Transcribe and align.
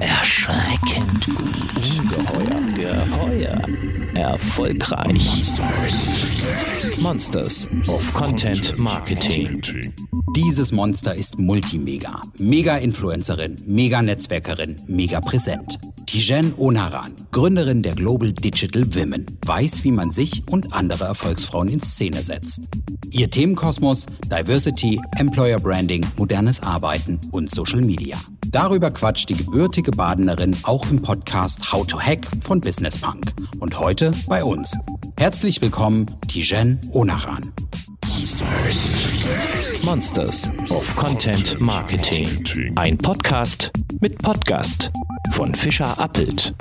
Erschreckend 0.00 1.26
gut. 1.26 1.38
Ungeheuer. 1.98 2.60
Geheuer. 2.74 3.62
Erfolgreich. 4.14 5.44
Monsters 7.00 7.68
of 7.86 8.12
Content 8.14 8.78
Marketing. 8.78 9.62
Dieses 10.34 10.72
Monster 10.72 11.14
ist 11.14 11.38
Multimega. 11.38 12.20
Mega-Influencerin, 12.38 13.56
Mega-Netzwerkerin, 13.66 14.76
mega 14.86 15.20
präsent. 15.20 15.78
Tijen 16.06 16.54
Onaran, 16.56 17.14
Gründerin 17.30 17.82
der 17.82 17.94
Global 17.94 18.32
Digital 18.32 18.84
Women, 18.94 19.26
weiß, 19.44 19.84
wie 19.84 19.92
man 19.92 20.10
sich 20.10 20.42
und 20.50 20.72
andere 20.72 21.04
Erfolgsfrauen 21.04 21.68
in 21.68 21.80
Szene 21.80 22.22
setzt. 22.22 22.62
Ihr 23.10 23.30
Themenkosmos 23.30 24.06
Diversity, 24.26 25.00
Employer 25.18 25.58
Branding, 25.58 26.06
modernes 26.16 26.62
Arbeiten 26.62 27.20
und 27.32 27.50
Social 27.50 27.80
Media. 27.82 28.16
Darüber 28.50 28.90
quatscht 28.90 29.28
die 29.28 29.36
gebürtige 29.36 29.92
Badenerin 29.92 30.56
auch 30.64 30.90
im 30.90 31.00
Podcast 31.00 31.72
How 31.72 31.86
to 31.86 32.00
Hack 32.00 32.26
von 32.40 32.60
Business 32.60 32.98
Punk. 32.98 33.32
Und 33.60 33.78
heute 33.78 34.10
bei 34.26 34.42
uns. 34.42 34.76
Herzlich 35.16 35.62
willkommen, 35.62 36.06
Tijen 36.26 36.80
Onaran. 36.90 37.52
Monsters 39.84 40.50
of 40.68 40.96
Content 40.96 41.60
Marketing. 41.60 42.26
Ein 42.74 42.98
Podcast 42.98 43.70
mit 44.00 44.18
Podcast 44.18 44.90
von 45.30 45.54
Fischer 45.54 46.00
Appelt. 46.00 46.52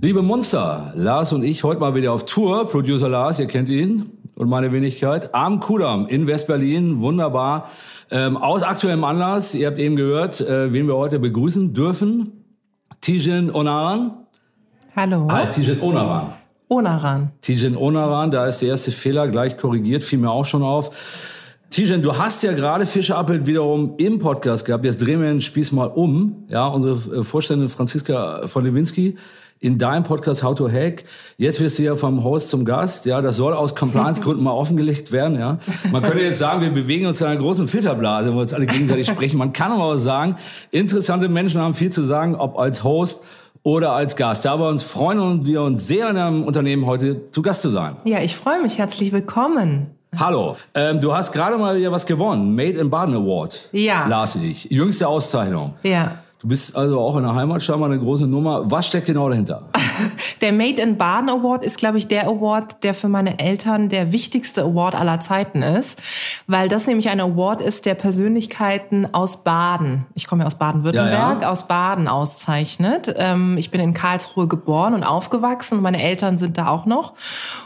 Liebe 0.00 0.22
Monster, 0.22 0.92
Lars 0.94 1.32
und 1.32 1.42
ich 1.42 1.64
heute 1.64 1.80
mal 1.80 1.96
wieder 1.96 2.12
auf 2.12 2.26
Tour. 2.26 2.68
Producer 2.68 3.08
Lars, 3.08 3.40
ihr 3.40 3.46
kennt 3.46 3.68
ihn 3.68 4.12
und 4.36 4.48
meine 4.48 4.70
Wenigkeit. 4.70 5.34
Am 5.34 5.58
Kudamm 5.58 6.06
in 6.06 6.28
West-Berlin, 6.28 7.00
wunderbar. 7.00 7.70
Ähm, 8.10 8.36
aus 8.36 8.62
aktuellem 8.62 9.04
Anlass, 9.04 9.54
ihr 9.54 9.66
habt 9.66 9.78
eben 9.78 9.96
gehört, 9.96 10.40
äh, 10.40 10.72
wen 10.72 10.86
wir 10.86 10.96
heute 10.96 11.18
begrüßen 11.18 11.72
dürfen. 11.72 12.44
Tijen 13.00 13.54
Onaran. 13.54 14.12
Hallo. 14.94 15.28
Halt, 15.30 15.52
Tijen 15.52 15.80
Onaran. 15.80 16.34
Onaran. 16.68 17.32
Tijen 17.40 17.76
Onaran, 17.76 18.30
da 18.30 18.46
ist 18.46 18.62
der 18.62 18.70
erste 18.70 18.90
Fehler 18.90 19.28
gleich 19.28 19.56
korrigiert, 19.56 20.02
fiel 20.02 20.18
mir 20.18 20.30
auch 20.30 20.46
schon 20.46 20.62
auf. 20.62 20.90
Tijen, 21.70 22.02
du 22.02 22.16
hast 22.16 22.42
ja 22.44 22.52
gerade 22.52 22.86
Fischer 22.86 23.18
Appelt 23.18 23.46
wiederum 23.46 23.94
im 23.96 24.20
Podcast 24.20 24.64
gehabt. 24.64 24.84
Jetzt 24.84 25.02
drehen 25.02 25.20
wir 25.20 25.28
den 25.28 25.40
Spieß 25.40 25.72
mal 25.72 25.86
um. 25.86 26.44
Ja, 26.48 26.68
unsere 26.68 27.18
äh, 27.18 27.22
Vorständin 27.24 27.68
Franziska 27.68 28.46
von 28.46 28.64
Lewinski 28.64 29.16
in 29.60 29.78
deinem 29.78 30.04
Podcast 30.04 30.42
How 30.42 30.54
to 30.54 30.70
Hack. 30.70 31.04
Jetzt 31.38 31.60
wirst 31.60 31.78
du 31.78 31.82
ja 31.82 31.96
vom 31.96 32.22
Host 32.22 32.50
zum 32.50 32.64
Gast. 32.64 33.06
Ja, 33.06 33.22
das 33.22 33.36
soll 33.36 33.54
aus 33.54 33.74
Compliance-Gründen 33.74 34.42
mal 34.42 34.52
offengelegt 34.52 35.12
werden. 35.12 35.38
Ja, 35.38 35.58
man 35.90 36.02
könnte 36.02 36.22
jetzt 36.22 36.38
sagen, 36.38 36.60
wir 36.60 36.70
bewegen 36.70 37.06
uns 37.06 37.20
in 37.20 37.26
einer 37.26 37.40
großen 37.40 37.66
Filterblase, 37.66 38.30
wo 38.30 38.36
wir 38.36 38.42
uns 38.42 38.52
alle 38.52 38.66
gegenseitig 38.66 39.06
sprechen. 39.06 39.38
Man 39.38 39.52
kann 39.52 39.72
aber 39.72 39.84
auch 39.84 39.96
sagen, 39.96 40.36
interessante 40.70 41.28
Menschen 41.28 41.60
haben 41.60 41.74
viel 41.74 41.90
zu 41.90 42.04
sagen, 42.04 42.34
ob 42.34 42.58
als 42.58 42.84
Host 42.84 43.24
oder 43.62 43.92
als 43.92 44.16
Gast. 44.16 44.44
Da 44.44 44.58
wir 44.58 44.68
uns 44.68 44.82
freuen 44.82 45.18
und 45.18 45.46
wir 45.46 45.62
uns 45.62 45.86
sehr 45.86 46.10
in 46.10 46.16
einem 46.16 46.44
Unternehmen 46.44 46.86
heute 46.86 47.30
zu 47.30 47.42
Gast 47.42 47.62
zu 47.62 47.70
sein. 47.70 47.96
Ja, 48.04 48.20
ich 48.20 48.36
freue 48.36 48.60
mich. 48.62 48.78
Herzlich 48.78 49.12
willkommen. 49.12 49.86
Hallo, 50.16 50.56
ähm, 50.74 51.00
du 51.00 51.12
hast 51.12 51.32
gerade 51.32 51.58
mal 51.58 51.76
wieder 51.76 51.90
was 51.90 52.06
gewonnen. 52.06 52.54
Made 52.54 52.78
in 52.78 52.90
Baden 52.90 53.14
Award. 53.14 53.68
Ja. 53.72 54.06
Las 54.06 54.36
ich. 54.36 54.64
Jüngste 54.66 55.08
Auszeichnung. 55.08 55.74
Ja. 55.82 56.18
Du 56.44 56.48
bist 56.50 56.76
also 56.76 57.00
auch 57.00 57.16
in 57.16 57.22
der 57.22 57.34
Heimat 57.34 57.62
schon 57.62 57.80
mal 57.80 57.90
eine 57.90 57.98
große 57.98 58.26
Nummer. 58.26 58.70
Was 58.70 58.86
steckt 58.88 59.06
genau 59.06 59.30
dahinter? 59.30 59.62
Der 60.42 60.52
Made 60.52 60.82
in 60.82 60.98
Baden 60.98 61.30
Award 61.30 61.64
ist, 61.64 61.78
glaube 61.78 61.96
ich, 61.96 62.06
der 62.08 62.26
Award, 62.26 62.82
der 62.84 62.92
für 62.92 63.08
meine 63.08 63.38
Eltern 63.38 63.88
der 63.88 64.12
wichtigste 64.12 64.62
Award 64.62 64.94
aller 64.94 65.20
Zeiten 65.20 65.62
ist, 65.62 66.02
weil 66.46 66.68
das 66.68 66.86
nämlich 66.86 67.08
ein 67.08 67.20
Award 67.20 67.62
ist, 67.62 67.86
der 67.86 67.94
Persönlichkeiten 67.94 69.08
aus 69.14 69.42
Baden, 69.42 70.04
ich 70.14 70.26
komme 70.26 70.42
ja 70.42 70.46
aus 70.48 70.56
Baden-Württemberg, 70.56 71.36
Ja, 71.36 71.40
ja. 71.42 71.48
aus 71.50 71.66
Baden 71.66 72.08
auszeichnet. 72.08 73.14
Ähm, 73.16 73.56
ich 73.56 73.70
bin 73.70 73.80
in 73.80 73.94
Karlsruhe 73.94 74.46
geboren 74.48 74.92
und 74.92 75.04
aufgewachsen 75.04 75.78
und 75.78 75.82
meine 75.82 76.02
Eltern 76.02 76.36
sind 76.36 76.58
da 76.58 76.66
auch 76.68 76.84
noch. 76.84 77.14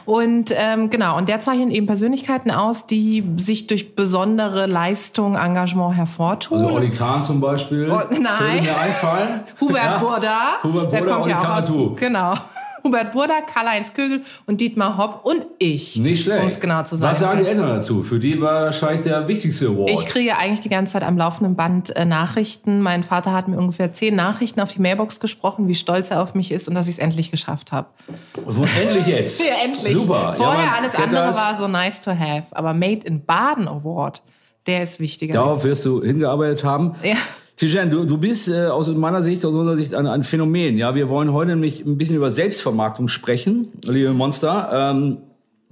Und 0.04 0.52
ähm, 0.54 0.90
genau, 0.90 1.16
und 1.16 1.28
der 1.28 1.40
zeichnet 1.40 1.70
eben 1.70 1.86
Persönlichkeiten 1.86 2.50
aus, 2.52 2.86
die 2.86 3.24
sich 3.38 3.66
durch 3.66 3.96
besondere 3.96 4.66
Leistung, 4.66 5.34
Engagement 5.34 5.96
hervortun. 5.96 6.58
Also 6.58 6.70
Olli 6.70 6.90
Kahn 6.90 7.24
zum 7.24 7.40
Beispiel. 7.40 7.90
Oh, 7.90 8.02
nein. 8.10 8.67
Mir 8.68 8.78
einfallen. 8.78 9.40
Hubert 9.60 9.84
Ja. 9.84 9.98
Burda. 9.98 10.40
Hubert 10.62 10.92
der 10.92 10.98
Burda, 10.98 11.12
kommt 11.12 11.24
Olli 11.24 11.30
ja 11.30 11.38
auch 11.38 11.44
Kahn, 11.44 11.64
aus. 11.64 11.96
Genau. 11.96 12.34
Hubert 12.84 13.12
Burda, 13.12 13.40
Karl-Heinz 13.52 13.92
Kögel 13.92 14.22
und 14.46 14.60
Dietmar 14.60 14.96
Hopp 14.96 15.24
und 15.24 15.44
ich. 15.58 15.96
Nicht 15.96 16.22
schlecht. 16.22 16.42
Um 16.42 16.46
es 16.46 16.60
genau 16.60 16.82
zu 16.84 16.96
sagen. 16.96 17.10
Was 17.10 17.18
sagen 17.18 17.40
die 17.40 17.46
Eltern 17.46 17.66
dazu? 17.68 18.02
Für 18.04 18.18
die 18.20 18.40
war 18.40 18.66
wahrscheinlich 18.66 19.00
der 19.00 19.26
wichtigste 19.26 19.66
Award. 19.66 19.90
Ich 19.90 20.06
kriege 20.06 20.36
eigentlich 20.36 20.60
die 20.60 20.68
ganze 20.68 20.92
Zeit 20.92 21.02
am 21.02 21.18
laufenden 21.18 21.56
Band 21.56 21.94
äh, 21.96 22.04
Nachrichten. 22.04 22.80
Mein 22.80 23.02
Vater 23.02 23.32
hat 23.32 23.48
mir 23.48 23.56
ungefähr 23.58 23.92
zehn 23.92 24.14
Nachrichten 24.14 24.60
auf 24.60 24.72
die 24.72 24.80
Mailbox 24.80 25.18
gesprochen, 25.18 25.66
wie 25.66 25.74
stolz 25.74 26.10
er 26.12 26.22
auf 26.22 26.34
mich 26.34 26.52
ist 26.52 26.68
und 26.68 26.74
dass 26.76 26.86
ich 26.86 26.94
es 26.94 26.98
endlich 27.00 27.30
geschafft 27.32 27.72
habe. 27.72 27.88
So, 28.46 28.62
endlich 28.80 29.06
jetzt. 29.06 29.42
Ja, 29.48 29.54
endlich. 29.64 29.92
Super. 29.92 30.34
Vorher 30.36 30.64
ja, 30.64 30.72
alles 30.78 30.94
andere 30.94 31.26
das. 31.26 31.36
war 31.36 31.54
so 31.56 31.66
nice 31.68 32.00
to 32.00 32.12
have. 32.12 32.44
Aber 32.54 32.74
Made 32.74 33.04
in 33.06 33.24
Baden 33.24 33.66
Award, 33.66 34.22
der 34.66 34.82
ist 34.84 35.00
wichtiger. 35.00 35.32
Darauf 35.32 35.64
wirst 35.64 35.84
du 35.84 36.02
hingearbeitet 36.02 36.62
haben. 36.64 36.94
Ja. 37.02 37.16
Tijen, 37.58 37.90
du, 37.90 38.04
du 38.04 38.18
bist 38.18 38.48
äh, 38.48 38.66
aus 38.66 38.88
meiner 38.88 39.20
Sicht, 39.20 39.44
aus 39.44 39.52
unserer 39.52 39.76
Sicht 39.76 39.92
ein, 39.92 40.06
ein 40.06 40.22
Phänomen. 40.22 40.78
Ja, 40.78 40.94
wir 40.94 41.08
wollen 41.08 41.32
heute 41.32 41.50
nämlich 41.50 41.84
ein 41.84 41.98
bisschen 41.98 42.14
über 42.14 42.30
Selbstvermarktung 42.30 43.08
sprechen, 43.08 43.72
liebe 43.82 44.12
Monster. 44.12 44.70
Ähm, 44.72 45.18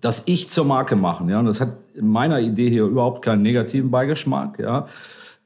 das 0.01 0.25
Ich 0.27 0.51
zur 0.51 0.65
Marke 0.65 0.97
machen. 0.97 1.29
Ja, 1.29 1.39
und 1.39 1.47
das 1.47 1.61
hat 1.61 1.77
in 1.95 2.09
meiner 2.09 2.41
Idee 2.41 2.69
hier 2.69 2.87
überhaupt 2.87 3.25
keinen 3.25 3.43
negativen 3.43 3.93
Beigeschmack. 3.93 4.59
Ja. 4.59 4.87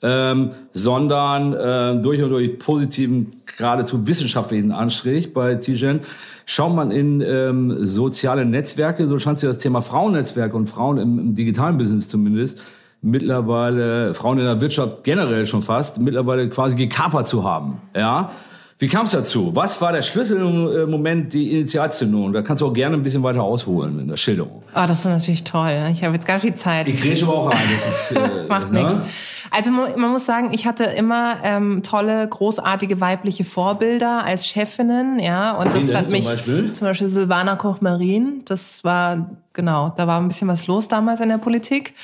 Ähm, 0.03 0.53
sondern 0.73 1.53
äh, 1.53 2.03
durch 2.03 2.23
und 2.23 2.31
durch 2.31 2.59
positiven, 2.59 3.43
geradezu 3.45 4.09
wissenschaftlichen 4.09 4.72
Anstrich 4.72 5.34
bei 5.34 5.57
Tijen. 5.57 6.01
Schaut 6.47 6.75
man 6.75 6.91
in 6.91 7.21
ähm, 7.21 7.84
soziale 7.84 8.47
Netzwerke, 8.47 9.07
so 9.07 9.19
scheint 9.19 9.39
sich 9.39 9.47
das 9.47 9.59
Thema 9.59 9.83
Frauennetzwerke 9.83 10.57
und 10.57 10.71
Frauen 10.71 10.97
im, 10.97 11.19
im 11.19 11.34
digitalen 11.34 11.77
Business 11.77 12.09
zumindest 12.09 12.62
mittlerweile 13.03 14.15
Frauen 14.15 14.38
in 14.38 14.44
der 14.44 14.61
Wirtschaft 14.61 15.05
generell 15.05 15.47
schon 15.47 15.62
fast 15.62 16.00
mittlerweile 16.00 16.49
quasi 16.49 16.77
gekapert 16.77 17.27
zu 17.27 17.44
haben. 17.44 17.81
Ja. 17.94 18.31
Wie 18.78 18.88
kam 18.88 19.05
es 19.05 19.11
dazu? 19.11 19.55
Was 19.55 19.83
war 19.83 19.93
der 19.93 20.00
Schlüsselmoment, 20.00 21.34
die 21.34 21.53
Initialzündung? 21.53 22.33
Da 22.33 22.41
kannst 22.41 22.62
du 22.62 22.66
auch 22.66 22.72
gerne 22.72 22.97
ein 22.97 23.03
bisschen 23.03 23.22
weiter 23.22 23.43
ausholen 23.43 24.00
in 24.00 24.09
der 24.09 24.16
Schilderung. 24.16 24.62
Oh, 24.75 24.84
das 24.89 25.00
ist 25.00 25.05
natürlich 25.05 25.44
toll. 25.44 25.91
Ich 25.93 26.03
habe 26.03 26.15
jetzt 26.15 26.27
gar 26.27 26.41
viel 26.41 26.55
Zeit. 26.55 26.89
Ich 26.89 26.99
grätsche 26.99 27.27
aber 27.27 27.34
auch 27.34 27.50
rein. 27.53 27.59
Das 27.75 27.87
ist, 27.87 28.12
äh, 28.16 28.47
Macht 28.49 28.72
ne? 28.72 28.84
nichts. 28.84 28.99
Also 29.50 29.71
man, 29.71 30.12
muss 30.12 30.25
sagen, 30.25 30.50
ich 30.53 30.65
hatte 30.65 30.84
immer 30.84 31.37
ähm, 31.43 31.83
tolle, 31.83 32.27
großartige 32.27 33.00
weibliche 33.00 33.44
Vorbilder 33.44 34.25
als 34.25 34.47
Chefinnen, 34.47 35.19
ja. 35.19 35.56
Und 35.56 35.75
das 35.75 35.93
hat 35.94 36.09
zum 36.09 36.19
mich 36.19 36.25
Beispiel? 36.25 36.72
zum 36.72 36.87
Beispiel 36.87 37.09
Silvana 37.09 37.56
Koch-Marin. 37.56 38.43
Das 38.47 38.83
war 38.84 39.28
genau, 39.53 39.93
da 39.97 40.06
war 40.06 40.21
ein 40.21 40.28
bisschen 40.28 40.49
was 40.49 40.66
los 40.66 40.88
damals 40.88 41.21
in 41.21 41.28
der 41.28 41.38
Politik. 41.38 41.94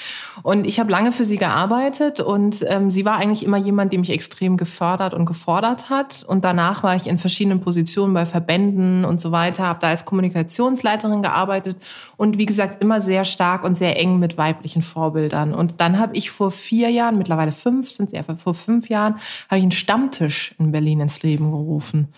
Und 0.42 0.66
ich 0.66 0.80
habe 0.80 0.90
lange 0.90 1.12
für 1.12 1.24
sie 1.24 1.36
gearbeitet 1.36 2.20
und 2.20 2.64
ähm, 2.68 2.90
sie 2.90 3.04
war 3.04 3.16
eigentlich 3.16 3.44
immer 3.44 3.56
jemand, 3.56 3.92
die 3.92 3.98
mich 3.98 4.10
extrem 4.10 4.56
gefördert 4.56 5.14
und 5.14 5.26
gefordert 5.26 5.88
hat. 5.88 6.24
Und 6.26 6.44
danach 6.44 6.82
war 6.82 6.96
ich 6.96 7.06
in 7.06 7.18
verschiedenen 7.18 7.60
Positionen 7.60 8.14
bei 8.14 8.26
Verbänden 8.26 9.04
und 9.04 9.20
so 9.20 9.32
weiter, 9.32 9.64
habe 9.64 9.78
da 9.80 9.88
als 9.88 10.04
Kommunikationsleiterin 10.04 11.22
gearbeitet 11.22 11.76
und 12.16 12.38
wie 12.38 12.46
gesagt 12.46 12.82
immer 12.82 13.00
sehr 13.00 13.24
stark 13.24 13.64
und 13.64 13.76
sehr 13.76 13.98
eng 13.98 14.18
mit 14.18 14.36
weiblichen 14.36 14.82
Vorbildern. 14.82 15.54
Und 15.54 15.80
dann 15.80 15.98
habe 15.98 16.16
ich 16.16 16.30
vor 16.30 16.50
vier 16.50 16.90
Jahren, 16.90 17.18
mittlerweile 17.18 17.52
fünf, 17.52 17.90
sind 17.90 18.10
sie 18.10 18.18
einfach 18.18 18.38
vor 18.38 18.54
fünf 18.54 18.88
Jahren, 18.88 19.14
habe 19.48 19.58
ich 19.58 19.62
einen 19.62 19.72
Stammtisch 19.72 20.54
in 20.58 20.72
Berlin 20.72 21.00
ins 21.00 21.22
Leben 21.22 21.50
gerufen 21.50 22.08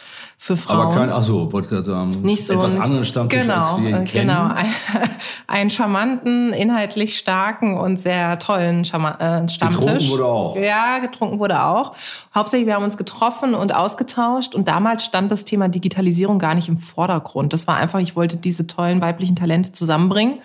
für 0.40 0.56
Frauen. 0.56 0.86
Aber 0.86 0.94
kein, 0.94 1.10
ach 1.10 1.24
so, 1.24 1.52
wollte 1.52 1.68
gerade 1.68 1.82
sagen, 1.82 2.10
nicht 2.22 2.46
so 2.46 2.54
etwas 2.54 2.78
anderen 2.78 3.04
Stammtisch, 3.04 3.40
genau, 3.40 3.54
als 3.54 3.82
wir 3.82 3.88
ihn 3.88 4.04
kennen. 4.04 4.28
Genau, 4.28 4.46
ein, 4.54 4.66
einen 5.48 5.68
charmanten, 5.70 6.52
inhaltlich 6.52 7.18
starken 7.18 7.76
und 7.76 7.98
sehr 7.98 8.38
tollen 8.38 8.84
Charma 8.84 9.16
äh, 9.16 9.48
Stammtisch. 9.48 9.80
Getrunken 9.80 10.08
wurde 10.08 10.24
auch. 10.26 10.56
Ja, 10.56 11.00
getrunken 11.00 11.40
wurde 11.40 11.64
auch. 11.64 11.92
Hauptsächlich, 12.32 12.68
wir 12.68 12.76
haben 12.76 12.84
uns 12.84 12.96
getroffen 12.96 13.54
und 13.54 13.74
ausgetauscht 13.74 14.54
und 14.54 14.68
damals 14.68 15.04
stand 15.04 15.32
das 15.32 15.44
Thema 15.44 15.68
Digitalisierung 15.68 16.38
gar 16.38 16.54
nicht 16.54 16.68
im 16.68 16.78
Vordergrund. 16.78 17.52
Das 17.52 17.66
war 17.66 17.76
einfach, 17.76 17.98
ich 17.98 18.14
wollte 18.14 18.36
diese 18.36 18.68
tollen 18.68 19.02
weiblichen 19.02 19.34
Talente 19.34 19.72
zusammenbringen. 19.72 20.38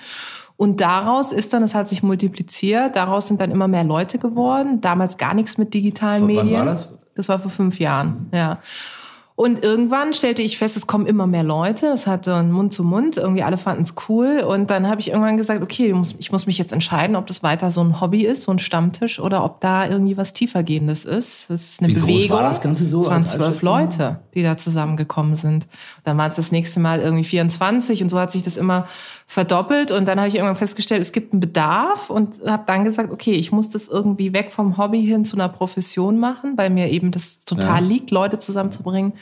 Und 0.58 0.82
daraus 0.82 1.32
ist 1.32 1.54
dann, 1.54 1.62
es 1.62 1.76
hat 1.76 1.88
sich 1.88 2.02
multipliziert, 2.02 2.96
daraus 2.96 3.28
sind 3.28 3.40
dann 3.40 3.52
immer 3.52 3.68
mehr 3.68 3.84
Leute 3.84 4.18
geworden. 4.18 4.82
Damals 4.82 5.18
gar 5.18 5.36
nichts 5.36 5.60
mit 5.60 5.74
digitalen 5.76 6.28
Wann 6.28 6.36
war 6.36 6.44
Medien. 6.44 6.66
das? 6.66 6.90
Das 7.16 7.30
war 7.30 7.38
vor 7.38 7.52
fünf 7.52 7.80
Jahren, 7.80 8.30
ja. 8.34 8.58
Und 9.36 9.64
irgendwann 9.64 10.14
stellte 10.14 10.44
ich 10.44 10.60
fest, 10.60 10.78
es 10.78 10.86
kommen 10.86 11.08
immer 11.08 11.26
mehr 11.26 11.44
Leute. 11.44 11.88
Es 11.88 12.06
hatte 12.06 12.36
einen 12.36 12.52
Mund 12.52 12.72
zu 12.72 12.84
Mund. 12.84 13.18
Irgendwie 13.18 13.42
alle 13.42 13.58
fanden 13.58 13.82
es 13.82 13.96
cool. 14.08 14.44
Und 14.48 14.70
dann 14.70 14.88
habe 14.88 15.02
ich 15.02 15.10
irgendwann 15.10 15.38
gesagt, 15.38 15.64
okay, 15.64 15.88
ich 15.88 15.94
muss, 15.94 16.16
ich 16.20 16.32
muss, 16.32 16.46
mich 16.46 16.60
jetzt 16.60 16.72
entscheiden, 16.72 17.16
ob 17.16 17.26
das 17.26 17.42
weiter 17.42 17.72
so 17.72 17.82
ein 17.84 18.00
Hobby 18.00 18.26
ist, 18.26 18.44
so 18.44 18.52
ein 18.52 18.60
Stammtisch, 18.60 19.20
oder 19.20 19.44
ob 19.44 19.60
da 19.60 19.88
irgendwie 19.88 20.18
was 20.18 20.34
tiefergehendes 20.34 21.06
ist. 21.06 21.50
Das 21.50 21.62
ist 21.62 21.80
eine 21.82 21.90
Wie 21.90 21.94
Bewegung. 21.96 22.20
groß 22.20 22.30
war 22.30 22.44
das 22.44 22.62
Ganze 22.62 22.86
so? 22.86 23.02
Es 23.02 23.08
waren 23.08 23.26
zwölf? 23.26 23.64
Leute, 23.64 24.20
die 24.36 24.44
da 24.44 24.56
zusammengekommen 24.56 25.36
sind. 25.36 25.68
Dann 26.04 26.16
waren 26.20 26.30
es 26.30 26.36
das 26.36 26.52
nächste 26.52 26.80
Mal 26.80 27.00
irgendwie 27.02 27.24
24 27.24 28.04
und 28.04 28.10
so 28.10 28.20
hat 28.20 28.32
sich 28.32 28.44
das 28.44 28.56
immer 28.56 28.86
verdoppelt. 29.26 29.92
Und 29.92 30.06
dann 30.08 30.20
habe 30.20 30.28
ich 30.28 30.36
irgendwann 30.36 30.56
festgestellt, 30.56 31.02
es 31.02 31.12
gibt 31.12 31.34
einen 31.34 31.40
Bedarf 31.40 32.12
und 32.12 32.40
habe 32.46 32.64
dann 32.68 32.84
gesagt, 32.84 33.12
okay, 33.12 33.34
ich 33.34 33.52
muss 33.52 33.72
das 33.72 33.88
irgendwie 33.88 34.32
weg 34.34 34.52
vom 34.52 34.78
Hobby 34.78 35.04
hin 35.04 35.26
zu 35.26 35.38
einer 35.38 35.50
Profession 35.50 36.20
machen, 36.20 36.54
weil 36.56 36.70
mir 36.70 36.92
eben 36.92 37.10
das 37.10 37.40
total 37.40 37.82
Ja. 37.82 37.88
liegt, 37.88 38.12
Leute 38.12 38.38
zusammenzubringen. 38.38 39.14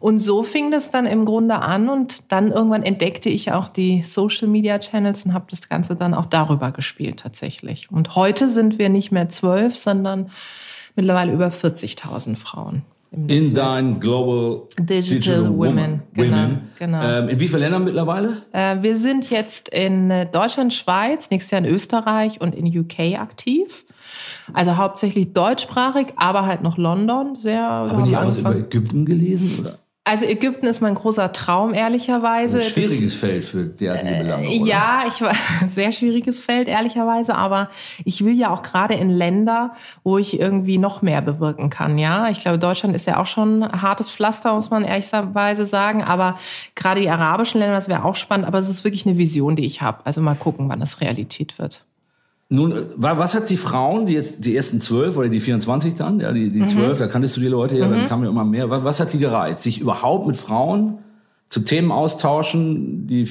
Und 0.00 0.18
so 0.18 0.42
fing 0.42 0.70
das 0.70 0.90
dann 0.90 1.06
im 1.06 1.24
Grunde 1.24 1.60
an 1.60 1.88
und 1.88 2.32
dann 2.32 2.50
irgendwann 2.50 2.82
entdeckte 2.82 3.28
ich 3.28 3.52
auch 3.52 3.68
die 3.68 4.02
Social 4.02 4.48
Media 4.48 4.78
Channels 4.78 5.24
und 5.24 5.34
habe 5.34 5.46
das 5.50 5.68
Ganze 5.68 5.96
dann 5.96 6.14
auch 6.14 6.26
darüber 6.26 6.70
gespielt 6.72 7.20
tatsächlich. 7.20 7.90
Und 7.90 8.16
heute 8.16 8.48
sind 8.48 8.78
wir 8.78 8.88
nicht 8.88 9.12
mehr 9.12 9.28
zwölf, 9.28 9.76
sondern 9.76 10.30
mittlerweile 10.96 11.32
über 11.32 11.48
40.000 11.48 12.36
Frauen. 12.36 12.82
In 13.28 13.54
dein 13.54 14.00
Global 14.00 14.62
Digital 14.76 15.48
Women, 15.56 16.02
genau, 16.14 16.36
Women. 16.36 16.70
genau. 16.76 17.02
Ähm, 17.02 17.28
in 17.28 17.38
wie 17.38 17.46
vielen 17.46 17.60
Ländern 17.60 17.84
mittlerweile? 17.84 18.42
Äh, 18.50 18.82
wir 18.82 18.96
sind 18.96 19.30
jetzt 19.30 19.68
in 19.68 20.10
äh, 20.10 20.26
Deutschland, 20.26 20.74
Schweiz, 20.74 21.30
nächstes 21.30 21.52
Jahr 21.52 21.64
in 21.64 21.72
Österreich 21.72 22.40
und 22.40 22.56
in 22.56 22.66
UK 22.66 23.20
aktiv. 23.20 23.84
Also 24.52 24.76
hauptsächlich 24.76 25.32
deutschsprachig, 25.32 26.08
aber 26.16 26.46
halt 26.46 26.62
noch 26.62 26.76
London 26.76 27.34
sehr. 27.34 27.62
Haben 27.62 28.04
die 28.04 28.16
auch 28.16 28.26
was 28.26 28.38
über. 28.38 28.54
Ägypten 28.54 29.04
gelesen? 29.04 29.58
Oder? 29.60 29.78
Also 30.06 30.26
Ägypten 30.26 30.66
ist 30.66 30.82
mein 30.82 30.94
großer 30.94 31.32
Traum, 31.32 31.72
ehrlicherweise. 31.72 32.58
Ein 32.58 32.64
schwieriges 32.64 33.14
Feld 33.14 33.42
für 33.42 33.64
derartige 33.64 34.16
Belange. 34.16 34.44
Das, 34.48 34.56
oder? 34.56 34.66
ja, 34.66 35.04
ich 35.08 35.20
war 35.22 35.32
sehr 35.70 35.92
schwieriges 35.92 36.42
Feld, 36.42 36.68
ehrlicherweise, 36.68 37.34
aber 37.34 37.70
ich 38.04 38.22
will 38.22 38.34
ja 38.34 38.50
auch 38.50 38.62
gerade 38.62 38.92
in 38.92 39.08
Länder, 39.08 39.72
wo 40.02 40.18
ich 40.18 40.38
irgendwie 40.38 40.76
noch 40.76 41.00
mehr 41.00 41.22
bewirken 41.22 41.70
kann. 41.70 41.96
Ja, 41.96 42.28
ich 42.28 42.40
glaube, 42.40 42.58
Deutschland 42.58 42.94
ist 42.94 43.06
ja 43.06 43.18
auch 43.18 43.24
schon 43.24 43.62
ein 43.62 43.80
hartes 43.80 44.10
Pflaster, 44.10 44.52
muss 44.52 44.68
man 44.68 44.84
ehrlicherweise 44.84 45.64
sagen. 45.64 46.04
Aber 46.04 46.38
gerade 46.74 47.00
die 47.00 47.08
arabischen 47.08 47.60
Länder, 47.60 47.76
das 47.76 47.88
wäre 47.88 48.04
auch 48.04 48.16
spannend. 48.16 48.46
Aber 48.46 48.58
es 48.58 48.68
ist 48.68 48.84
wirklich 48.84 49.06
eine 49.06 49.16
Vision, 49.16 49.56
die 49.56 49.64
ich 49.64 49.80
habe. 49.80 50.04
Also 50.04 50.20
mal 50.20 50.34
gucken, 50.34 50.68
wann 50.68 50.80
das 50.80 51.00
Realität 51.00 51.58
wird. 51.58 51.82
Nun, 52.50 52.72
äh, 52.72 52.82
wa- 52.96 53.16
was 53.18 53.34
hat 53.34 53.48
die 53.50 53.56
Frauen, 53.56 54.06
die 54.06 54.12
jetzt 54.12 54.44
die 54.44 54.54
ersten 54.54 54.80
zwölf 54.80 55.16
oder 55.16 55.28
die 55.28 55.40
24 55.40 55.94
dann, 55.94 56.20
ja, 56.20 56.30
die, 56.32 56.46
Mhm. 56.46 56.52
die 56.52 56.66
zwölf, 56.66 56.98
da 56.98 57.06
kanntest 57.06 57.36
du 57.36 57.40
die 57.40 57.48
Leute 57.48 57.76
ja, 57.78 57.88
dann 57.88 58.04
kamen 58.06 58.24
ja 58.24 58.30
immer 58.30 58.44
mehr. 58.44 58.68
Was, 58.70 58.84
was 58.84 59.00
hat 59.00 59.12
die 59.12 59.18
gereizt? 59.18 59.62
Sich 59.62 59.80
überhaupt 59.80 60.26
mit 60.26 60.36
Frauen 60.36 60.98
zu 61.48 61.60
Themen 61.60 61.90
austauschen, 61.90 63.06
die, 63.06 63.26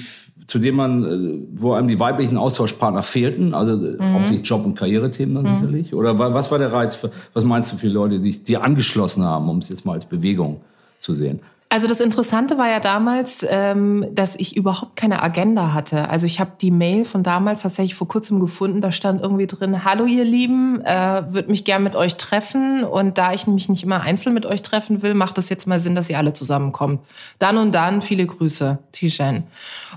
zu 0.47 0.59
denen 0.59 0.77
man, 0.77 1.03
äh, 1.05 1.39
wo 1.55 1.73
einem 1.73 1.87
die 1.87 1.99
weiblichen 1.99 2.37
Austauschpartner 2.37 3.03
fehlten, 3.03 3.53
also 3.53 3.73
äh, 3.85 3.91
Mhm. 4.01 4.13
hauptsächlich 4.13 4.47
Job- 4.47 4.65
und 4.65 4.75
Karrierethemen 4.75 5.35
dann 5.35 5.45
sicherlich? 5.45 5.93
Oder 5.93 6.17
wa- 6.19 6.33
was 6.33 6.51
war 6.51 6.57
der 6.57 6.73
Reiz, 6.73 6.95
für, 6.95 7.11
was 7.33 7.43
meinst 7.43 7.71
du 7.71 7.77
für 7.77 7.87
Leute, 7.87 8.19
die 8.19 8.31
dir 8.43 8.63
angeschlossen 8.63 9.23
haben, 9.23 9.47
um 9.49 9.59
es 9.59 9.69
jetzt 9.69 9.85
mal 9.85 9.93
als 9.93 10.05
Bewegung 10.05 10.61
zu 10.99 11.13
sehen? 11.13 11.39
Also 11.73 11.87
das 11.87 12.01
Interessante 12.01 12.59
war 12.59 12.69
ja 12.69 12.79
damals, 12.79 13.43
ähm, 13.49 14.05
dass 14.11 14.35
ich 14.35 14.55
überhaupt 14.55 14.95
keine 14.95 15.23
Agenda 15.23 15.73
hatte. 15.73 16.07
Also 16.07 16.27
ich 16.27 16.39
habe 16.39 16.51
die 16.61 16.69
Mail 16.69 17.03
von 17.03 17.23
damals 17.23 17.63
tatsächlich 17.63 17.95
vor 17.95 18.07
kurzem 18.07 18.39
gefunden. 18.39 18.79
Da 18.79 18.91
stand 18.91 19.21
irgendwie 19.21 19.47
drin: 19.47 19.83
Hallo 19.83 20.05
ihr 20.05 20.23
Lieben, 20.23 20.81
äh, 20.85 21.23
würde 21.29 21.49
mich 21.49 21.65
gern 21.65 21.81
mit 21.81 21.95
euch 21.95 22.17
treffen. 22.17 22.83
Und 22.83 23.17
da 23.17 23.33
ich 23.33 23.47
mich 23.47 23.69
nicht 23.69 23.81
immer 23.81 24.01
einzeln 24.01 24.35
mit 24.35 24.45
euch 24.45 24.61
treffen 24.61 25.01
will, 25.01 25.15
macht 25.15 25.39
es 25.39 25.49
jetzt 25.49 25.65
mal 25.65 25.79
Sinn, 25.79 25.95
dass 25.95 26.11
ihr 26.11 26.19
alle 26.19 26.33
zusammenkommt. 26.33 26.99
Dann 27.39 27.57
und 27.57 27.71
dann 27.71 28.03
viele 28.03 28.27
Grüße, 28.27 28.77
Tijen. 28.91 29.45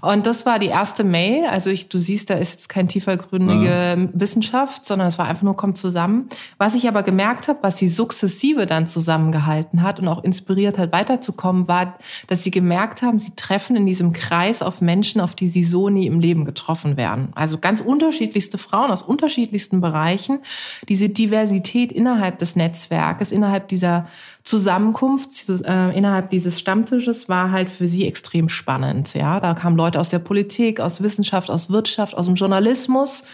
Und 0.00 0.25
das 0.25 0.46
war 0.46 0.58
die 0.58 0.69
erste 0.69 1.05
Mail. 1.05 1.44
Also 1.44 1.69
ich, 1.69 1.90
du 1.90 1.99
siehst, 1.99 2.31
da 2.31 2.34
ist 2.34 2.52
jetzt 2.52 2.69
kein 2.70 2.88
tiefergründige 2.88 4.08
Wissenschaft, 4.14 4.87
sondern 4.87 5.08
es 5.08 5.19
war 5.19 5.26
einfach 5.26 5.43
nur 5.43 5.56
kommt 5.56 5.76
zusammen. 5.76 6.31
Was 6.56 6.75
ich 6.75 6.88
aber 6.88 7.02
gemerkt 7.02 7.49
habe, 7.49 7.58
was 7.61 7.76
sie 7.76 7.90
sukzessive 7.90 8.64
dann 8.64 8.88
zusammengehalten 8.88 9.82
hat 9.82 10.00
und 10.00 10.08
auch 10.08 10.25
inspiriert 10.25 10.78
hat, 10.78 10.93
weiterzukommen, 10.93 11.65
war, 11.68 11.98
dass 12.26 12.42
sie 12.42 12.50
gemerkt 12.50 13.02
haben, 13.02 13.18
sie 13.18 13.34
treffen 13.36 13.76
in 13.76 13.86
diesem 13.86 14.12
Kreis 14.12 14.62
auf 14.62 14.80
Menschen, 14.80 15.20
auf 15.20 15.34
die 15.34 15.48
sie 15.48 15.64
so 15.64 15.88
nie 15.88 16.06
im 16.06 16.20
Leben 16.20 16.44
getroffen 16.44 16.96
wären. 16.96 17.28
Also 17.34 17.58
ganz 17.58 17.80
unterschiedlichste 17.80 18.58
Frauen 18.58 18.90
aus 18.90 19.02
unterschiedlichsten 19.02 19.80
Bereichen. 19.80 20.40
Diese 20.88 21.08
Diversität 21.08 21.92
innerhalb 21.92 22.38
des 22.38 22.56
Netzwerkes, 22.56 23.32
innerhalb 23.32 23.68
dieser 23.68 24.06
Zusammenkunft, 24.46 25.48
äh, 25.48 25.96
innerhalb 25.96 26.30
dieses 26.30 26.60
Stammtisches 26.60 27.28
war 27.28 27.50
halt 27.50 27.68
für 27.68 27.86
sie 27.86 28.06
extrem 28.06 28.48
spannend. 28.48 29.14
Ja, 29.14 29.40
da 29.40 29.54
kamen 29.54 29.76
Leute 29.76 29.98
aus 29.98 30.08
der 30.08 30.20
Politik, 30.20 30.78
aus 30.78 31.02
Wissenschaft, 31.02 31.50
aus 31.50 31.68
Wirtschaft, 31.68 32.16
aus 32.16 32.26
dem 32.26 32.36
Journalismus. 32.36 33.24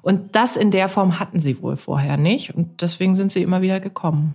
Und 0.00 0.36
das 0.36 0.56
in 0.56 0.70
der 0.70 0.88
Form 0.88 1.18
hatten 1.18 1.40
sie 1.40 1.62
wohl 1.62 1.76
vorher 1.76 2.16
nicht. 2.16 2.54
Und 2.54 2.82
deswegen 2.82 3.14
sind 3.14 3.32
sie 3.32 3.42
immer 3.42 3.62
wieder 3.62 3.80
gekommen. 3.80 4.34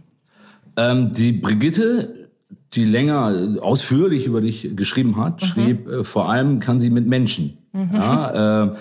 Ähm, 0.78 1.12
die 1.12 1.32
Brigitte, 1.32 2.29
die 2.74 2.86
länger 2.86 3.56
äh, 3.56 3.60
ausführlich 3.60 4.26
über 4.26 4.42
dich 4.42 4.76
geschrieben 4.76 5.18
hat, 5.18 5.42
schrieb, 5.42 5.88
äh, 5.88 6.04
vor 6.04 6.30
allem 6.30 6.60
kann 6.60 6.80
sie 6.80 6.90
mit 6.90 7.08
Menschen. 7.08 7.58
Ja, 7.94 8.64
äh, 8.64 8.76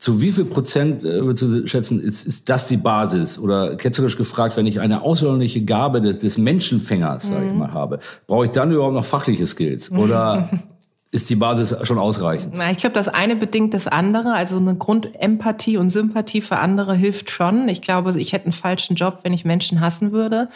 zu 0.00 0.22
wie 0.22 0.32
viel 0.32 0.46
Prozent 0.46 1.04
äh, 1.04 1.22
würdest 1.22 1.42
du 1.42 1.66
schätzen, 1.68 2.00
ist, 2.00 2.26
ist 2.26 2.48
das 2.48 2.66
die 2.68 2.78
Basis? 2.78 3.38
Oder 3.38 3.76
ketzerisch 3.76 4.16
gefragt, 4.16 4.56
wenn 4.56 4.66
ich 4.66 4.80
eine 4.80 5.02
außerordentliche 5.02 5.62
Gabe 5.62 6.00
des, 6.00 6.18
des 6.18 6.38
Menschenfängers, 6.38 7.28
sage 7.28 7.48
ich 7.48 7.54
mal, 7.54 7.74
habe, 7.74 7.98
brauche 8.26 8.46
ich 8.46 8.50
dann 8.50 8.72
überhaupt 8.72 8.94
noch 8.94 9.04
fachliche 9.04 9.46
Skills? 9.46 9.92
Oder 9.92 10.48
ist 11.12 11.28
die 11.28 11.34
Basis 11.34 11.74
schon 11.82 11.98
ausreichend? 11.98 12.54
Na, 12.56 12.70
ich 12.70 12.76
glaube, 12.76 12.94
das 12.94 13.08
eine 13.08 13.34
bedingt 13.34 13.74
das 13.74 13.88
andere. 13.88 14.32
Also 14.34 14.58
eine 14.58 14.76
Grundempathie 14.76 15.76
und 15.76 15.90
Sympathie 15.90 16.40
für 16.40 16.58
andere 16.58 16.94
hilft 16.94 17.30
schon. 17.30 17.68
Ich 17.68 17.80
glaube, 17.82 18.18
ich 18.20 18.32
hätte 18.32 18.44
einen 18.44 18.52
falschen 18.52 18.94
Job, 18.94 19.20
wenn 19.24 19.32
ich 19.32 19.44
Menschen 19.44 19.80
hassen 19.80 20.12
würde. 20.12 20.48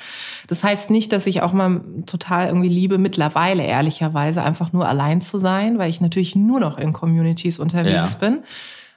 Das 0.47 0.62
heißt 0.62 0.91
nicht, 0.91 1.12
dass 1.12 1.27
ich 1.27 1.43
auch 1.43 1.53
mal 1.53 1.81
total 2.06 2.47
irgendwie 2.47 2.69
liebe, 2.69 2.99
mittlerweile 2.99 3.65
ehrlicherweise 3.65 4.43
einfach 4.45 4.73
nur 4.73 4.87
allein 4.87 5.21
zu 5.21 5.39
sein, 5.39 5.79
weil 5.79 5.91
ich 5.91 6.01
natürlich 6.01 6.37
nur 6.37 6.61
noch 6.61 6.79
in 6.79 6.93
Communities 6.93 7.59
unterwegs 7.59 8.12
Ja. 8.21 8.29
bin. 8.29 8.39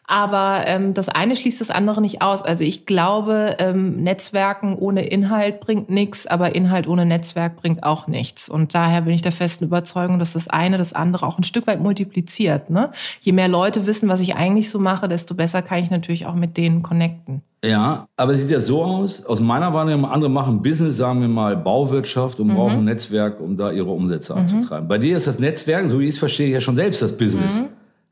Aber 0.10 0.64
ähm, 0.66 0.94
das 0.94 1.10
eine 1.10 1.36
schließt 1.36 1.60
das 1.60 1.70
andere 1.70 2.00
nicht 2.00 2.22
aus. 2.22 2.42
Also 2.42 2.64
ich 2.64 2.86
glaube, 2.86 3.58
ähm, 3.60 3.98
Netzwerken 3.98 4.76
ohne 4.78 5.06
Inhalt 5.06 5.60
bringt 5.60 5.90
nichts, 5.90 6.26
aber 6.26 6.56
Inhalt 6.56 6.88
ohne 6.88 7.06
Netzwerk 7.06 7.58
bringt 7.58 7.84
auch 7.84 8.08
nichts. 8.08 8.48
Und 8.48 8.74
daher 8.74 9.02
bin 9.02 9.14
ich 9.14 9.22
der 9.22 9.34
festen 9.34 9.66
Überzeugung, 9.66 10.18
dass 10.18 10.32
das 10.32 10.48
eine 10.48 10.78
das 10.78 10.94
andere 10.94 11.28
auch 11.28 11.38
ein 11.38 11.44
Stück 11.44 11.68
weit 11.68 11.82
multipliziert. 11.82 12.70
Ne? 12.70 12.92
Je 13.20 13.34
mehr 13.34 13.50
Leute 13.50 13.86
wissen, 13.86 14.08
was 14.08 14.22
ich 14.22 14.36
eigentlich 14.36 14.70
so 14.70 14.80
mache, 14.80 15.10
desto 15.10 15.36
besser 15.36 15.62
kann 15.62 15.80
ich 15.80 15.92
natürlich 15.92 16.26
auch 16.26 16.36
mit 16.36 16.56
denen 16.56 16.84
connecten. 16.84 17.42
Ja, 17.66 18.08
aber 18.16 18.34
es 18.34 18.42
sieht 18.42 18.52
ja 18.52 18.62
so 18.62 18.84
aus, 18.84 19.26
aus 19.26 19.42
meiner 19.42 19.74
Wahrnehmung, 19.74 20.10
andere 20.10 20.30
machen 20.30 20.62
Business, 20.62 20.96
sagen 20.96 21.20
wir 21.20 21.28
mal 21.28 21.58
Bauwirtschaft 21.58 22.40
und 22.40 22.54
brauchen 22.54 22.78
ein 22.78 22.86
Netzwerk, 22.86 23.42
um 23.42 23.58
da 23.58 23.72
ihre 23.72 23.92
Umsätze 23.92 24.36
anzutreiben. 24.36 24.88
Bei 24.88 25.00
dir 25.00 25.18
ist 25.18 25.28
das 25.28 25.40
Netzwerk, 25.40 25.90
so 25.90 26.00
wie 26.00 26.04
ich 26.04 26.12
es 26.12 26.18
verstehe, 26.18 26.50
ja 26.50 26.62
schon 26.62 26.76
selbst 26.78 27.02
das 27.02 27.18
Business. 27.18 27.60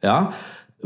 Ja. 0.02 0.34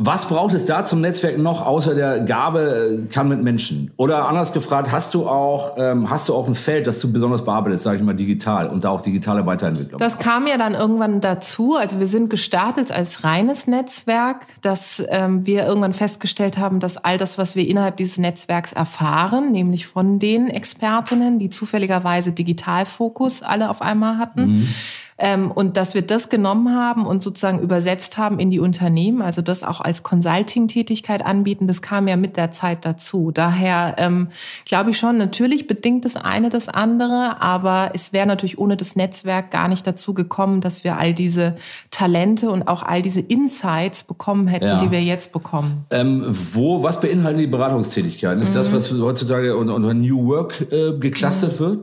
Was 0.01 0.29
braucht 0.29 0.53
es 0.53 0.63
da 0.63 0.85
zum 0.85 1.01
Netzwerk 1.01 1.37
noch, 1.37 1.65
außer 1.65 1.93
der 1.93 2.21
Gabe, 2.21 3.03
äh, 3.09 3.13
kann 3.13 3.27
mit 3.27 3.43
Menschen? 3.43 3.91
Oder 3.97 4.29
anders 4.29 4.53
gefragt, 4.53 4.93
hast 4.93 5.13
du 5.13 5.27
auch, 5.27 5.73
ähm, 5.77 6.09
hast 6.09 6.29
du 6.29 6.35
auch 6.35 6.47
ein 6.47 6.55
Feld, 6.55 6.87
das 6.87 6.99
du 6.99 7.11
besonders 7.11 7.43
bearbeitest, 7.43 7.83
sage 7.83 7.97
ich 7.97 8.03
mal, 8.03 8.13
digital 8.13 8.69
und 8.69 8.85
da 8.85 8.91
auch 8.91 9.01
digitale 9.01 9.45
Weiterentwicklung? 9.45 9.99
Das 9.99 10.17
kam 10.17 10.47
ja 10.47 10.57
dann 10.57 10.73
irgendwann 10.73 11.19
dazu. 11.19 11.75
Also 11.75 11.99
wir 11.99 12.07
sind 12.07 12.29
gestartet 12.29 12.93
als 12.93 13.25
reines 13.25 13.67
Netzwerk, 13.67 14.45
dass 14.61 15.03
ähm, 15.09 15.45
wir 15.45 15.65
irgendwann 15.65 15.93
festgestellt 15.93 16.57
haben, 16.57 16.79
dass 16.79 16.95
all 16.95 17.17
das, 17.17 17.37
was 17.37 17.57
wir 17.57 17.67
innerhalb 17.67 17.97
dieses 17.97 18.19
Netzwerks 18.19 18.71
erfahren, 18.71 19.51
nämlich 19.51 19.85
von 19.85 20.17
den 20.17 20.47
Expertinnen, 20.47 21.39
die 21.39 21.49
zufälligerweise 21.49 22.31
Digitalfokus 22.31 23.43
alle 23.43 23.69
auf 23.69 23.81
einmal 23.81 24.17
hatten, 24.17 24.65
ähm, 25.19 25.51
und 25.51 25.77
dass 25.77 25.93
wir 25.93 26.01
das 26.01 26.29
genommen 26.29 26.75
haben 26.75 27.05
und 27.05 27.21
sozusagen 27.21 27.59
übersetzt 27.59 28.17
haben 28.17 28.39
in 28.39 28.49
die 28.49 28.59
Unternehmen, 28.59 29.21
also 29.21 29.41
das 29.41 29.63
auch 29.63 29.81
als 29.81 30.01
Consulting-Tätigkeit 30.03 31.25
anbieten, 31.25 31.67
das 31.67 31.81
kam 31.81 32.07
ja 32.07 32.15
mit 32.15 32.37
der 32.37 32.51
Zeit 32.51 32.85
dazu. 32.85 33.31
Daher 33.31 33.95
ähm, 33.97 34.29
glaube 34.65 34.91
ich 34.91 34.97
schon, 34.97 35.17
natürlich 35.17 35.67
bedingt 35.67 36.05
das 36.05 36.15
eine 36.15 36.49
das 36.49 36.69
andere, 36.69 37.41
aber 37.41 37.91
es 37.93 38.13
wäre 38.13 38.25
natürlich 38.25 38.57
ohne 38.57 38.77
das 38.77 38.95
Netzwerk 38.95 39.51
gar 39.51 39.67
nicht 39.67 39.85
dazu 39.85 40.13
gekommen, 40.13 40.61
dass 40.61 40.83
wir 40.83 40.97
all 40.97 41.13
diese 41.13 41.55
Talente 41.91 42.49
und 42.49 42.67
auch 42.67 42.83
all 42.83 43.01
diese 43.01 43.19
Insights 43.21 44.03
bekommen 44.03 44.47
hätten, 44.47 44.65
Ja. 44.65 44.83
die 44.83 44.91
wir 44.91 45.01
jetzt 45.01 45.33
bekommen. 45.33 45.85
Ähm, 45.91 46.23
wo, 46.27 46.81
was 46.83 46.99
beinhalten 47.01 47.39
die 47.39 47.47
Beratungstätigkeiten? 47.47 48.41
Ist 48.41 48.55
das, 48.55 48.71
was 48.73 48.91
heutzutage 48.99 49.57
unter, 49.57 49.93
New 49.93 50.27
Work 50.27 50.71
äh, 50.71 50.97
geclustert 50.97 51.59
wird? 51.59 51.79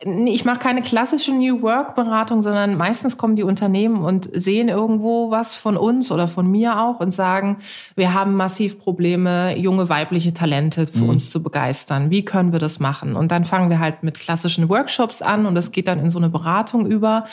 Ich 0.00 0.44
mache 0.44 0.58
keine 0.58 0.82
klassische 0.82 1.32
New 1.32 1.62
Work 1.62 1.94
Beratung, 1.94 2.42
sondern 2.42 2.76
meistens 2.76 3.16
kommen 3.16 3.36
die 3.36 3.44
Unternehmen 3.44 4.04
und 4.04 4.28
sehen 4.32 4.68
irgendwo 4.68 5.30
was 5.30 5.54
von 5.54 5.76
uns 5.76 6.10
oder 6.10 6.26
von 6.26 6.50
mir 6.50 6.80
auch 6.80 6.98
und 6.98 7.12
sagen, 7.12 7.58
wir 7.94 8.12
haben 8.12 8.34
massiv 8.34 8.80
Probleme, 8.80 9.56
junge 9.56 9.88
weibliche 9.88 10.34
Talente 10.34 10.88
für 10.88 11.04
mhm. 11.04 11.10
uns 11.10 11.30
zu 11.30 11.42
begeistern. 11.42 12.10
Wie 12.10 12.24
können 12.24 12.52
wir 12.52 12.58
das 12.58 12.80
machen? 12.80 13.14
Und 13.14 13.30
dann 13.30 13.44
fangen 13.44 13.70
wir 13.70 13.78
halt 13.78 14.02
mit 14.02 14.18
klassischen 14.18 14.68
Workshops 14.68 15.22
an 15.22 15.46
und 15.46 15.54
das 15.54 15.70
geht 15.70 15.86
dann 15.86 16.00
in 16.00 16.10
so 16.10 16.18
eine 16.18 16.28
Beratung 16.28 16.86
über. 16.86 17.24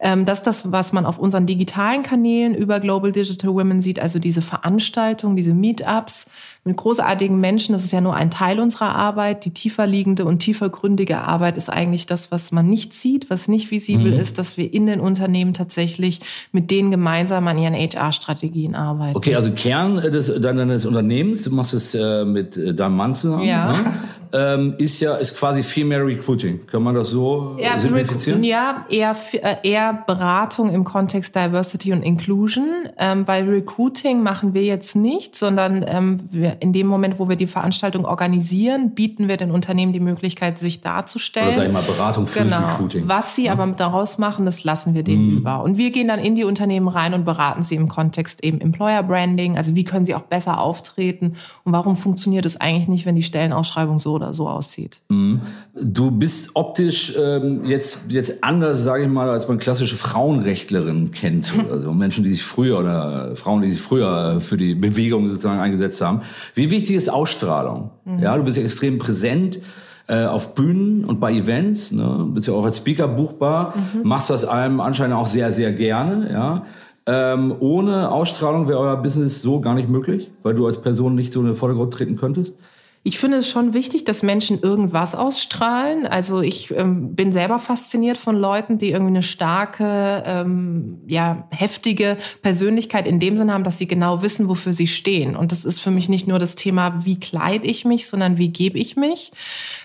Ähm, 0.00 0.26
das 0.26 0.38
ist 0.38 0.46
das, 0.46 0.72
was 0.72 0.92
man 0.92 1.06
auf 1.06 1.18
unseren 1.18 1.46
digitalen 1.46 2.02
Kanälen 2.02 2.54
über 2.54 2.80
Global 2.80 3.12
Digital 3.12 3.54
Women 3.54 3.82
sieht, 3.82 4.00
also 4.00 4.18
diese 4.18 4.42
Veranstaltungen, 4.42 5.36
diese 5.36 5.54
Meetups 5.54 6.26
mit 6.64 6.76
großartigen 6.76 7.40
Menschen. 7.40 7.72
Das 7.72 7.84
ist 7.84 7.92
ja 7.92 8.00
nur 8.00 8.14
ein 8.14 8.30
Teil 8.30 8.60
unserer 8.60 8.94
Arbeit. 8.94 9.44
Die 9.44 9.50
tiefer 9.50 9.86
liegende 9.86 10.24
und 10.24 10.40
tiefergründige 10.40 11.18
Arbeit 11.18 11.56
ist 11.56 11.70
eigentlich 11.70 12.06
das, 12.06 12.30
was 12.30 12.52
man 12.52 12.68
nicht 12.68 12.92
sieht, 12.92 13.30
was 13.30 13.48
nicht 13.48 13.70
visibel 13.70 14.12
mhm. 14.12 14.18
ist, 14.18 14.38
dass 14.38 14.56
wir 14.56 14.72
in 14.72 14.86
den 14.86 15.00
Unternehmen 15.00 15.54
tatsächlich 15.54 16.20
mit 16.52 16.70
denen 16.70 16.90
gemeinsam 16.90 17.48
an 17.48 17.56
ihren 17.56 17.74
HR-Strategien 17.74 18.74
arbeiten. 18.74 19.16
Okay, 19.16 19.34
also 19.34 19.50
Kern 19.52 19.96
des, 19.96 20.32
deines 20.40 20.84
Unternehmens, 20.84 21.44
du 21.44 21.54
machst 21.54 21.72
es 21.72 21.94
äh, 21.94 22.24
mit 22.24 22.56
äh, 22.56 22.74
deinem 22.74 22.96
Mann 22.96 23.14
zusammen, 23.14 23.44
ja. 23.44 23.72
ne? 23.72 23.92
ähm, 24.32 24.74
ist 24.78 25.00
ja 25.00 25.16
ist 25.16 25.36
quasi 25.36 25.62
Female 25.62 26.04
Recruiting. 26.04 26.66
Kann 26.66 26.82
man 26.82 26.94
das 26.94 27.10
so 27.10 27.56
ja, 27.58 27.78
simplifizieren? 27.78 28.44
Ja, 28.44 28.86
eher, 28.88 29.16
äh, 29.32 29.56
eher 29.62 30.04
Beratung 30.06 30.72
im 30.72 30.84
Kontext 30.84 31.34
Diversity 31.34 31.92
und 31.92 32.02
Inclusion, 32.02 32.68
ähm, 32.98 33.26
weil 33.26 33.48
Recruiting 33.48 34.22
machen 34.22 34.54
wir 34.54 34.62
jetzt 34.62 34.96
nicht, 34.96 35.34
sondern 35.34 35.84
ähm, 35.86 36.20
wir 36.30 36.56
in 36.60 36.72
dem 36.72 36.86
Moment, 36.86 37.18
wo 37.18 37.28
wir 37.28 37.36
die 37.36 37.46
Veranstaltung 37.46 38.04
organisieren, 38.04 38.94
bieten 38.94 39.28
wir 39.28 39.36
den 39.36 39.50
Unternehmen 39.50 39.92
die 39.92 40.00
Möglichkeit, 40.00 40.58
sich 40.58 40.80
darzustellen. 40.80 41.48
Oder 41.48 41.56
sag 41.56 41.66
ich 41.66 41.72
mal, 41.72 41.82
Beratung 41.82 42.26
für 42.26 42.44
genau. 42.44 42.66
Recruiting. 42.66 43.08
Was 43.08 43.34
sie 43.34 43.46
ja. 43.46 43.52
aber 43.52 43.66
daraus 43.68 44.18
machen, 44.18 44.44
das 44.44 44.64
lassen 44.64 44.94
wir 44.94 45.02
denen 45.02 45.30
mhm. 45.30 45.36
über. 45.38 45.62
Und 45.62 45.78
wir 45.78 45.90
gehen 45.90 46.08
dann 46.08 46.20
in 46.20 46.34
die 46.34 46.44
Unternehmen 46.44 46.88
rein 46.88 47.14
und 47.14 47.24
beraten 47.24 47.62
sie 47.62 47.74
im 47.74 47.88
Kontext 47.88 48.44
eben 48.44 48.60
Employer 48.60 49.02
Branding. 49.02 49.56
Also 49.56 49.74
wie 49.74 49.84
können 49.84 50.06
sie 50.06 50.14
auch 50.14 50.22
besser 50.22 50.60
auftreten 50.60 51.36
und 51.64 51.72
warum 51.72 51.96
funktioniert 51.96 52.46
es 52.46 52.60
eigentlich 52.60 52.88
nicht, 52.88 53.06
wenn 53.06 53.16
die 53.16 53.22
Stellenausschreibung 53.22 53.98
so 53.98 54.19
oder 54.20 54.34
so 54.34 54.48
aussieht. 54.48 55.00
Mhm. 55.08 55.40
Du 55.74 56.10
bist 56.10 56.50
optisch 56.54 57.14
ähm, 57.18 57.64
jetzt, 57.64 58.00
jetzt 58.08 58.44
anders, 58.44 58.82
sage 58.82 59.04
ich 59.04 59.08
mal, 59.08 59.28
als 59.28 59.48
man 59.48 59.58
klassische 59.58 59.96
Frauenrechtlerin 59.96 61.10
kennt. 61.10 61.52
Also 61.70 61.92
Menschen, 61.92 62.24
die 62.24 62.30
sich 62.30 62.42
früher 62.42 62.78
oder 62.80 63.36
Frauen, 63.36 63.62
die 63.62 63.70
sich 63.70 63.80
früher 63.80 64.40
für 64.40 64.56
die 64.56 64.74
Bewegung 64.74 65.30
sozusagen 65.30 65.60
eingesetzt 65.60 66.00
haben. 66.00 66.22
Wie 66.54 66.70
wichtig 66.70 66.96
ist 66.96 67.08
Ausstrahlung? 67.08 67.90
Mhm. 68.04 68.18
Ja, 68.18 68.36
du 68.36 68.42
bist 68.42 68.56
ja 68.56 68.64
extrem 68.64 68.98
präsent 68.98 69.60
äh, 70.08 70.24
auf 70.24 70.54
Bühnen 70.54 71.04
und 71.04 71.20
bei 71.20 71.32
Events. 71.32 71.92
Ne? 71.92 72.02
Du 72.18 72.26
bist 72.34 72.48
ja 72.48 72.54
auch 72.54 72.64
als 72.64 72.78
Speaker 72.78 73.06
buchbar, 73.06 73.74
mhm. 73.76 74.08
machst 74.08 74.30
das 74.30 74.44
allem 74.44 74.80
anscheinend 74.80 75.14
auch 75.14 75.26
sehr, 75.26 75.52
sehr 75.52 75.72
gerne. 75.72 76.30
Ja. 76.32 76.62
Ähm, 77.06 77.54
ohne 77.60 78.10
Ausstrahlung 78.10 78.68
wäre 78.68 78.78
euer 78.78 78.96
Business 78.96 79.40
so 79.40 79.60
gar 79.60 79.74
nicht 79.74 79.88
möglich, 79.88 80.30
weil 80.42 80.54
du 80.54 80.66
als 80.66 80.82
Person 80.82 81.14
nicht 81.14 81.32
so 81.32 81.40
in 81.40 81.46
den 81.46 81.54
Vordergrund 81.54 81.94
treten 81.94 82.16
könntest? 82.16 82.56
Ich 83.02 83.18
finde 83.18 83.38
es 83.38 83.48
schon 83.48 83.72
wichtig, 83.72 84.04
dass 84.04 84.22
Menschen 84.22 84.60
irgendwas 84.60 85.14
ausstrahlen. 85.14 86.06
Also 86.06 86.42
ich 86.42 86.70
ähm, 86.76 87.14
bin 87.14 87.32
selber 87.32 87.58
fasziniert 87.58 88.18
von 88.18 88.36
Leuten, 88.36 88.76
die 88.76 88.90
irgendwie 88.90 89.12
eine 89.12 89.22
starke, 89.22 90.22
ähm, 90.26 90.98
ja, 91.06 91.48
heftige 91.50 92.18
Persönlichkeit 92.42 93.06
in 93.06 93.18
dem 93.18 93.38
Sinne 93.38 93.54
haben, 93.54 93.64
dass 93.64 93.78
sie 93.78 93.88
genau 93.88 94.20
wissen, 94.20 94.48
wofür 94.48 94.74
sie 94.74 94.86
stehen. 94.86 95.34
Und 95.34 95.50
das 95.50 95.64
ist 95.64 95.80
für 95.80 95.90
mich 95.90 96.10
nicht 96.10 96.28
nur 96.28 96.38
das 96.38 96.56
Thema, 96.56 97.06
wie 97.06 97.18
kleide 97.18 97.66
ich 97.66 97.86
mich, 97.86 98.06
sondern 98.06 98.36
wie 98.36 98.48
gebe 98.48 98.78
ich 98.78 98.96
mich. 98.96 99.32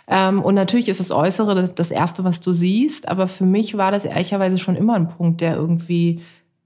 Ähm, 0.09 0.41
und 0.41 0.55
natürlich 0.55 0.89
ist 0.89 0.99
das 0.99 1.11
Äußere 1.11 1.55
das, 1.55 1.73
das 1.73 1.91
Erste, 1.91 2.25
was 2.25 2.41
du 2.41 2.51
siehst. 2.51 3.07
Aber 3.07 3.29
für 3.29 3.45
mich 3.45 3.77
war 3.77 3.91
das 3.91 4.03
ehrlicherweise 4.03 4.59
schon 4.59 4.75
immer 4.75 4.95
ein 4.95 5.07
Punkt, 5.07 5.39
der 5.39 5.55
irgendwie 5.55 6.19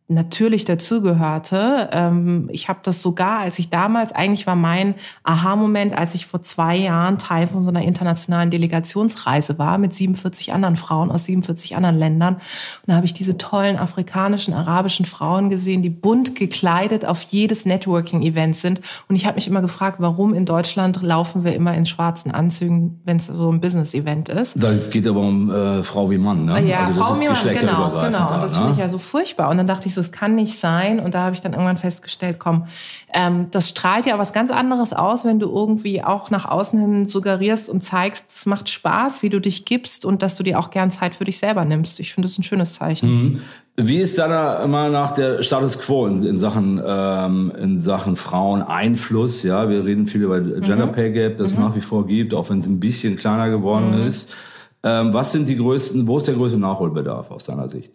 natürlich 0.09 0.65
dazugehörte. 0.65 1.89
Ähm, 1.91 2.49
ich 2.51 2.67
habe 2.67 2.79
das 2.81 3.01
sogar, 3.01 3.39
als 3.41 3.59
ich 3.59 3.69
damals, 3.69 4.11
eigentlich 4.11 4.47
war 4.47 4.55
mein 4.55 4.95
Aha-Moment, 5.23 5.95
als 5.95 6.15
ich 6.15 6.25
vor 6.25 6.41
zwei 6.41 6.75
Jahren 6.75 7.19
Teil 7.19 7.45
von 7.45 7.61
so 7.61 7.69
einer 7.69 7.83
internationalen 7.83 8.49
Delegationsreise 8.49 9.59
war 9.59 9.77
mit 9.77 9.93
47 9.93 10.51
anderen 10.51 10.77
Frauen 10.77 11.11
aus 11.11 11.25
47 11.25 11.75
anderen 11.75 11.99
Ländern. 11.99 12.35
Und 12.35 12.41
da 12.87 12.95
habe 12.95 13.05
ich 13.05 13.13
diese 13.13 13.37
tollen 13.37 13.77
afrikanischen, 13.77 14.55
arabischen 14.55 15.05
Frauen 15.05 15.51
gesehen, 15.51 15.83
die 15.83 15.91
bunt 15.91 16.33
gekleidet 16.33 17.05
auf 17.05 17.21
jedes 17.21 17.65
Networking-Event 17.65 18.55
sind. 18.55 18.81
Und 19.09 19.15
ich 19.15 19.27
habe 19.27 19.35
mich 19.35 19.47
immer 19.47 19.61
gefragt, 19.61 19.97
warum 19.99 20.33
in 20.33 20.47
Deutschland 20.47 21.03
laufen 21.03 21.43
wir 21.43 21.53
immer 21.53 21.75
in 21.75 21.85
schwarzen 21.85 22.31
Anzügen, 22.31 22.99
wenn 23.05 23.17
es 23.17 23.27
so 23.27 23.51
ein 23.51 23.61
Business-Event 23.61 24.29
ist. 24.29 24.55
Es 24.55 24.89
geht 24.89 25.05
aber 25.05 25.19
um 25.19 25.51
äh, 25.51 25.83
Frau 25.83 26.09
wie 26.09 26.17
Mann, 26.17 26.45
ne? 26.45 26.67
Ja, 26.67 26.79
also 26.79 26.99
das 26.99 27.07
Frau 27.07 27.13
ist 27.13 27.21
wie 27.21 27.27
Mann, 27.27 27.59
genau, 27.59 27.89
genau. 27.91 28.09
Da, 28.09 28.35
und 28.35 28.41
das 28.41 28.53
ne? 28.53 28.57
finde 28.59 28.73
ich 28.73 28.79
ja 28.79 28.89
so 28.89 28.97
furchtbar. 28.97 29.49
Und 29.49 29.57
dann 29.57 29.67
dachte 29.67 29.87
ich 29.87 29.93
so, 29.93 29.98
es 29.99 30.11
kann 30.11 30.35
nicht 30.35 30.59
sein. 30.59 30.99
Und 30.99 31.13
da 31.13 31.23
habe 31.23 31.35
ich 31.35 31.41
dann 31.41 31.53
irgendwann 31.53 31.77
festgestellt, 31.77 32.37
komm, 32.39 32.65
ähm, 33.13 33.47
das 33.51 33.69
strahlt 33.69 34.05
ja 34.05 34.17
was 34.17 34.33
ganz 34.33 34.51
anderes 34.51 34.93
aus, 34.93 35.25
wenn 35.25 35.39
du 35.39 35.49
irgendwie 35.49 36.03
auch 36.03 36.29
nach 36.29 36.45
außen 36.45 36.79
hin 36.79 37.05
suggerierst 37.05 37.69
und 37.69 37.83
zeigst, 37.83 38.25
es 38.29 38.45
macht 38.45 38.69
Spaß, 38.69 39.23
wie 39.23 39.29
du 39.29 39.39
dich 39.39 39.65
gibst 39.65 40.05
und 40.05 40.21
dass 40.21 40.35
du 40.35 40.43
dir 40.43 40.59
auch 40.59 40.71
gern 40.71 40.91
Zeit 40.91 41.15
für 41.15 41.25
dich 41.25 41.39
selber 41.39 41.65
nimmst. 41.65 41.99
Ich 41.99 42.13
finde 42.13 42.27
das 42.27 42.37
ein 42.37 42.43
schönes 42.43 42.73
Zeichen. 42.73 43.09
Mhm. 43.09 43.41
Wie 43.81 43.97
ist 43.97 44.17
da 44.17 44.61
immer 44.61 44.89
nach 44.89 45.13
der 45.13 45.41
Status 45.41 45.79
quo 45.79 46.05
in, 46.05 46.21
in 46.25 46.37
Sachen 46.37 46.81
ähm, 46.85 47.53
in 47.57 47.79
Sachen 47.79 48.17
Frauen 48.17 48.61
Einfluss? 48.61 49.43
Ja, 49.43 49.69
wir 49.69 49.85
reden 49.85 50.05
viel 50.05 50.23
über 50.23 50.41
Gender 50.41 50.87
mhm. 50.87 50.91
Pay 50.91 51.13
Gap, 51.13 51.37
das 51.37 51.55
mhm. 51.55 51.63
nach 51.63 51.75
wie 51.75 51.81
vor 51.81 52.05
gibt, 52.05 52.33
auch 52.33 52.49
wenn 52.49 52.59
es 52.59 52.67
ein 52.67 52.79
bisschen 52.79 53.15
kleiner 53.15 53.49
geworden 53.49 54.01
mhm. 54.01 54.07
ist. 54.07 54.35
Ähm, 54.83 55.13
was 55.13 55.31
sind 55.31 55.47
die 55.47 55.55
größten? 55.55 56.07
Wo 56.07 56.17
ist 56.17 56.27
der 56.27 56.35
größte 56.35 56.57
Nachholbedarf 56.57 57.31
aus 57.31 57.45
deiner 57.45 57.69
Sicht? 57.69 57.93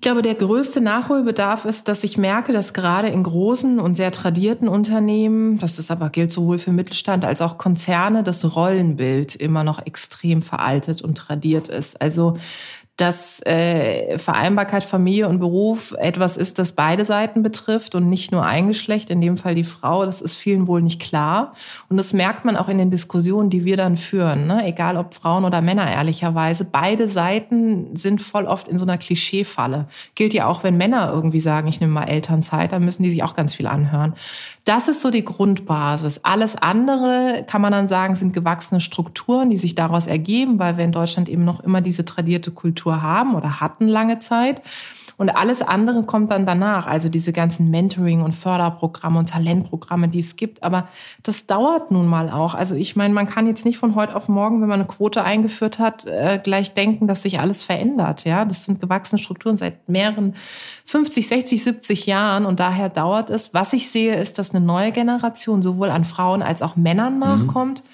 Ich 0.00 0.02
glaube, 0.02 0.22
der 0.22 0.34
größte 0.34 0.80
Nachholbedarf 0.80 1.66
ist, 1.66 1.86
dass 1.86 2.04
ich 2.04 2.16
merke, 2.16 2.54
dass 2.54 2.72
gerade 2.72 3.08
in 3.08 3.22
großen 3.22 3.78
und 3.78 3.96
sehr 3.96 4.10
tradierten 4.10 4.66
Unternehmen, 4.66 5.58
das 5.58 5.78
ist 5.78 5.90
aber 5.90 6.08
gilt 6.08 6.32
sowohl 6.32 6.56
für 6.56 6.72
Mittelstand 6.72 7.22
als 7.22 7.42
auch 7.42 7.58
Konzerne, 7.58 8.22
das 8.22 8.56
Rollenbild 8.56 9.34
immer 9.34 9.62
noch 9.62 9.84
extrem 9.84 10.40
veraltet 10.40 11.02
und 11.02 11.18
tradiert 11.18 11.68
ist. 11.68 12.00
Also 12.00 12.38
dass 12.96 13.40
äh, 13.46 14.18
Vereinbarkeit 14.18 14.84
Familie 14.84 15.28
und 15.28 15.38
Beruf 15.38 15.94
etwas 15.98 16.36
ist, 16.36 16.58
das 16.58 16.72
beide 16.72 17.04
Seiten 17.04 17.42
betrifft 17.42 17.94
und 17.94 18.10
nicht 18.10 18.30
nur 18.30 18.44
ein 18.44 18.68
Geschlecht, 18.68 19.08
in 19.08 19.20
dem 19.20 19.36
Fall 19.36 19.54
die 19.54 19.64
Frau. 19.64 20.04
Das 20.04 20.20
ist 20.20 20.36
vielen 20.36 20.66
wohl 20.66 20.82
nicht 20.82 21.00
klar. 21.00 21.54
Und 21.88 21.96
das 21.96 22.12
merkt 22.12 22.44
man 22.44 22.56
auch 22.56 22.68
in 22.68 22.76
den 22.76 22.90
Diskussionen, 22.90 23.48
die 23.48 23.64
wir 23.64 23.76
dann 23.76 23.96
führen. 23.96 24.46
Ne? 24.46 24.66
Egal 24.66 24.98
ob 24.98 25.14
Frauen 25.14 25.44
oder 25.44 25.62
Männer, 25.62 25.90
ehrlicherweise. 25.90 26.66
Beide 26.66 27.08
Seiten 27.08 27.96
sind 27.96 28.20
voll 28.20 28.44
oft 28.44 28.68
in 28.68 28.76
so 28.76 28.84
einer 28.84 28.98
Klischeefalle. 28.98 29.86
Gilt 30.14 30.34
ja 30.34 30.46
auch, 30.46 30.62
wenn 30.62 30.76
Männer 30.76 31.10
irgendwie 31.12 31.40
sagen, 31.40 31.68
ich 31.68 31.80
nehme 31.80 31.92
mal 31.92 32.04
Elternzeit, 32.04 32.72
dann 32.72 32.84
müssen 32.84 33.02
die 33.02 33.10
sich 33.10 33.22
auch 33.22 33.34
ganz 33.34 33.54
viel 33.54 33.66
anhören. 33.66 34.14
Das 34.64 34.88
ist 34.88 35.00
so 35.00 35.10
die 35.10 35.24
Grundbasis. 35.24 36.20
Alles 36.22 36.54
andere 36.56 37.44
kann 37.46 37.62
man 37.62 37.72
dann 37.72 37.88
sagen, 37.88 38.14
sind 38.14 38.32
gewachsene 38.32 38.80
Strukturen, 38.80 39.48
die 39.48 39.56
sich 39.56 39.74
daraus 39.74 40.06
ergeben, 40.06 40.58
weil 40.58 40.76
wir 40.76 40.84
in 40.84 40.92
Deutschland 40.92 41.28
eben 41.28 41.44
noch 41.44 41.60
immer 41.60 41.80
diese 41.80 42.04
tradierte 42.04 42.50
Kultur 42.50 43.02
haben 43.02 43.34
oder 43.34 43.60
hatten 43.60 43.88
lange 43.88 44.20
Zeit. 44.20 44.60
Und 45.20 45.28
alles 45.28 45.60
andere 45.60 46.04
kommt 46.04 46.30
dann 46.32 46.46
danach, 46.46 46.86
also 46.86 47.10
diese 47.10 47.34
ganzen 47.34 47.68
Mentoring- 47.68 48.22
und 48.22 48.32
Förderprogramme 48.32 49.18
und 49.18 49.28
Talentprogramme, 49.28 50.08
die 50.08 50.20
es 50.20 50.36
gibt. 50.36 50.62
Aber 50.62 50.88
das 51.22 51.46
dauert 51.46 51.90
nun 51.90 52.06
mal 52.06 52.30
auch. 52.30 52.54
Also 52.54 52.74
ich 52.74 52.96
meine, 52.96 53.12
man 53.12 53.26
kann 53.26 53.46
jetzt 53.46 53.66
nicht 53.66 53.76
von 53.76 53.96
heute 53.96 54.16
auf 54.16 54.30
morgen, 54.30 54.62
wenn 54.62 54.68
man 54.70 54.80
eine 54.80 54.88
Quote 54.88 55.22
eingeführt 55.22 55.78
hat, 55.78 56.06
äh, 56.06 56.40
gleich 56.42 56.72
denken, 56.72 57.06
dass 57.06 57.20
sich 57.20 57.38
alles 57.38 57.62
verändert. 57.62 58.24
Ja, 58.24 58.46
das 58.46 58.64
sind 58.64 58.80
gewachsene 58.80 59.18
Strukturen 59.18 59.58
seit 59.58 59.90
mehreren 59.90 60.36
50, 60.86 61.28
60, 61.28 61.64
70 61.64 62.06
Jahren 62.06 62.46
und 62.46 62.58
daher 62.58 62.88
dauert 62.88 63.28
es. 63.28 63.52
Was 63.52 63.74
ich 63.74 63.90
sehe, 63.90 64.14
ist, 64.14 64.38
dass 64.38 64.54
eine 64.54 64.64
neue 64.64 64.90
Generation 64.90 65.60
sowohl 65.60 65.90
an 65.90 66.04
Frauen 66.04 66.40
als 66.40 66.62
auch 66.62 66.76
Männern 66.76 67.16
mhm. 67.16 67.20
nachkommt. 67.20 67.84
Mhm 67.84 67.90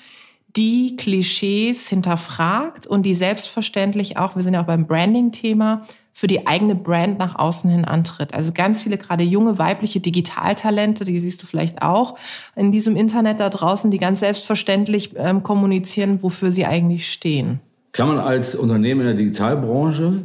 die 0.56 0.97
Klischees 0.97 1.88
hinterfragt 1.88 2.87
und 2.87 3.02
die 3.02 3.12
selbstverständlich 3.12 4.16
auch, 4.16 4.37
wir 4.37 4.42
sind 4.42 4.54
ja 4.54 4.62
auch 4.62 4.66
beim 4.66 4.87
Branding-Thema, 4.87 5.83
für 6.19 6.29
die 6.29 6.47
eigene 6.47 6.75
Brand 6.75 7.19
nach 7.19 7.39
außen 7.39 7.69
hin 7.69 7.85
antritt. 7.85 8.33
Also 8.33 8.55
ganz 8.55 8.81
viele 8.81 8.97
gerade 8.97 9.23
junge 9.23 9.59
weibliche 9.59 10.01
Digitaltalente, 10.01 11.05
die 11.05 11.19
siehst 11.19 11.43
du 11.43 11.47
vielleicht 11.47 11.83
auch 11.83 12.17
in 12.55 12.73
diesem 12.73 12.97
Internet 12.97 13.39
da 13.39 13.51
draußen, 13.51 13.91
die 13.91 13.99
ganz 13.99 14.21
selbstverständlich 14.21 15.11
ähm, 15.17 15.43
kommunizieren, 15.43 16.23
wofür 16.23 16.51
sie 16.51 16.65
eigentlich 16.65 17.13
stehen. 17.13 17.61
Kann 17.93 18.09
man 18.09 18.19
als 18.19 18.55
Unternehmen 18.55 19.03
in 19.03 19.09
der 19.09 19.17
Digitalbranche, 19.17 20.23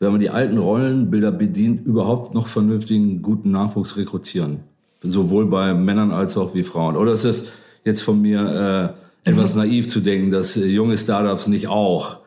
wenn 0.00 0.10
man 0.10 0.18
die 0.18 0.30
alten 0.30 0.58
Rollenbilder 0.58 1.30
bedient, 1.30 1.86
überhaupt 1.86 2.34
noch 2.34 2.48
vernünftigen, 2.48 3.22
guten 3.22 3.52
Nachwuchs 3.52 3.96
rekrutieren? 3.96 4.64
Sowohl 5.02 5.46
bei 5.46 5.72
Männern 5.72 6.10
als 6.10 6.36
auch 6.36 6.52
wie 6.52 6.64
Frauen. 6.64 6.96
Oder 6.96 7.12
ist 7.12 7.22
es 7.22 7.52
jetzt 7.84 8.02
von 8.02 8.20
mir 8.20 8.96
äh, 9.24 9.30
etwas 9.30 9.54
mhm. 9.54 9.60
naiv 9.60 9.88
zu 9.88 10.00
denken, 10.00 10.32
dass 10.32 10.56
junge 10.56 10.98
Startups 10.98 11.46
nicht 11.46 11.68
auch 11.68 12.21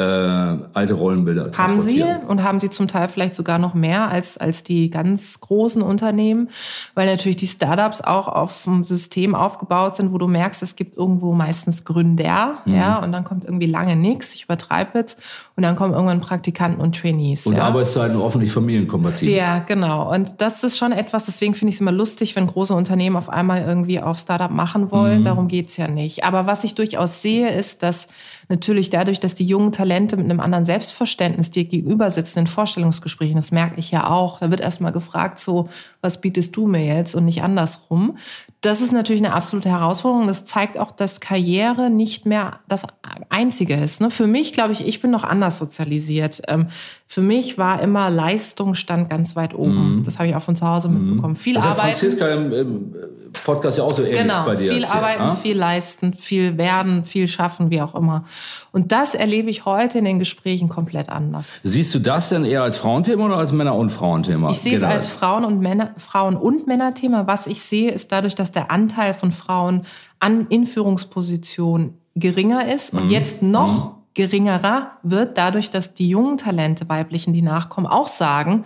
äh, 0.00 0.68
alte 0.72 0.94
Rollenbilder 0.94 1.50
Haben 1.56 1.80
Sie 1.80 2.02
und 2.26 2.42
haben 2.42 2.58
Sie 2.58 2.70
zum 2.70 2.88
Teil 2.88 3.08
vielleicht 3.08 3.34
sogar 3.34 3.58
noch 3.58 3.74
mehr 3.74 4.08
als, 4.08 4.38
als 4.38 4.64
die 4.64 4.90
ganz 4.90 5.40
großen 5.40 5.82
Unternehmen, 5.82 6.48
weil 6.94 7.06
natürlich 7.06 7.36
die 7.36 7.46
Startups 7.46 8.00
auch 8.00 8.28
auf 8.28 8.66
einem 8.66 8.84
System 8.84 9.34
aufgebaut 9.34 9.96
sind, 9.96 10.12
wo 10.12 10.18
du 10.18 10.26
merkst, 10.26 10.62
es 10.62 10.76
gibt 10.76 10.96
irgendwo 10.96 11.34
meistens 11.34 11.84
Gründer, 11.84 12.58
mhm. 12.64 12.74
ja, 12.74 12.98
und 12.98 13.12
dann 13.12 13.24
kommt 13.24 13.44
irgendwie 13.44 13.66
lange 13.66 13.96
nichts, 13.96 14.34
ich 14.34 14.44
übertreibe 14.44 14.98
jetzt, 14.98 15.20
und 15.60 15.64
dann 15.64 15.76
kommen 15.76 15.92
irgendwann 15.92 16.22
Praktikanten 16.22 16.80
und 16.80 16.98
Trainees. 16.98 17.46
Und 17.46 17.58
ja. 17.58 17.64
Arbeitszeiten 17.64 18.16
hoffentlich 18.16 18.50
familienkompatibel. 18.50 19.34
Ja, 19.34 19.58
genau. 19.58 20.10
Und 20.10 20.36
das 20.38 20.64
ist 20.64 20.78
schon 20.78 20.90
etwas, 20.90 21.26
deswegen 21.26 21.52
finde 21.52 21.68
ich 21.68 21.74
es 21.74 21.82
immer 21.82 21.92
lustig, 21.92 22.34
wenn 22.34 22.46
große 22.46 22.72
Unternehmen 22.72 23.14
auf 23.14 23.28
einmal 23.28 23.60
irgendwie 23.60 24.00
auf 24.00 24.18
Startup 24.18 24.50
machen 24.50 24.90
wollen. 24.90 25.20
Mhm. 25.20 25.24
Darum 25.26 25.48
geht's 25.48 25.76
ja 25.76 25.86
nicht. 25.86 26.24
Aber 26.24 26.46
was 26.46 26.64
ich 26.64 26.74
durchaus 26.76 27.20
sehe, 27.20 27.50
ist, 27.50 27.82
dass 27.82 28.08
natürlich 28.48 28.88
dadurch, 28.88 29.20
dass 29.20 29.34
die 29.34 29.44
jungen 29.44 29.70
Talente 29.70 30.16
mit 30.16 30.24
einem 30.24 30.40
anderen 30.40 30.64
Selbstverständnis 30.64 31.50
dir 31.50 31.66
gegenüber 31.66 32.10
sitzen 32.10 32.38
in 32.38 32.46
Vorstellungsgesprächen, 32.46 33.36
das 33.36 33.52
merke 33.52 33.78
ich 33.78 33.90
ja 33.90 34.08
auch, 34.08 34.40
da 34.40 34.50
wird 34.50 34.62
erstmal 34.62 34.92
gefragt, 34.92 35.40
so, 35.40 35.68
was 36.00 36.22
bietest 36.22 36.56
du 36.56 36.68
mir 36.68 36.86
jetzt 36.86 37.14
und 37.14 37.26
nicht 37.26 37.42
andersrum. 37.42 38.16
Das 38.62 38.82
ist 38.82 38.92
natürlich 38.92 39.22
eine 39.24 39.32
absolute 39.32 39.70
Herausforderung. 39.70 40.26
Das 40.26 40.44
zeigt 40.44 40.78
auch, 40.78 40.90
dass 40.90 41.20
Karriere 41.20 41.88
nicht 41.88 42.26
mehr 42.26 42.60
das 42.68 42.86
Einzige 43.30 43.74
ist. 43.74 44.02
Ne? 44.02 44.10
Für 44.10 44.26
mich, 44.26 44.52
glaube 44.52 44.74
ich, 44.74 44.86
ich 44.86 45.00
bin 45.00 45.10
noch 45.10 45.24
anders 45.24 45.58
sozialisiert. 45.58 46.42
Ähm, 46.46 46.66
für 47.06 47.22
mich 47.22 47.56
war 47.56 47.80
immer 47.80 48.10
Leistung 48.10 48.74
stand 48.74 49.08
ganz 49.08 49.34
weit 49.34 49.54
oben. 49.54 49.96
Mhm. 49.96 50.02
Das 50.04 50.18
habe 50.18 50.28
ich 50.28 50.36
auch 50.36 50.42
von 50.42 50.56
zu 50.56 50.68
Hause 50.68 50.90
mitbekommen. 50.90 51.36
Viel 51.36 51.54
das 51.54 51.64
Arbeiten. 51.64 51.80
Franziska 51.80 52.28
im, 52.28 52.52
im, 52.52 52.94
Podcast 53.32 53.78
ja 53.78 53.84
auch 53.84 53.92
so 53.92 54.02
ähnlich 54.02 54.18
genau, 54.18 54.44
bei 54.44 54.56
dir. 54.56 54.72
Viel 54.72 54.82
erzählt, 54.82 54.96
arbeiten, 54.96 55.22
ja? 55.22 55.34
viel 55.34 55.56
leisten, 55.56 56.14
viel 56.14 56.58
werden, 56.58 57.04
viel 57.04 57.28
schaffen, 57.28 57.70
wie 57.70 57.80
auch 57.80 57.94
immer. 57.94 58.24
Und 58.72 58.92
das 58.92 59.14
erlebe 59.14 59.50
ich 59.50 59.64
heute 59.64 59.98
in 59.98 60.04
den 60.04 60.18
Gesprächen 60.18 60.68
komplett 60.68 61.08
anders. 61.08 61.60
Siehst 61.62 61.94
du 61.94 61.98
das 61.98 62.28
denn 62.28 62.44
eher 62.44 62.62
als 62.62 62.76
Frauenthema 62.76 63.26
oder 63.26 63.36
als 63.36 63.52
Männer- 63.52 63.74
und 63.74 63.90
Frauenthema? 63.90 64.50
Ich 64.50 64.60
sehe 64.60 64.74
es 64.74 64.82
als 64.82 65.06
Frauen- 65.06 65.44
und 65.44 65.60
Männer, 65.60 65.94
Frauen- 65.96 66.36
und 66.36 66.66
Männerthema. 66.66 67.26
Was 67.26 67.46
ich 67.46 67.62
sehe, 67.62 67.90
ist 67.90 68.12
dadurch, 68.12 68.34
dass 68.34 68.52
der 68.52 68.70
Anteil 68.70 69.14
von 69.14 69.32
Frauen 69.32 69.82
an 70.18 70.46
in 70.48 70.66
Führungspositionen 70.66 71.98
geringer 72.14 72.72
ist 72.72 72.92
und 72.92 73.06
mhm. 73.06 73.10
jetzt 73.10 73.42
noch 73.42 73.94
mhm. 73.94 73.99
Geringerer 74.14 74.92
wird 75.02 75.38
dadurch, 75.38 75.70
dass 75.70 75.94
die 75.94 76.08
jungen 76.08 76.36
Talente, 76.36 76.88
weiblichen, 76.88 77.32
die 77.32 77.42
nachkommen, 77.42 77.86
auch 77.86 78.08
sagen, 78.08 78.64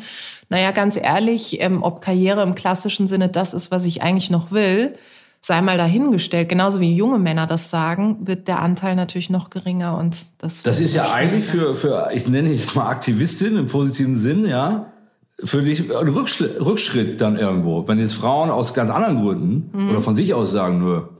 naja, 0.48 0.70
ganz 0.70 0.96
ehrlich, 0.96 1.60
ähm, 1.60 1.82
ob 1.82 2.00
Karriere 2.00 2.42
im 2.42 2.54
klassischen 2.54 3.08
Sinne 3.08 3.28
das 3.28 3.54
ist, 3.54 3.70
was 3.70 3.84
ich 3.84 4.02
eigentlich 4.02 4.30
noch 4.30 4.50
will, 4.50 4.94
sei 5.40 5.60
mal 5.60 5.76
dahingestellt. 5.76 6.48
Genauso 6.48 6.80
wie 6.80 6.94
junge 6.94 7.18
Männer 7.18 7.46
das 7.46 7.68
sagen, 7.68 8.26
wird 8.26 8.48
der 8.48 8.60
Anteil 8.60 8.96
natürlich 8.96 9.28
noch 9.28 9.50
geringer 9.50 9.98
und 9.98 10.16
das. 10.38 10.62
Das 10.62 10.80
ist 10.80 10.94
ja 10.94 11.12
eigentlich 11.12 11.44
für, 11.44 11.74
für, 11.74 12.08
ich 12.14 12.26
nenne 12.26 12.50
es 12.50 12.74
mal 12.74 12.88
Aktivistin 12.88 13.56
im 13.56 13.66
positiven 13.66 14.16
Sinn, 14.16 14.46
ja, 14.46 14.86
für 15.42 15.62
dich 15.62 15.94
ein 15.94 16.08
Rückschritt, 16.08 16.58
Rückschritt 16.60 17.20
dann 17.20 17.36
irgendwo. 17.36 17.86
Wenn 17.86 17.98
jetzt 17.98 18.14
Frauen 18.14 18.50
aus 18.50 18.72
ganz 18.72 18.90
anderen 18.90 19.20
Gründen 19.20 19.70
mhm. 19.76 19.90
oder 19.90 20.00
von 20.00 20.14
sich 20.14 20.32
aus 20.32 20.52
sagen, 20.52 20.78
nur 20.78 21.10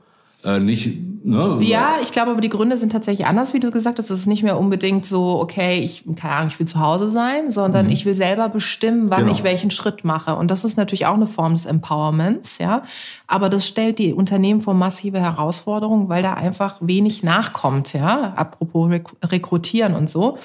äh, 0.45 0.61
nicht 0.61 0.99
Ne? 1.26 1.57
Ja, 1.62 1.95
ich 2.02 2.12
glaube 2.12 2.33
aber 2.33 2.43
die 2.43 2.50
Gründe 2.50 2.76
sind 2.76 2.93
tatsächlich 2.93 3.26
anders, 3.26 3.54
wie 3.54 3.61
du 3.61 3.71
gesagt 3.71 3.99
hast. 3.99 4.11
Es 4.11 4.21
ist 4.21 4.26
nicht 4.26 4.43
mehr 4.43 4.59
unbedingt 4.59 5.07
so, 5.07 5.40
okay, 5.40 5.81
ich, 5.81 6.04
keine 6.16 6.35
Ahnung, 6.35 6.49
ich 6.49 6.59
will 6.59 6.69
zu 6.69 6.81
Hause 6.81 7.07
sein, 7.07 7.50
sondern 7.50 7.87
mhm. 7.87 7.93
ich 7.93 8.04
will 8.04 8.14
selber 8.14 8.50
bestimmen, 8.50 9.09
wann 9.09 9.21
genau. 9.21 9.33
ich 9.33 9.43
welchen 9.43 9.71
Schritt 9.71 10.04
mache. 10.04 10.37
Und 10.37 10.50
das 10.50 10.66
ist 10.66 10.76
natürlich 10.76 11.07
auch 11.07 11.14
eine 11.14 11.26
Form 11.26 11.54
des 11.54 11.64
Empowerments, 11.64 12.59
ja. 12.59 12.83
Aber 13.26 13.49
das 13.49 13.66
stellt 13.66 13.99
die 14.00 14.12
Unternehmen 14.12 14.61
vor 14.61 14.75
massive 14.75 15.19
Herausforderungen, 15.19 16.11
weil 16.11 16.23
da 16.23 16.35
einfach 16.35 16.76
wenig 16.83 17.23
nachkommt, 17.23 17.95
ja. 17.95 18.35
Apropos 18.37 18.93
Rekrutieren 19.25 19.95
und 19.95 20.11
so. 20.11 20.37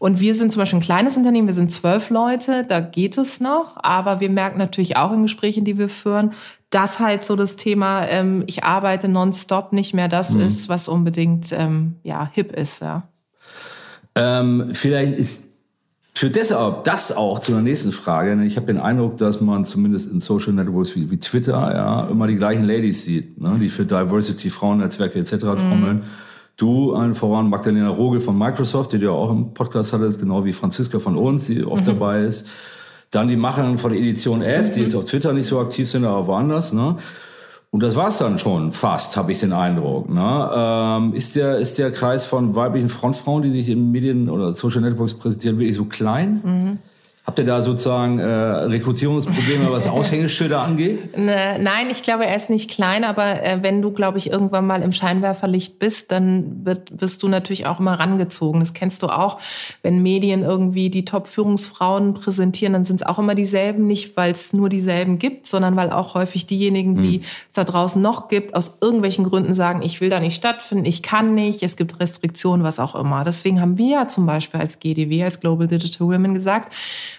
Und 0.00 0.18
wir 0.18 0.34
sind 0.34 0.52
zum 0.52 0.60
Beispiel 0.60 0.80
ein 0.80 0.82
kleines 0.82 1.16
Unternehmen, 1.16 1.46
wir 1.46 1.54
sind 1.54 1.70
zwölf 1.70 2.10
Leute, 2.10 2.64
da 2.64 2.80
geht 2.80 3.16
es 3.18 3.40
noch. 3.40 3.76
Aber 3.76 4.18
wir 4.18 4.30
merken 4.30 4.58
natürlich 4.58 4.96
auch 4.96 5.12
in 5.12 5.22
Gesprächen, 5.22 5.64
die 5.64 5.78
wir 5.78 5.88
führen, 5.88 6.32
dass 6.74 6.98
halt 6.98 7.24
so 7.24 7.36
das 7.36 7.56
Thema, 7.56 8.06
ähm, 8.08 8.42
ich 8.46 8.64
arbeite 8.64 9.08
nonstop 9.08 9.72
nicht 9.72 9.94
mehr 9.94 10.08
das 10.08 10.32
mhm. 10.32 10.40
ist, 10.40 10.68
was 10.68 10.88
unbedingt 10.88 11.52
ähm, 11.52 11.96
ja, 12.02 12.28
hip 12.32 12.52
ist. 12.52 12.82
Ja. 12.82 13.08
Ähm, 14.16 14.70
vielleicht 14.72 15.16
ist 15.16 15.44
für 16.16 16.30
deshalb 16.30 16.84
das 16.84 17.16
auch 17.16 17.40
zu 17.40 17.52
der 17.52 17.60
nächsten 17.60 17.90
Frage. 17.90 18.40
Ich 18.44 18.56
habe 18.56 18.66
den 18.66 18.78
Eindruck, 18.78 19.18
dass 19.18 19.40
man 19.40 19.64
zumindest 19.64 20.10
in 20.12 20.20
Social 20.20 20.52
Networks 20.52 20.94
wie, 20.94 21.10
wie 21.10 21.18
Twitter 21.18 21.52
ja 21.52 22.06
immer 22.08 22.28
die 22.28 22.36
gleichen 22.36 22.64
Ladies 22.64 23.04
sieht, 23.04 23.40
ne, 23.40 23.56
die 23.60 23.68
für 23.68 23.84
Diversity, 23.84 24.50
Frauennetzwerke 24.50 25.18
etc. 25.18 25.38
trommeln. 25.38 25.96
Mhm. 25.98 26.02
Du, 26.56 26.92
allen 26.92 27.16
voran 27.16 27.50
Magdalena 27.50 27.88
Rogel 27.88 28.20
von 28.20 28.38
Microsoft, 28.38 28.92
die 28.92 28.98
du 28.98 29.06
ja 29.06 29.10
auch 29.10 29.30
im 29.30 29.54
Podcast 29.54 29.92
hattest, 29.92 30.20
genau 30.20 30.44
wie 30.44 30.52
Franziska 30.52 31.00
von 31.00 31.16
uns, 31.16 31.46
die 31.46 31.64
oft 31.64 31.82
mhm. 31.82 31.86
dabei 31.86 32.22
ist. 32.22 32.48
Dann 33.14 33.28
die 33.28 33.36
Macherin 33.36 33.78
von 33.78 33.92
Edition 33.92 34.42
F, 34.42 34.70
die 34.70 34.80
mhm. 34.80 34.86
jetzt 34.86 34.94
auf 34.94 35.04
Twitter 35.04 35.32
nicht 35.32 35.46
so 35.46 35.60
aktiv 35.60 35.88
sind, 35.88 36.04
aber 36.04 36.26
woanders. 36.26 36.72
Ne? 36.72 36.96
Und 37.70 37.82
das 37.82 37.96
war's 37.96 38.18
dann 38.18 38.38
schon 38.38 38.72
fast, 38.72 39.16
habe 39.16 39.32
ich 39.32 39.40
den 39.40 39.52
Eindruck. 39.52 40.08
Ne? 40.08 40.50
Ähm, 40.54 41.14
ist, 41.14 41.36
der, 41.36 41.58
ist 41.58 41.78
der 41.78 41.90
Kreis 41.90 42.24
von 42.24 42.54
weiblichen 42.54 42.88
Frontfrauen, 42.88 43.42
die 43.42 43.50
sich 43.50 43.68
in 43.68 43.90
Medien 43.90 44.30
oder 44.30 44.52
Social 44.54 44.80
Networks 44.80 45.14
präsentieren, 45.14 45.58
wirklich 45.58 45.76
so 45.76 45.84
klein? 45.84 46.40
Mhm. 46.44 46.78
Habt 47.26 47.38
ihr 47.38 47.46
da 47.46 47.62
sozusagen 47.62 48.18
äh, 48.18 48.26
Rekrutierungsprobleme, 48.26 49.70
was 49.70 49.86
Aushängeschilder 49.86 50.60
angeht? 50.60 51.16
Ne, 51.24 51.58
nein, 51.58 51.88
ich 51.90 52.02
glaube, 52.02 52.26
er 52.26 52.36
ist 52.36 52.50
nicht 52.50 52.70
klein, 52.70 53.02
aber 53.02 53.42
äh, 53.42 53.58
wenn 53.62 53.80
du, 53.80 53.92
glaube 53.92 54.18
ich, 54.18 54.30
irgendwann 54.30 54.66
mal 54.66 54.82
im 54.82 54.92
Scheinwerferlicht 54.92 55.78
bist, 55.78 56.12
dann 56.12 56.66
wird, 56.66 57.00
wirst 57.00 57.22
du 57.22 57.28
natürlich 57.28 57.66
auch 57.66 57.80
immer 57.80 57.98
rangezogen. 57.98 58.60
Das 58.60 58.74
kennst 58.74 59.02
du 59.02 59.08
auch, 59.08 59.38
wenn 59.82 60.02
Medien 60.02 60.42
irgendwie 60.42 60.90
die 60.90 61.06
Top-Führungsfrauen 61.06 62.12
präsentieren, 62.12 62.74
dann 62.74 62.84
sind 62.84 63.00
es 63.00 63.06
auch 63.06 63.18
immer 63.18 63.34
dieselben, 63.34 63.86
nicht 63.86 64.18
weil 64.18 64.32
es 64.32 64.52
nur 64.52 64.68
dieselben 64.68 65.18
gibt, 65.18 65.46
sondern 65.46 65.76
weil 65.76 65.90
auch 65.90 66.14
häufig 66.14 66.46
diejenigen, 66.46 67.00
die 67.00 67.18
hm. 67.18 67.24
es 67.48 67.54
da 67.54 67.64
draußen 67.64 68.02
noch 68.02 68.28
gibt, 68.28 68.54
aus 68.54 68.78
irgendwelchen 68.82 69.24
Gründen 69.24 69.54
sagen, 69.54 69.80
ich 69.80 70.02
will 70.02 70.10
da 70.10 70.20
nicht 70.20 70.34
stattfinden, 70.34 70.84
ich 70.84 71.02
kann 71.02 71.34
nicht, 71.34 71.62
es 71.62 71.76
gibt 71.76 72.00
Restriktionen, 72.00 72.64
was 72.64 72.78
auch 72.78 72.94
immer. 72.94 73.24
Deswegen 73.24 73.62
haben 73.62 73.78
wir 73.78 73.90
ja 73.90 74.08
zum 74.08 74.26
Beispiel 74.26 74.60
als 74.60 74.78
GDW, 74.78 75.24
als 75.24 75.40
Global 75.40 75.68
Digital 75.68 76.08
Women 76.08 76.34
gesagt, 76.34 76.74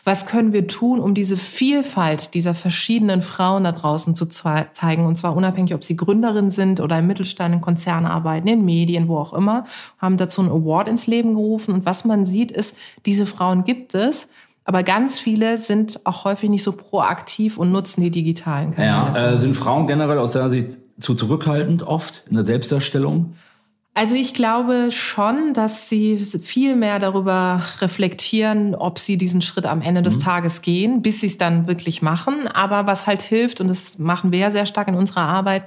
was 0.06 0.28
können 0.28 0.54
wir 0.54 0.68
tun, 0.68 1.00
um 1.00 1.16
diese 1.16 1.36
Vielfalt 1.36 2.36
dieser 2.36 2.54
verschiedenen 2.54 3.24
Frauen 3.24 3.64
da 3.64 3.72
draußen 3.72 4.14
zu 4.14 4.28
zeigen? 4.28 5.08
Und 5.08 5.18
zwar 5.18 5.36
unabhängig, 5.36 5.74
ob 5.74 5.84
sie 5.84 5.98
Gründerin 5.98 6.52
sind 6.52 6.80
oder 6.80 7.00
im 7.00 7.08
Mittelstand, 7.08 7.56
in 7.56 7.62
Konzernen 7.62 8.06
arbeiten, 8.06 8.48
in 8.48 8.64
Medien, 8.64 9.08
wo 9.08 9.18
auch 9.18 9.34
immer, 9.34 9.66
haben 9.98 10.18
dazu 10.18 10.42
einen 10.42 10.52
Award 10.52 10.90
ins 10.90 11.08
Leben 11.08 11.34
gerufen. 11.34 11.74
Und 11.74 11.88
was 11.88 12.06
man 12.06 12.28
sieht, 12.28 12.52
ist, 12.52 12.78
diese 13.08 13.26
Frauen 13.26 13.64
gibt 13.64 13.96
es. 13.96 14.30
Aber 14.64 14.84
ganz 14.84 15.18
viele 15.18 15.58
sind 15.58 16.00
auch 16.06 16.24
häufig 16.24 16.52
nicht 16.52 16.64
so 16.64 16.74
proaktiv 16.74 17.58
und 17.58 17.72
nutzen 17.72 18.02
die 18.02 18.12
digitalen 18.12 18.76
Kanäle. 18.76 19.18
Ja, 19.18 19.34
äh, 19.34 19.40
sind 19.40 19.56
Frauen 19.56 19.88
generell 19.88 20.20
aus 20.20 20.34
deiner 20.34 20.52
Sicht 20.52 20.78
zu 21.00 21.16
zurückhaltend 21.16 21.82
oft 21.82 22.24
in 22.30 22.36
der 22.36 22.46
Selbstdarstellung? 22.46 23.36
Also 23.98 24.14
ich 24.14 24.34
glaube 24.34 24.90
schon, 24.92 25.54
dass 25.54 25.88
sie 25.88 26.18
viel 26.18 26.76
mehr 26.76 27.00
darüber 27.00 27.64
reflektieren, 27.80 28.76
ob 28.76 29.00
sie 29.00 29.18
diesen 29.18 29.40
Schritt 29.40 29.66
am 29.66 29.82
Ende 29.82 30.02
des 30.02 30.18
mhm. 30.18 30.20
Tages 30.20 30.62
gehen, 30.62 31.02
bis 31.02 31.22
sie 31.22 31.28
es 31.28 31.38
dann 31.38 31.66
wirklich 31.66 32.02
machen. 32.02 32.50
Aber 32.50 32.88
was 32.88 33.08
halt 33.08 33.22
hilft, 33.22 33.62
und 33.62 33.70
das 33.70 33.98
machen 33.98 34.34
wir 34.34 34.40
ja 34.40 34.52
sehr 34.52 34.66
stark 34.66 34.90
in 34.90 34.96
unserer 34.96 35.22
Arbeit, 35.22 35.64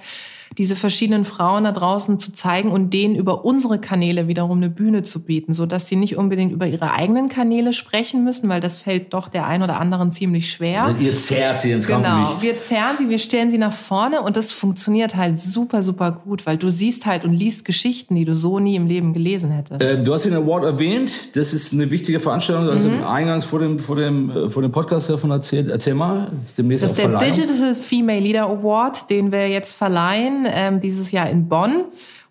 diese 0.58 0.74
verschiedenen 0.74 1.24
Frauen 1.24 1.64
da 1.64 1.72
draußen 1.72 2.18
zu 2.18 2.32
zeigen 2.32 2.70
und 2.70 2.92
denen 2.92 3.14
über 3.14 3.44
unsere 3.44 3.78
Kanäle 3.78 4.26
wiederum 4.26 4.58
eine 4.58 4.68
Bühne 4.68 5.04
zu 5.04 5.22
bieten, 5.22 5.52
so 5.52 5.66
dass 5.66 5.86
sie 5.86 5.94
nicht 5.94 6.16
unbedingt 6.16 6.52
über 6.52 6.66
ihre 6.66 6.92
eigenen 6.92 7.28
Kanäle 7.28 7.72
sprechen 7.72 8.24
müssen, 8.24 8.48
weil 8.48 8.60
das 8.60 8.82
fällt 8.82 9.14
doch 9.14 9.28
der 9.28 9.46
ein 9.46 9.62
oder 9.62 9.78
anderen 9.78 10.10
ziemlich 10.10 10.50
schwer. 10.50 10.84
Also 10.84 11.02
ihr 11.02 11.14
zerrt 11.14 11.60
sie 11.60 11.70
ins 11.70 11.86
genau, 11.86 12.00
Rampenlicht. 12.00 12.40
Genau, 12.40 12.54
wir 12.54 12.60
zerren 12.60 12.96
sie, 12.98 13.08
wir 13.08 13.18
stellen 13.18 13.52
sie 13.52 13.58
nach 13.58 13.72
vorne 13.72 14.20
und 14.22 14.36
das 14.36 14.52
funktioniert 14.52 15.14
halt 15.14 15.38
super, 15.38 15.84
super 15.84 16.10
gut, 16.10 16.44
weil 16.44 16.56
du 16.56 16.70
siehst 16.70 17.06
halt 17.06 17.24
und 17.24 17.32
liest 17.32 17.64
Geschichten, 17.64 18.16
die 18.16 18.24
du 18.24 18.34
so 18.34 18.58
nie 18.58 18.74
im 18.74 18.88
Leben 18.88 19.12
gelesen 19.12 19.52
hättest. 19.52 19.80
Äh, 19.80 20.02
du 20.02 20.12
hast 20.12 20.24
den 20.24 20.34
Award 20.34 20.64
erwähnt, 20.64 21.36
das 21.36 21.54
ist 21.54 21.72
eine 21.72 21.88
wichtige 21.92 22.18
Veranstaltung, 22.18 22.66
du 22.66 22.72
hast 22.72 22.84
mhm. 22.84 23.04
eingangs 23.04 23.44
vor 23.44 23.60
dem, 23.60 23.78
vor 23.78 23.94
dem, 23.94 24.30
äh, 24.30 24.50
vor 24.50 24.62
dem 24.62 24.72
Podcast 24.72 25.08
davon 25.08 25.30
erzählt. 25.30 25.68
Erzähl 25.68 25.94
mal, 25.94 26.32
ist 26.42 26.58
demnächst 26.58 26.84
Das 26.84 26.92
ist 26.92 26.98
der 26.98 27.16
Digital 27.18 27.76
Female 27.76 28.20
Leader 28.20 28.48
Award, 28.48 29.08
den 29.08 29.30
wir 29.30 29.48
jetzt 29.48 29.74
verleihen, 29.74 30.47
ähm, 30.52 30.80
dieses 30.80 31.12
Jahr 31.12 31.28
in 31.28 31.48
Bonn. 31.48 31.84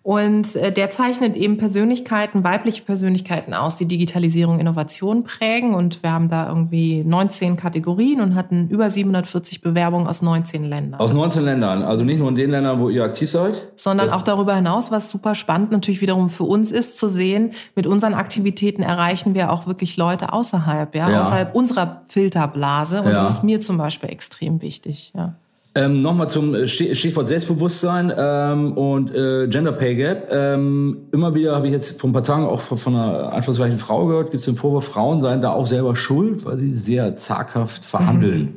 Und 0.08 0.56
äh, 0.56 0.72
der 0.72 0.90
zeichnet 0.90 1.36
eben 1.36 1.58
Persönlichkeiten, 1.58 2.42
weibliche 2.42 2.82
Persönlichkeiten 2.82 3.52
aus, 3.52 3.76
die 3.76 3.84
Digitalisierung, 3.84 4.58
Innovation 4.58 5.24
prägen. 5.24 5.74
Und 5.74 6.02
wir 6.02 6.12
haben 6.12 6.30
da 6.30 6.48
irgendwie 6.48 7.04
19 7.04 7.58
Kategorien 7.58 8.22
und 8.22 8.34
hatten 8.34 8.68
über 8.70 8.88
740 8.88 9.60
Bewerbungen 9.60 10.06
aus 10.06 10.22
19 10.22 10.64
Ländern. 10.64 10.98
Aus 10.98 11.12
19 11.12 11.44
Ländern, 11.44 11.82
also 11.82 12.04
nicht 12.04 12.20
nur 12.20 12.30
in 12.30 12.36
den 12.36 12.50
Ländern, 12.50 12.80
wo 12.80 12.88
ihr 12.88 13.04
aktiv 13.04 13.28
seid? 13.28 13.68
Sondern 13.76 14.06
das 14.06 14.16
auch 14.16 14.22
darüber 14.22 14.56
hinaus, 14.56 14.90
was 14.90 15.10
super 15.10 15.34
spannend 15.34 15.72
natürlich 15.72 16.00
wiederum 16.00 16.30
für 16.30 16.44
uns 16.44 16.72
ist, 16.72 16.96
zu 16.96 17.08
sehen, 17.08 17.50
mit 17.74 17.86
unseren 17.86 18.14
Aktivitäten 18.14 18.82
erreichen 18.82 19.34
wir 19.34 19.52
auch 19.52 19.66
wirklich 19.66 19.98
Leute 19.98 20.32
außerhalb, 20.32 20.94
ja, 20.94 21.10
ja. 21.10 21.20
außerhalb 21.20 21.54
unserer 21.54 22.04
Filterblase. 22.06 23.00
Und 23.02 23.08
ja. 23.08 23.12
das 23.12 23.34
ist 23.34 23.44
mir 23.44 23.60
zum 23.60 23.76
Beispiel 23.76 24.08
extrem 24.08 24.62
wichtig, 24.62 25.12
ja. 25.14 25.34
Ähm, 25.78 26.02
Nochmal 26.02 26.28
zum 26.28 26.54
äh, 26.54 26.66
Stichwort 26.66 27.28
Selbstbewusstsein 27.28 28.12
ähm, 28.16 28.72
und 28.72 29.14
äh, 29.14 29.46
Gender 29.46 29.70
Pay 29.70 29.94
Gap. 29.94 30.28
Ähm, 30.28 31.02
immer 31.12 31.34
wieder 31.36 31.54
habe 31.54 31.68
ich 31.68 31.72
jetzt 31.72 32.00
vor 32.00 32.10
ein 32.10 32.12
paar 32.12 32.24
Tagen 32.24 32.46
auch 32.46 32.60
von, 32.60 32.78
von 32.78 32.96
einer 32.96 33.32
einflussreichen 33.32 33.78
Frau 33.78 34.06
gehört, 34.06 34.30
gibt 34.30 34.40
es 34.40 34.46
den 34.46 34.56
Vorwurf, 34.56 34.86
Frauen 34.86 35.20
seien 35.20 35.40
da 35.40 35.52
auch 35.52 35.66
selber 35.66 35.94
schuld, 35.94 36.44
weil 36.44 36.58
sie 36.58 36.74
sehr 36.74 37.14
zaghaft 37.14 37.84
verhandeln. 37.84 38.40
Mhm. 38.40 38.56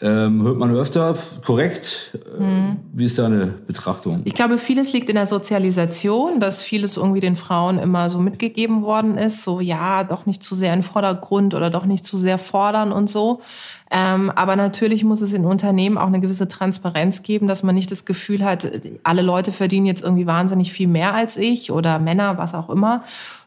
Ähm, 0.00 0.42
hört 0.42 0.58
man 0.58 0.70
öfter, 0.76 1.14
korrekt. 1.44 2.18
Mhm. 2.38 2.76
Wie 2.92 3.04
ist 3.04 3.18
deine 3.18 3.46
Betrachtung? 3.66 4.22
Ich 4.24 4.34
glaube, 4.34 4.58
vieles 4.58 4.92
liegt 4.92 5.08
in 5.08 5.14
der 5.14 5.26
Sozialisation, 5.26 6.40
dass 6.40 6.62
vieles 6.62 6.96
irgendwie 6.96 7.20
den 7.20 7.36
Frauen 7.36 7.78
immer 7.78 8.10
so 8.10 8.18
mitgegeben 8.18 8.82
worden 8.82 9.16
ist. 9.16 9.42
So, 9.42 9.60
ja, 9.60 10.04
doch 10.04 10.26
nicht 10.26 10.42
zu 10.42 10.54
sehr 10.54 10.74
in 10.74 10.82
Vordergrund 10.82 11.54
oder 11.54 11.70
doch 11.70 11.86
nicht 11.86 12.04
zu 12.04 12.18
sehr 12.18 12.38
fordern 12.38 12.92
und 12.92 13.08
so. 13.08 13.40
Ähm, 13.96 14.28
aber 14.30 14.56
natürlich 14.56 15.04
muss 15.04 15.20
es 15.20 15.32
in 15.34 15.44
Unternehmen 15.44 15.98
auch 15.98 16.08
eine 16.08 16.20
gewisse 16.20 16.48
Transparenz 16.48 17.22
geben, 17.22 17.46
dass 17.46 17.62
man 17.62 17.76
nicht 17.76 17.92
das 17.92 18.04
Gefühl 18.04 18.44
hat, 18.44 18.68
alle 19.04 19.22
Leute 19.22 19.52
verdienen 19.52 19.86
jetzt 19.86 20.02
irgendwie 20.02 20.26
wahnsinnig 20.26 20.72
viel 20.72 20.88
mehr 20.88 21.14
als 21.14 21.36
ich 21.36 21.70
oder 21.70 22.00
Männer, 22.00 22.36
was 22.36 22.54
auch 22.54 22.70
immer, 22.70 23.04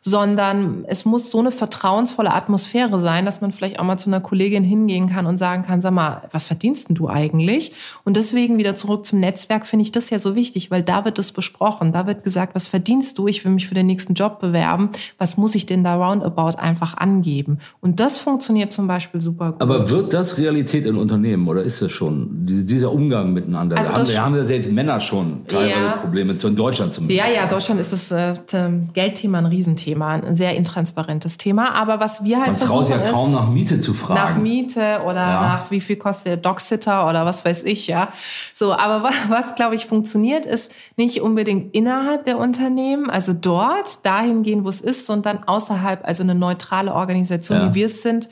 sondern 0.08 0.86
es 0.88 1.04
muss 1.04 1.32
so 1.32 1.40
eine 1.40 1.52
vertrauensvolle 1.52 2.34
Atmosphäre 2.34 3.02
sein, 3.02 3.26
dass 3.26 3.42
man 3.42 3.52
vielleicht 3.52 3.78
auch 3.78 3.84
mal 3.84 3.98
zu 3.98 4.10
einer 4.10 4.22
Kollegin 4.22 4.64
hingehen 4.64 5.10
kann 5.10 5.26
und 5.26 5.38
sagen 5.38 5.64
kann, 5.64 5.82
sag 5.82 5.92
mal, 5.92 6.22
was 6.32 6.48
verdienst 6.48 6.88
denn 6.88 6.96
du 6.96 7.10
eigentlich? 7.10 7.74
Und 8.06 8.16
deswegen 8.16 8.58
wieder 8.58 8.74
zurück 8.78 9.06
zum 9.06 9.20
Netzwerk 9.20 9.66
finde 9.66 9.84
ich 9.84 9.92
das 9.92 10.10
ja 10.10 10.20
so 10.20 10.34
wichtig, 10.34 10.72
weil 10.72 10.82
da 10.82 11.04
wird 11.04 11.20
es 11.20 11.34
besprochen, 11.34 11.92
da 11.92 12.08
wird 12.08 12.24
gesagt, 12.24 12.56
was 12.56 12.68
verdienst 12.68 13.18
du? 13.18 13.28
Ich 13.28 13.44
will 13.44 13.52
mich 13.52 13.68
für 13.68 13.74
den 13.74 13.86
nächsten 13.86 14.14
Job 14.14 14.40
bewerben. 14.40 14.92
Was 15.18 15.36
muss 15.36 15.56
ich 15.56 15.66
denn 15.66 15.84
da 15.84 15.96
roundabout 15.96 16.58
einfach 16.58 16.96
angeben? 16.96 17.60
Und 17.82 18.00
das 18.00 18.18
funktioniert 18.18 18.72
zum 18.72 18.88
Beispiel 18.88 19.20
super 19.20 19.52
gut. 19.52 19.62
Aber 19.62 19.90
wird 19.90 20.14
das 20.14 20.38
Realität 20.38 20.86
in 20.86 20.96
Unternehmen 20.96 21.50
oder 21.50 21.64
ist 21.64 21.82
das 21.82 21.92
schon 21.92 22.30
dieser 22.46 22.94
Umgang 22.94 23.34
miteinander? 23.34 23.76
Also 23.76 23.92
haben, 23.92 24.08
wir 24.08 24.24
haben 24.24 24.36
ja 24.36 24.46
selbst 24.46 24.72
Männer 24.72 25.02
schon 25.02 25.46
teilweise 25.48 25.74
ja, 25.74 25.92
Probleme, 25.98 26.32
in 26.42 26.56
Deutschland 26.56 26.94
zumindest. 26.94 27.20
Ja, 27.20 27.30
ja, 27.30 27.46
Deutschland 27.46 27.82
ist 27.82 27.92
das 27.92 28.12
äh, 28.14 28.70
Geldthema 28.94 29.40
ein 29.40 29.48
Riesenthema. 29.48 29.97
Thema, 29.98 30.12
ein 30.12 30.36
sehr 30.36 30.56
intransparentes 30.56 31.38
Thema. 31.38 31.74
Aber 31.74 32.00
was 32.00 32.24
wir 32.24 32.38
halt 32.38 32.48
Man 32.48 32.56
versuchen 32.58 32.86
traut 32.86 32.90
ja 32.90 32.98
ist, 32.98 33.12
kaum 33.12 33.32
nach 33.32 33.50
Miete 33.50 33.80
zu 33.80 33.94
fragen. 33.94 34.20
Nach 34.20 34.36
Miete 34.38 35.02
oder 35.04 35.16
ja. 35.16 35.42
nach 35.42 35.72
wie 35.72 35.82
viel 35.82 35.96
kostet 35.96 36.26
der 36.28 36.38
Dogsitter 36.38 37.08
oder 37.08 37.26
was 37.26 37.44
weiß 37.44 37.64
ich, 37.64 37.88
ja. 37.88 38.10
So, 38.54 38.74
aber 38.74 39.04
was, 39.04 39.16
was 39.30 39.56
glaube 39.56 39.76
ich 39.76 39.86
funktioniert, 39.86 40.46
ist 40.46 40.72
nicht 40.96 41.22
unbedingt 41.22 41.74
innerhalb 41.74 42.26
der 42.26 42.38
Unternehmen, 42.38 43.10
also 43.10 43.34
dort 43.34 44.06
dahin 44.06 44.44
gehen, 44.44 44.64
wo 44.64 44.70
es 44.70 44.82
ist, 44.82 45.06
sondern 45.06 45.44
außerhalb, 45.46 46.06
also 46.08 46.24
eine 46.24 46.36
neutrale 46.36 46.94
Organisation, 46.94 47.58
ja. 47.58 47.70
wie 47.70 47.74
wir 47.74 47.86
es 47.88 48.02
sind, 48.02 48.30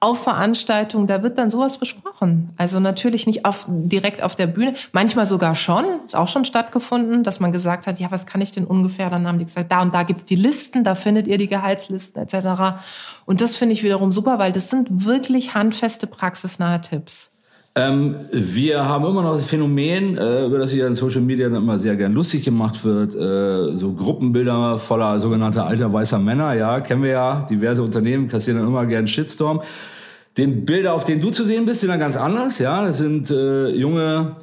auf 0.00 0.22
Veranstaltungen, 0.22 1.08
da 1.08 1.22
wird 1.22 1.38
dann 1.38 1.50
sowas 1.50 1.78
besprochen. 1.78 2.50
Also 2.56 2.78
natürlich 2.78 3.26
nicht 3.26 3.44
auf, 3.44 3.66
direkt 3.68 4.22
auf 4.22 4.36
der 4.36 4.46
Bühne, 4.46 4.74
manchmal 4.92 5.26
sogar 5.26 5.56
schon, 5.56 5.84
ist 6.04 6.14
auch 6.14 6.28
schon 6.28 6.44
stattgefunden, 6.44 7.24
dass 7.24 7.40
man 7.40 7.50
gesagt 7.50 7.86
hat, 7.86 7.98
ja, 7.98 8.10
was 8.10 8.26
kann 8.26 8.40
ich 8.40 8.52
denn 8.52 8.64
ungefähr? 8.64 9.10
Dann 9.10 9.26
haben 9.26 9.38
die 9.38 9.46
gesagt, 9.46 9.72
da 9.72 9.82
und 9.82 9.94
da 9.94 10.04
gibt's 10.04 10.24
die 10.26 10.36
Listen, 10.36 10.84
da 10.84 10.94
findet 10.94 11.26
ihr 11.26 11.38
die 11.38 11.48
Gehaltslisten 11.48 12.22
etc. 12.22 12.80
Und 13.26 13.40
das 13.40 13.56
finde 13.56 13.72
ich 13.72 13.82
wiederum 13.82 14.12
super, 14.12 14.38
weil 14.38 14.52
das 14.52 14.70
sind 14.70 15.04
wirklich 15.04 15.54
handfeste, 15.54 16.06
praxisnahe 16.06 16.80
Tipps. 16.80 17.32
Ähm, 17.78 18.16
wir 18.32 18.88
haben 18.88 19.04
immer 19.04 19.22
noch 19.22 19.34
das 19.34 19.48
Phänomen, 19.48 20.18
äh, 20.18 20.46
über 20.46 20.58
das 20.58 20.70
sich 20.70 20.80
in 20.80 20.94
Social 20.94 21.20
Media 21.20 21.46
immer 21.46 21.78
sehr 21.78 21.94
gern 21.94 22.12
lustig 22.12 22.44
gemacht 22.44 22.84
wird, 22.84 23.14
äh, 23.14 23.76
so 23.76 23.92
Gruppenbilder 23.92 24.78
voller 24.78 25.20
sogenannter 25.20 25.64
alter 25.64 25.92
weißer 25.92 26.18
Männer, 26.18 26.54
ja, 26.54 26.80
kennen 26.80 27.04
wir 27.04 27.10
ja, 27.10 27.46
diverse 27.48 27.84
Unternehmen 27.84 28.26
kassieren 28.26 28.58
dann 28.58 28.68
immer 28.68 28.84
gern 28.84 29.06
Shitstorm. 29.06 29.62
Den 30.36 30.64
Bilder, 30.64 30.92
auf 30.92 31.04
denen 31.04 31.20
du 31.20 31.30
zu 31.30 31.44
sehen 31.44 31.66
bist, 31.66 31.80
sind 31.80 31.90
dann 31.90 32.00
ganz 32.00 32.16
anders, 32.16 32.58
ja, 32.58 32.84
das 32.84 32.98
sind 32.98 33.30
äh, 33.30 33.68
junge, 33.68 34.34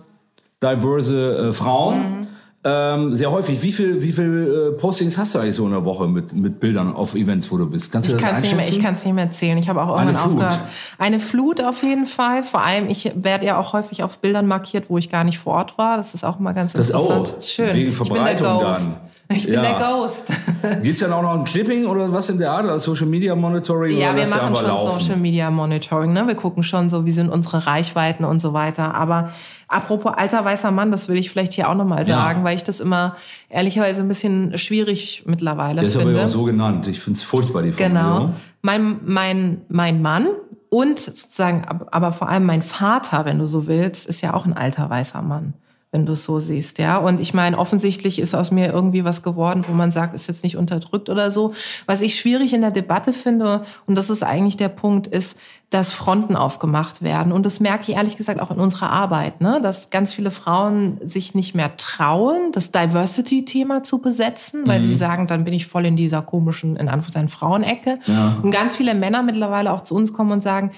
diverse 0.63 1.49
äh, 1.49 1.51
Frauen. 1.51 1.97
Mhm 1.97 2.34
ähm, 2.67 3.13
sehr 3.13 3.31
häufig. 3.31 3.61
Wie 3.61 3.71
viel, 3.71 4.01
wie 4.01 4.11
viel 4.11 4.71
äh, 4.73 4.77
Postings 4.77 5.17
hast 5.19 5.35
du 5.35 5.39
eigentlich 5.39 5.55
so 5.55 5.65
in 5.65 5.71
der 5.71 5.85
Woche 5.85 6.07
mit, 6.07 6.33
mit 6.33 6.59
Bildern 6.59 6.93
auf 6.93 7.13
Events, 7.13 7.51
wo 7.51 7.57
du 7.57 7.69
bist? 7.69 7.91
Kannst 7.91 8.09
du 8.09 8.15
ich 8.15 8.21
das 8.21 8.29
einschätzen? 8.29 8.57
Nicht 8.57 8.69
mehr, 8.69 8.77
ich 8.77 8.83
kann 8.83 8.93
es 8.95 9.05
nicht 9.05 9.13
mehr 9.13 9.25
erzählen. 9.25 9.57
Ich 9.59 9.69
habe 9.69 9.83
auch 9.83 9.89
irgendwann 9.89 10.15
Eine 10.15 10.25
aufgehört. 10.25 10.59
Eine 10.97 11.19
Flut 11.19 11.61
auf 11.61 11.83
jeden 11.83 12.07
Fall. 12.07 12.41
Vor 12.41 12.63
allem, 12.63 12.89
ich 12.89 13.11
werde 13.15 13.45
ja 13.45 13.59
auch 13.59 13.73
häufig 13.73 14.01
auf 14.01 14.17
Bildern 14.17 14.47
markiert, 14.47 14.85
wo 14.89 14.97
ich 14.97 15.11
gar 15.11 15.23
nicht 15.23 15.37
vor 15.37 15.53
Ort 15.53 15.77
war. 15.77 15.97
Das 15.97 16.15
ist 16.15 16.23
auch 16.25 16.39
immer 16.39 16.53
ganz 16.53 16.73
das 16.73 16.89
interessant. 16.89 17.27
Das 17.37 17.45
ist 17.45 17.53
schön. 17.53 17.75
Wegen 17.75 17.93
Verbreitung 17.93 18.25
ich 18.25 18.33
bin 18.33 18.59
der 18.59 18.67
Ghost. 18.67 18.87
dann. 18.87 19.09
Ich 19.29 19.45
bin 19.45 19.55
ja. 19.55 19.61
der 19.61 19.73
Ghost. 19.79 20.31
Geht's 20.83 20.99
dann 20.99 21.11
auch 21.11 21.21
noch 21.21 21.33
ein 21.33 21.43
Clipping 21.43 21.85
oder 21.85 22.11
was 22.11 22.29
in 22.29 22.37
der 22.37 22.51
Art? 22.51 22.65
Oder 22.65 22.77
Social 22.77 23.07
Media 23.07 23.35
Monitoring? 23.35 23.97
Ja, 23.97 24.15
wir 24.15 24.27
machen 24.27 24.55
schon 24.55 24.67
laufen? 24.67 25.01
Social 25.01 25.17
Media 25.17 25.49
Monitoring. 25.49 26.13
Ne? 26.13 26.27
Wir 26.27 26.35
gucken 26.35 26.61
schon 26.61 26.89
so, 26.89 27.05
wie 27.05 27.11
sind 27.11 27.29
unsere 27.29 27.65
Reichweiten 27.65 28.23
und 28.23 28.39
so 28.39 28.53
weiter. 28.53 28.93
Aber 28.93 29.31
apropos 29.67 30.13
alter 30.15 30.45
weißer 30.45 30.71
Mann, 30.71 30.91
das 30.91 31.09
will 31.09 31.17
ich 31.17 31.31
vielleicht 31.31 31.53
hier 31.53 31.69
auch 31.69 31.75
nochmal 31.75 32.05
sagen, 32.05 32.39
ja. 32.39 32.45
weil 32.45 32.55
ich 32.55 32.63
das 32.63 32.79
immer 32.79 33.15
ehrlicherweise 33.49 34.01
ein 34.01 34.07
bisschen 34.07 34.57
schwierig 34.59 35.23
mittlerweile 35.25 35.81
finde. 35.81 35.91
Der 35.91 36.01
ist 36.01 36.07
aber 36.07 36.23
auch 36.23 36.27
so 36.27 36.43
genannt. 36.43 36.87
Ich 36.87 36.99
finde 36.99 37.17
es 37.17 37.23
furchtbar, 37.23 37.63
die 37.63 37.71
Formulierung. 37.71 38.27
Genau. 38.27 38.33
Mein, 38.61 38.99
mein, 39.05 39.61
mein 39.69 40.01
Mann 40.03 40.27
und 40.69 40.99
sozusagen, 40.99 41.65
aber 41.65 42.11
vor 42.11 42.29
allem 42.29 42.45
mein 42.45 42.61
Vater, 42.61 43.25
wenn 43.25 43.39
du 43.39 43.47
so 43.47 43.65
willst, 43.65 44.05
ist 44.05 44.21
ja 44.21 44.33
auch 44.35 44.45
ein 44.45 44.53
alter 44.53 44.89
weißer 44.89 45.21
Mann 45.23 45.53
wenn 45.95 46.05
du 46.05 46.11
es 46.11 46.25
so 46.25 46.39
siehst, 46.39 46.77
ja. 46.77 46.97
Und 46.97 47.21
ich 47.21 47.33
meine, 47.33 47.57
offensichtlich 47.57 48.19
ist 48.19 48.35
aus 48.35 48.51
mir 48.51 48.73
irgendwie 48.73 49.05
was 49.05 49.23
geworden, 49.23 49.63
wo 49.65 49.73
man 49.73 49.93
sagt, 49.93 50.13
ist 50.13 50.27
jetzt 50.27 50.43
nicht 50.43 50.57
unterdrückt 50.57 51.07
oder 51.07 51.31
so. 51.31 51.53
Was 51.85 52.01
ich 52.01 52.15
schwierig 52.15 52.53
in 52.53 52.59
der 52.59 52.71
Debatte 52.71 53.13
finde, 53.13 53.61
und 53.87 53.97
das 53.97 54.09
ist 54.09 54.21
eigentlich 54.21 54.57
der 54.57 54.67
Punkt, 54.67 55.07
ist, 55.07 55.39
dass 55.69 55.93
Fronten 55.93 56.35
aufgemacht 56.35 57.01
werden. 57.01 57.31
Und 57.31 57.45
das 57.45 57.61
merke 57.61 57.89
ich 57.89 57.97
ehrlich 57.97 58.17
gesagt 58.17 58.41
auch 58.41 58.51
in 58.51 58.59
unserer 58.59 58.91
Arbeit, 58.91 59.39
ne? 59.39 59.61
dass 59.63 59.89
ganz 59.89 60.13
viele 60.13 60.31
Frauen 60.31 60.99
sich 61.05 61.33
nicht 61.33 61.55
mehr 61.55 61.77
trauen, 61.77 62.51
das 62.51 62.73
Diversity-Thema 62.73 63.81
zu 63.83 63.99
besetzen, 63.99 64.63
weil 64.67 64.81
mhm. 64.81 64.83
sie 64.83 64.95
sagen, 64.95 65.27
dann 65.27 65.45
bin 65.45 65.53
ich 65.53 65.65
voll 65.65 65.85
in 65.85 65.95
dieser 65.95 66.21
komischen, 66.21 66.75
in 66.75 66.89
Anführungszeichen, 66.89 67.29
Frauenecke. 67.29 67.99
Ja. 68.05 68.35
Und 68.43 68.51
ganz 68.51 68.75
viele 68.75 68.93
Männer 68.95 69.23
mittlerweile 69.23 69.71
auch 69.71 69.81
zu 69.81 69.95
uns 69.95 70.11
kommen 70.11 70.33
und 70.33 70.43
sagen, 70.43 70.71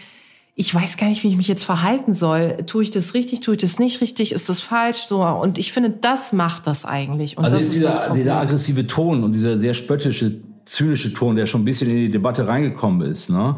ich 0.59 0.73
weiß 0.73 0.97
gar 0.97 1.07
nicht, 1.07 1.23
wie 1.23 1.27
ich 1.27 1.37
mich 1.37 1.47
jetzt 1.47 1.63
verhalten 1.63 2.15
soll. 2.15 2.57
Tue 2.65 2.81
ich 2.81 2.89
das 2.89 3.13
richtig, 3.13 3.41
tue 3.41 3.53
ich 3.53 3.61
das 3.61 3.77
nicht 3.77 4.01
richtig, 4.01 4.31
ist 4.31 4.49
das 4.49 4.59
falsch? 4.59 5.05
So, 5.07 5.23
und 5.23 5.59
ich 5.59 5.71
finde, 5.71 5.91
das 5.91 6.33
macht 6.33 6.65
das 6.65 6.83
eigentlich. 6.83 7.37
Und 7.37 7.45
also 7.45 7.57
das 7.57 7.67
ist 7.67 7.75
dieser, 7.75 8.09
dieser 8.09 8.37
aggressive 8.37 8.87
Ton 8.87 9.23
und 9.23 9.33
dieser 9.33 9.59
sehr 9.59 9.75
spöttische, 9.75 10.31
zynische 10.65 11.13
Ton, 11.13 11.35
der 11.35 11.45
schon 11.45 11.61
ein 11.61 11.65
bisschen 11.65 11.91
in 11.91 11.97
die 11.97 12.09
Debatte 12.09 12.47
reingekommen 12.47 13.07
ist, 13.07 13.29
ne? 13.29 13.57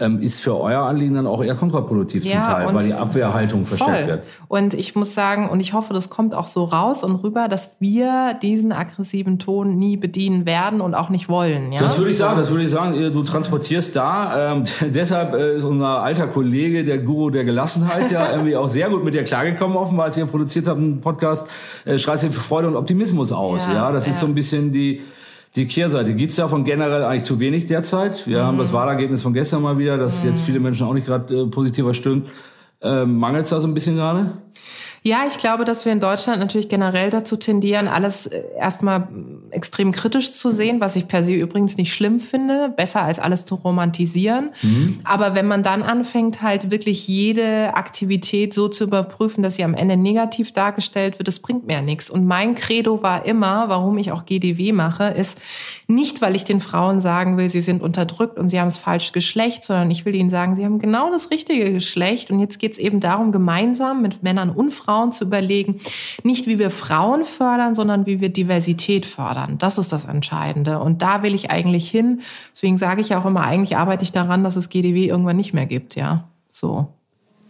Ähm, 0.00 0.20
ist 0.20 0.40
für 0.40 0.60
euer 0.60 0.82
Anliegen 0.82 1.14
dann 1.14 1.26
auch 1.26 1.42
eher 1.42 1.56
kontraproduktiv 1.56 2.24
ja, 2.24 2.44
zum 2.44 2.44
Teil, 2.44 2.74
weil 2.74 2.86
die 2.86 2.94
Abwehrhaltung 2.94 3.64
verstärkt 3.64 4.06
wird. 4.06 4.22
Und 4.46 4.74
ich 4.74 4.94
muss 4.94 5.14
sagen, 5.14 5.48
und 5.48 5.58
ich 5.58 5.72
hoffe, 5.72 5.92
das 5.92 6.08
kommt 6.08 6.34
auch 6.34 6.46
so 6.46 6.64
raus 6.64 7.02
und 7.02 7.16
rüber, 7.16 7.48
dass 7.48 7.76
wir 7.80 8.34
diesen 8.40 8.70
aggressiven 8.72 9.40
Ton 9.40 9.76
nie 9.76 9.96
bedienen 9.96 10.46
werden 10.46 10.80
und 10.80 10.94
auch 10.94 11.08
nicht 11.08 11.28
wollen. 11.28 11.72
Ja? 11.72 11.78
Das 11.78 11.98
würde 11.98 12.12
ich 12.12 12.16
sagen, 12.16 12.36
das 12.38 12.50
würde 12.50 12.64
ich 12.64 12.70
sagen. 12.70 12.94
Du 13.12 13.22
transportierst 13.24 13.96
da. 13.96 14.52
Ähm, 14.52 14.62
deshalb 14.90 15.34
äh, 15.34 15.56
ist 15.56 15.64
unser 15.64 16.00
alter 16.00 16.28
Kollege, 16.28 16.84
der 16.84 16.98
Guru 16.98 17.30
der 17.30 17.44
Gelassenheit, 17.44 18.10
ja 18.10 18.30
irgendwie 18.32 18.56
auch 18.56 18.68
sehr 18.68 18.88
gut 18.90 19.04
mit 19.04 19.14
dir 19.14 19.24
klargekommen, 19.24 19.76
offenbar, 19.76 20.06
als 20.06 20.16
ihr 20.16 20.26
produziert 20.26 20.68
habt, 20.68 20.78
einen 20.78 21.00
Podcast, 21.00 21.48
äh, 21.84 21.98
schreit 21.98 22.20
für 22.20 22.32
Freude 22.32 22.68
und 22.68 22.76
Optimismus 22.76 23.32
aus. 23.32 23.66
Ja, 23.66 23.74
ja? 23.74 23.92
das 23.92 24.06
ja. 24.06 24.12
ist 24.12 24.20
so 24.20 24.26
ein 24.26 24.34
bisschen 24.34 24.72
die 24.72 25.02
die 25.58 25.66
Kehrseite. 25.66 26.14
Gibt 26.14 26.30
es 26.30 26.36
davon 26.36 26.64
generell 26.64 27.02
eigentlich 27.02 27.24
zu 27.24 27.40
wenig 27.40 27.66
derzeit? 27.66 28.26
Wir 28.26 28.42
mhm. 28.42 28.46
haben 28.46 28.58
das 28.58 28.72
Wahlergebnis 28.72 29.22
von 29.22 29.34
gestern 29.34 29.62
mal 29.62 29.76
wieder, 29.76 29.98
das 29.98 30.22
mhm. 30.22 30.30
jetzt 30.30 30.40
viele 30.40 30.60
Menschen 30.60 30.86
auch 30.86 30.94
nicht 30.94 31.06
gerade 31.06 31.42
äh, 31.42 31.46
positiver 31.46 31.92
stimmt. 31.94 32.30
Äh, 32.80 33.04
Mangelt 33.04 33.44
es 33.44 33.50
da 33.50 33.60
so 33.60 33.66
ein 33.66 33.74
bisschen 33.74 33.96
gerade? 33.96 34.30
Ja, 35.02 35.24
ich 35.26 35.38
glaube, 35.38 35.64
dass 35.64 35.84
wir 35.84 35.92
in 35.92 36.00
Deutschland 36.00 36.40
natürlich 36.40 36.68
generell 36.68 37.10
dazu 37.10 37.36
tendieren, 37.36 37.88
alles 37.88 38.26
äh, 38.26 38.42
erstmal 38.58 39.08
extrem 39.50 39.92
kritisch 39.92 40.32
zu 40.32 40.50
sehen, 40.50 40.80
was 40.80 40.96
ich 40.96 41.08
per 41.08 41.24
se 41.24 41.34
übrigens 41.34 41.76
nicht 41.76 41.92
schlimm 41.92 42.20
finde, 42.20 42.68
besser 42.68 43.02
als 43.02 43.18
alles 43.18 43.46
zu 43.46 43.54
romantisieren. 43.54 44.50
Mhm. 44.62 45.00
Aber 45.04 45.34
wenn 45.34 45.46
man 45.46 45.62
dann 45.62 45.82
anfängt, 45.82 46.42
halt 46.42 46.70
wirklich 46.70 47.08
jede 47.08 47.74
Aktivität 47.74 48.52
so 48.52 48.68
zu 48.68 48.84
überprüfen, 48.84 49.42
dass 49.42 49.56
sie 49.56 49.64
am 49.64 49.74
Ende 49.74 49.96
negativ 49.96 50.52
dargestellt 50.52 51.18
wird, 51.18 51.28
das 51.28 51.38
bringt 51.38 51.66
mir 51.66 51.80
nichts. 51.80 52.10
Und 52.10 52.26
mein 52.26 52.54
Credo 52.54 53.02
war 53.02 53.24
immer, 53.24 53.68
warum 53.68 53.96
ich 53.98 54.12
auch 54.12 54.26
GDW 54.26 54.72
mache, 54.72 55.04
ist 55.04 55.38
nicht, 55.86 56.20
weil 56.20 56.34
ich 56.34 56.44
den 56.44 56.60
Frauen 56.60 57.00
sagen 57.00 57.38
will, 57.38 57.48
sie 57.48 57.62
sind 57.62 57.80
unterdrückt 57.82 58.38
und 58.38 58.50
sie 58.50 58.60
haben 58.60 58.66
das 58.66 58.76
falsche 58.76 59.12
Geschlecht, 59.12 59.62
sondern 59.62 59.90
ich 59.90 60.04
will 60.04 60.14
ihnen 60.14 60.28
sagen, 60.28 60.56
sie 60.56 60.64
haben 60.64 60.78
genau 60.78 61.10
das 61.10 61.30
richtige 61.30 61.72
Geschlecht. 61.72 62.30
Und 62.30 62.40
jetzt 62.40 62.58
geht 62.58 62.72
es 62.72 62.78
eben 62.78 63.00
darum, 63.00 63.32
gemeinsam 63.32 64.02
mit 64.02 64.22
Männern 64.22 64.50
und 64.50 64.72
Frauen 64.72 64.87
Frauen 64.88 65.12
zu 65.12 65.24
überlegen, 65.24 65.80
nicht 66.22 66.46
wie 66.46 66.58
wir 66.58 66.70
Frauen 66.70 67.24
fördern, 67.24 67.74
sondern 67.74 68.06
wie 68.06 68.22
wir 68.22 68.30
Diversität 68.30 69.04
fördern. 69.04 69.58
Das 69.58 69.76
ist 69.76 69.92
das 69.92 70.06
Entscheidende. 70.06 70.78
Und 70.78 71.02
da 71.02 71.22
will 71.22 71.34
ich 71.34 71.50
eigentlich 71.50 71.90
hin. 71.90 72.22
Deswegen 72.54 72.78
sage 72.78 73.02
ich 73.02 73.14
auch 73.14 73.26
immer, 73.26 73.42
eigentlich 73.42 73.76
arbeite 73.76 74.02
ich 74.02 74.12
daran, 74.12 74.44
dass 74.44 74.56
es 74.56 74.70
GDW 74.70 75.06
irgendwann 75.06 75.36
nicht 75.36 75.52
mehr 75.52 75.66
gibt, 75.66 75.94
ja. 75.94 76.28
So. 76.50 76.88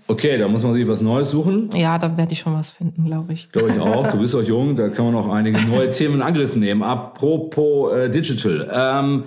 Okay, 0.09 0.37
da 0.37 0.49
muss 0.49 0.65
man 0.65 0.75
sich 0.75 0.89
was 0.89 1.01
Neues 1.01 1.31
suchen. 1.31 1.71
Ja, 1.77 1.97
da 1.99 2.17
werde 2.17 2.33
ich 2.33 2.41
schon 2.41 2.55
was 2.55 2.71
finden, 2.71 3.05
glaube 3.05 3.35
ich. 3.35 3.53
Glaube 3.53 3.71
ich 3.71 3.79
auch. 3.79 4.09
Du 4.09 4.19
bist 4.19 4.35
auch 4.35 4.43
jung, 4.43 4.75
da 4.75 4.89
kann 4.89 5.05
man 5.05 5.15
auch 5.15 5.29
einige 5.29 5.61
neue 5.61 5.91
Themen 5.91 6.17
in 6.17 6.23
Angriff 6.23 6.57
nehmen. 6.57 6.83
Apropos 6.83 7.93
äh, 7.93 8.11
Digital. 8.11 8.69
Ähm, 8.73 9.25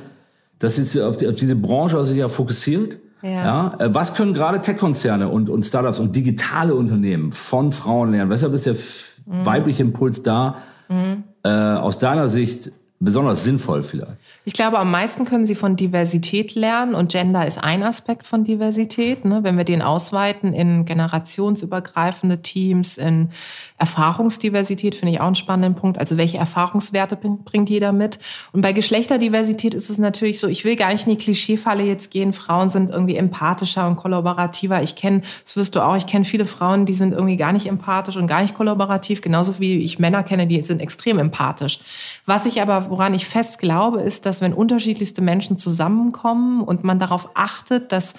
das 0.60 0.78
ist 0.78 0.97
auf, 1.00 1.15
die, 1.15 1.28
auf 1.28 1.36
diese 1.36 1.56
Branche 1.56 1.97
also 1.97 2.13
ja 2.13 2.28
fokussiert. 2.28 2.97
Ja. 3.21 3.29
ja. 3.29 3.75
Äh, 3.79 3.93
was 3.93 4.15
können 4.15 4.34
gerade 4.34 4.62
Tech-Konzerne 4.62 5.29
und, 5.29 5.49
und 5.49 5.63
Startups 5.63 5.99
und 5.99 6.15
digitale 6.15 6.75
Unternehmen 6.75 7.31
von 7.31 7.71
Frauen 7.71 8.12
lernen? 8.12 8.29
Weshalb 8.29 8.53
ist 8.53 8.65
der 8.65 8.73
mhm. 8.73 9.45
weibliche 9.45 9.84
Impuls 9.84 10.23
da 10.23 10.57
mhm. 10.89 11.23
äh, 11.43 11.49
aus 11.49 11.99
deiner 11.99 12.27
Sicht 12.27 12.71
besonders 13.01 13.43
sinnvoll 13.43 13.84
vielleicht? 13.84 14.17
Ich 14.45 14.53
glaube, 14.53 14.79
am 14.79 14.89
meisten 14.89 15.25
können 15.25 15.45
sie 15.45 15.55
von 15.55 15.75
Diversität 15.75 16.55
lernen 16.55 16.95
und 16.95 17.12
Gender 17.12 17.45
ist 17.45 17.62
ein 17.62 17.84
Aspekt 17.84 18.25
von 18.25 18.43
Diversität. 18.45 19.25
Ne? 19.25 19.43
Wenn 19.43 19.57
wir 19.57 19.65
den 19.65 19.81
ausweiten 19.81 20.53
in 20.53 20.86
generationsübergreifende 20.86 22.41
Teams, 22.41 22.97
in 22.97 23.29
Erfahrungsdiversität, 23.81 24.93
finde 24.93 25.13
ich 25.13 25.19
auch 25.19 25.25
einen 25.25 25.35
spannenden 25.35 25.73
Punkt. 25.73 25.97
Also 25.97 26.15
welche 26.15 26.37
Erfahrungswerte 26.37 27.17
bringt 27.17 27.69
jeder 27.69 27.91
mit? 27.91 28.19
Und 28.53 28.61
bei 28.61 28.73
Geschlechterdiversität 28.73 29.73
ist 29.73 29.89
es 29.89 29.97
natürlich 29.97 30.39
so, 30.39 30.47
ich 30.47 30.63
will 30.63 30.75
gar 30.75 30.91
nicht 30.91 31.07
in 31.07 31.17
die 31.17 31.23
Klischeefalle 31.23 31.83
jetzt 31.83 32.11
gehen, 32.11 32.31
Frauen 32.31 32.69
sind 32.69 32.91
irgendwie 32.91 33.15
empathischer 33.15 33.87
und 33.87 33.95
kollaborativer. 33.95 34.83
Ich 34.83 34.95
kenne, 34.95 35.21
das 35.43 35.57
wirst 35.57 35.75
du 35.75 35.81
auch, 35.81 35.95
ich 35.95 36.05
kenne 36.05 36.25
viele 36.25 36.45
Frauen, 36.45 36.85
die 36.85 36.93
sind 36.93 37.11
irgendwie 37.11 37.37
gar 37.37 37.53
nicht 37.53 37.65
empathisch 37.65 38.17
und 38.17 38.27
gar 38.27 38.43
nicht 38.43 38.53
kollaborativ, 38.53 39.21
genauso 39.21 39.59
wie 39.59 39.79
ich 39.79 39.97
Männer 39.97 40.21
kenne, 40.21 40.45
die 40.45 40.61
sind 40.61 40.79
extrem 40.79 41.17
empathisch. 41.17 41.79
Was 42.27 42.45
ich 42.45 42.61
aber 42.61 42.91
woran 42.91 43.15
ich 43.15 43.25
fest 43.25 43.57
glaube, 43.57 44.01
ist, 44.01 44.27
dass 44.27 44.41
wenn 44.41 44.53
unterschiedlichste 44.53 45.23
Menschen 45.23 45.57
zusammenkommen 45.57 46.61
und 46.61 46.83
man 46.83 46.99
darauf 46.99 47.31
achtet, 47.33 47.91
dass 47.91 48.13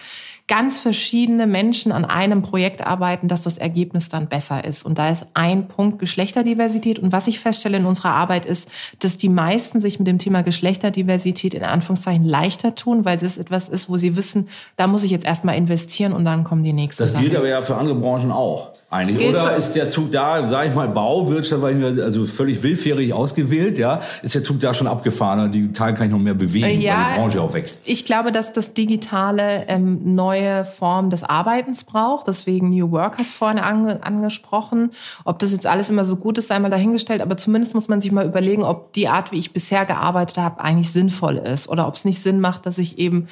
ganz 0.49 0.79
verschiedene 0.79 1.47
Menschen 1.47 1.93
an 1.93 2.05
einem 2.05 2.43
Projekt 2.43 2.85
arbeiten, 2.87 3.29
dass 3.29 3.43
das 3.43 3.59
Ergebnis 3.59 4.09
dann 4.09 4.29
besser 4.29 4.65
ist. 4.65 4.85
Und 4.85 4.99
da 4.99 5.09
ist 5.09 5.27
ein 5.35 5.69
Punkt 5.69 5.99
Geschlechterdiversität. 5.99 6.99
Und 6.99 7.13
was 7.13 7.27
ich 7.27 7.41
feststelle 7.41 7.79
in 7.79 7.87
unserer 7.87 8.11
Arbeit 8.11 8.45
ist, 8.45 8.69
dass 8.99 9.17
die 9.17 9.29
meisten 9.29 9.81
sich 9.81 9.99
mit 9.99 10.09
dem 10.09 10.19
Thema 10.19 10.43
Geschlechterdiversität 10.43 11.55
in 11.55 11.63
Anführungszeichen 11.63 12.25
leichter 12.25 12.75
tun, 12.75 13.05
weil 13.05 13.17
es 13.17 13.39
etwas 13.39 13.69
ist, 13.69 13.89
wo 13.89 13.97
sie 13.97 14.17
wissen, 14.17 14.49
da 14.77 14.87
muss 14.87 15.05
ich 15.05 15.11
jetzt 15.11 15.25
erstmal 15.25 15.57
investieren 15.57 16.13
und 16.13 16.25
dann 16.25 16.45
kommen 16.45 16.65
die 16.65 16.73
nächsten. 16.73 17.03
Das 17.03 17.19
gilt 17.19 17.37
aber 17.37 17.49
ja 17.49 17.61
für 17.61 17.77
andere 17.77 17.95
Branchen 17.95 18.33
auch 18.33 18.73
eigentlich. 18.93 19.29
Oder 19.29 19.57
ist 19.57 19.73
der 19.73 19.89
Zug 19.89 20.11
da, 20.11 20.47
sage 20.47 20.69
ich 20.69 20.75
mal, 20.75 20.89
Bauwirtschaft, 20.89 21.63
also 21.63 22.27
völlig 22.27 22.63
willfährig 22.63 23.13
ausgewählt, 23.13 23.79
ja? 23.79 24.01
Ist 24.23 24.35
der 24.35 24.43
Zug 24.43 24.61
da 24.61 24.75
schon 24.75 24.87
abgefahren? 24.87 25.51
Digital 25.51 25.95
kann 25.95 26.07
ich 26.07 26.13
noch 26.13 26.19
mehr 26.19 26.35
bewegen, 26.35 26.81
ja, 26.81 26.97
weil 26.97 27.15
die 27.15 27.21
Branche 27.21 27.43
auch 27.43 27.55
wächst. 27.55 27.83
Ich 27.85 28.05
glaube, 28.05 28.33
dass 28.33 28.53
das 28.53 28.75
Digitale 28.75 29.65
ähm, 29.69 30.15
neue 30.15 30.65
Form 30.65 31.11
des 31.11 31.25
Arbeitens 31.25 31.85
braucht. 31.85 32.29
Deswegen 32.29 32.71
New 32.71 32.91
Work 32.91 33.19
hast 33.19 33.33
vorhin 33.33 33.59
ange 33.59 34.03
angesprochen. 34.03 34.91
Ob 35.25 35.39
das 35.39 35.53
jetzt 35.53 35.67
alles 35.67 35.89
immer 35.89 36.05
so 36.05 36.17
gut 36.17 36.39
ist, 36.39 36.49
sei 36.49 36.59
mal 36.59 36.71
dahingestellt. 36.71 37.23
Aber 37.23 37.37
zumindest 37.37 37.75
muss 37.75 37.89
man 37.89 38.01
sich 38.01 38.13
mal 38.13 38.27
überlegen, 38.27 38.63
ob 38.63 38.93
die 38.93 39.09
Art, 39.09 39.33
wie 39.33 39.39
ich 39.39 39.53
bisher 39.53 39.87
gearbeitet 39.87 40.39
habe, 40.39 40.61
eigentlich 40.61 40.93
sinnvoll 40.93 41.39
ist. 41.39 41.69
Oder 41.69 41.89
ob 41.89 41.95
es 41.95 42.05
nicht 42.05 42.23
Sinn 42.23 42.41
macht, 42.41 42.67
dass 42.67 42.79
ich 42.79 42.99
eben 42.99 43.29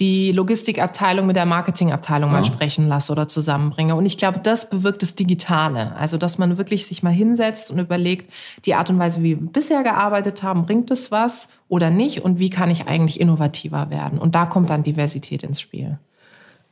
die 0.00 0.32
Logistikabteilung 0.32 1.26
mit 1.26 1.36
der 1.36 1.46
Marketingabteilung 1.46 2.30
ja. 2.30 2.38
mal 2.38 2.44
sprechen 2.44 2.88
lasse 2.88 3.12
oder 3.12 3.28
zusammenbringe. 3.28 3.94
Und 3.94 4.06
ich 4.06 4.16
glaube, 4.16 4.40
das 4.42 4.70
bewirkt 4.70 5.02
das 5.02 5.14
Digitale. 5.14 5.94
Also, 5.96 6.16
dass 6.16 6.38
man 6.38 6.58
wirklich 6.58 6.86
sich 6.86 7.02
mal 7.02 7.10
hinsetzt 7.10 7.70
und 7.70 7.78
überlegt, 7.78 8.32
die 8.64 8.74
Art 8.74 8.88
und 8.90 8.98
Weise, 8.98 9.22
wie 9.22 9.38
wir 9.38 9.46
bisher 9.46 9.82
gearbeitet 9.82 10.42
haben, 10.42 10.64
bringt 10.64 10.90
es 10.90 11.12
was 11.12 11.48
oder 11.68 11.90
nicht? 11.90 12.24
Und 12.24 12.38
wie 12.38 12.50
kann 12.50 12.70
ich 12.70 12.88
eigentlich 12.88 13.20
innovativer 13.20 13.90
werden? 13.90 14.18
Und 14.18 14.34
da 14.34 14.46
kommt 14.46 14.70
dann 14.70 14.82
Diversität 14.82 15.42
ins 15.42 15.60
Spiel. 15.60 15.98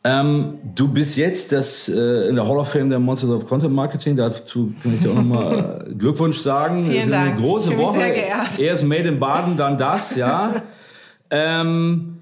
Ähm, 0.05 0.59
du 0.75 0.89
bist 0.89 1.17
jetzt 1.17 1.53
das, 1.53 1.89
äh, 1.89 2.29
in 2.29 2.37
der 2.37 2.49
Hall 2.49 2.57
of 2.57 2.71
Fame 2.71 2.89
der 2.89 2.99
Monsters 2.99 3.31
of 3.31 3.47
Content 3.47 3.75
Marketing. 3.75 4.17
Dazu 4.17 4.73
kann 4.83 4.95
ich 4.95 5.01
dir 5.01 5.11
auch 5.11 5.17
nochmal 5.17 5.93
Glückwunsch 5.99 6.39
sagen. 6.39 6.85
Vielen 6.85 6.99
es 6.99 7.05
ist 7.05 7.13
Dank. 7.13 7.33
eine 7.33 7.41
große 7.41 7.77
Woche. 7.77 8.01
Erst 8.59 8.85
Made 8.85 9.09
in 9.09 9.19
Baden, 9.19 9.57
dann 9.57 9.77
das, 9.77 10.17
ja. 10.17 10.63
ähm, 11.31 12.18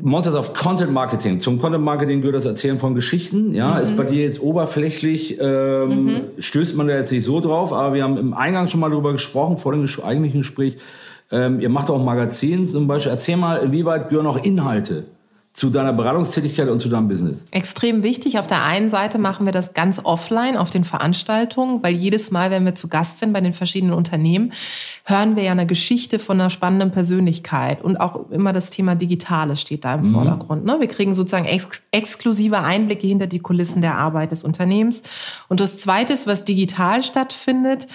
Monsters 0.00 0.34
of 0.34 0.54
Content 0.54 0.90
Marketing. 0.90 1.38
Zum 1.40 1.58
Content 1.58 1.84
Marketing 1.84 2.20
gehört 2.20 2.36
das 2.36 2.46
Erzählen 2.46 2.78
von 2.78 2.94
Geschichten. 2.94 3.52
Ja, 3.52 3.74
mhm. 3.74 3.82
ist 3.82 3.96
bei 3.96 4.04
dir 4.04 4.22
jetzt 4.22 4.40
oberflächlich, 4.40 5.38
ähm, 5.38 6.04
mhm. 6.04 6.20
stößt 6.38 6.76
man 6.76 6.88
da 6.88 6.94
jetzt 6.94 7.12
nicht 7.12 7.24
so 7.24 7.40
drauf, 7.40 7.72
aber 7.72 7.94
wir 7.94 8.02
haben 8.02 8.16
im 8.16 8.32
Eingang 8.32 8.68
schon 8.68 8.80
mal 8.80 8.90
darüber 8.90 9.12
gesprochen, 9.12 9.58
vor 9.58 9.72
dem 9.72 9.86
eigentlichen 10.02 10.40
Gespräch. 10.40 10.76
Ähm, 11.30 11.60
ihr 11.60 11.68
macht 11.68 11.90
auch 11.90 11.98
ein 11.98 12.04
Magazin 12.04 12.66
zum 12.66 12.86
Beispiel. 12.86 13.12
Erzähl 13.12 13.36
mal, 13.36 13.56
inwieweit 13.56 14.08
gehören 14.08 14.26
auch 14.26 14.42
Inhalte 14.42 15.04
zu 15.52 15.68
deiner 15.68 15.92
Beratungstätigkeit 15.92 16.68
und 16.68 16.80
zu 16.80 16.88
deinem 16.88 17.08
Business? 17.08 17.44
Extrem 17.50 18.02
wichtig. 18.02 18.38
Auf 18.38 18.46
der 18.46 18.62
einen 18.62 18.88
Seite 18.88 19.18
machen 19.18 19.44
wir 19.44 19.52
das 19.52 19.74
ganz 19.74 20.00
offline 20.02 20.56
auf 20.56 20.70
den 20.70 20.82
Veranstaltungen, 20.82 21.82
weil 21.82 21.94
jedes 21.94 22.30
Mal, 22.30 22.50
wenn 22.50 22.64
wir 22.64 22.74
zu 22.74 22.88
Gast 22.88 23.18
sind 23.18 23.34
bei 23.34 23.40
den 23.42 23.52
verschiedenen 23.52 23.92
Unternehmen, 23.92 24.54
hören 25.04 25.36
wir 25.36 25.42
ja 25.42 25.52
eine 25.52 25.66
Geschichte 25.66 26.18
von 26.18 26.40
einer 26.40 26.48
spannenden 26.48 26.90
Persönlichkeit 26.90 27.82
und 27.82 27.98
auch 27.98 28.30
immer 28.30 28.54
das 28.54 28.70
Thema 28.70 28.94
Digitales 28.94 29.60
steht 29.60 29.84
da 29.84 29.94
im 29.94 30.08
mhm. 30.08 30.12
Vordergrund. 30.12 30.64
Ne? 30.64 30.76
Wir 30.80 30.88
kriegen 30.88 31.14
sozusagen 31.14 31.44
ex 31.44 31.82
exklusive 31.90 32.58
Einblicke 32.58 33.06
hinter 33.06 33.26
die 33.26 33.40
Kulissen 33.40 33.82
der 33.82 33.98
Arbeit 33.98 34.32
des 34.32 34.44
Unternehmens. 34.44 35.02
Und 35.48 35.60
das 35.60 35.76
Zweite 35.76 36.14
ist, 36.14 36.26
was 36.26 36.44
digital 36.44 37.02
stattfindet, 37.02 37.86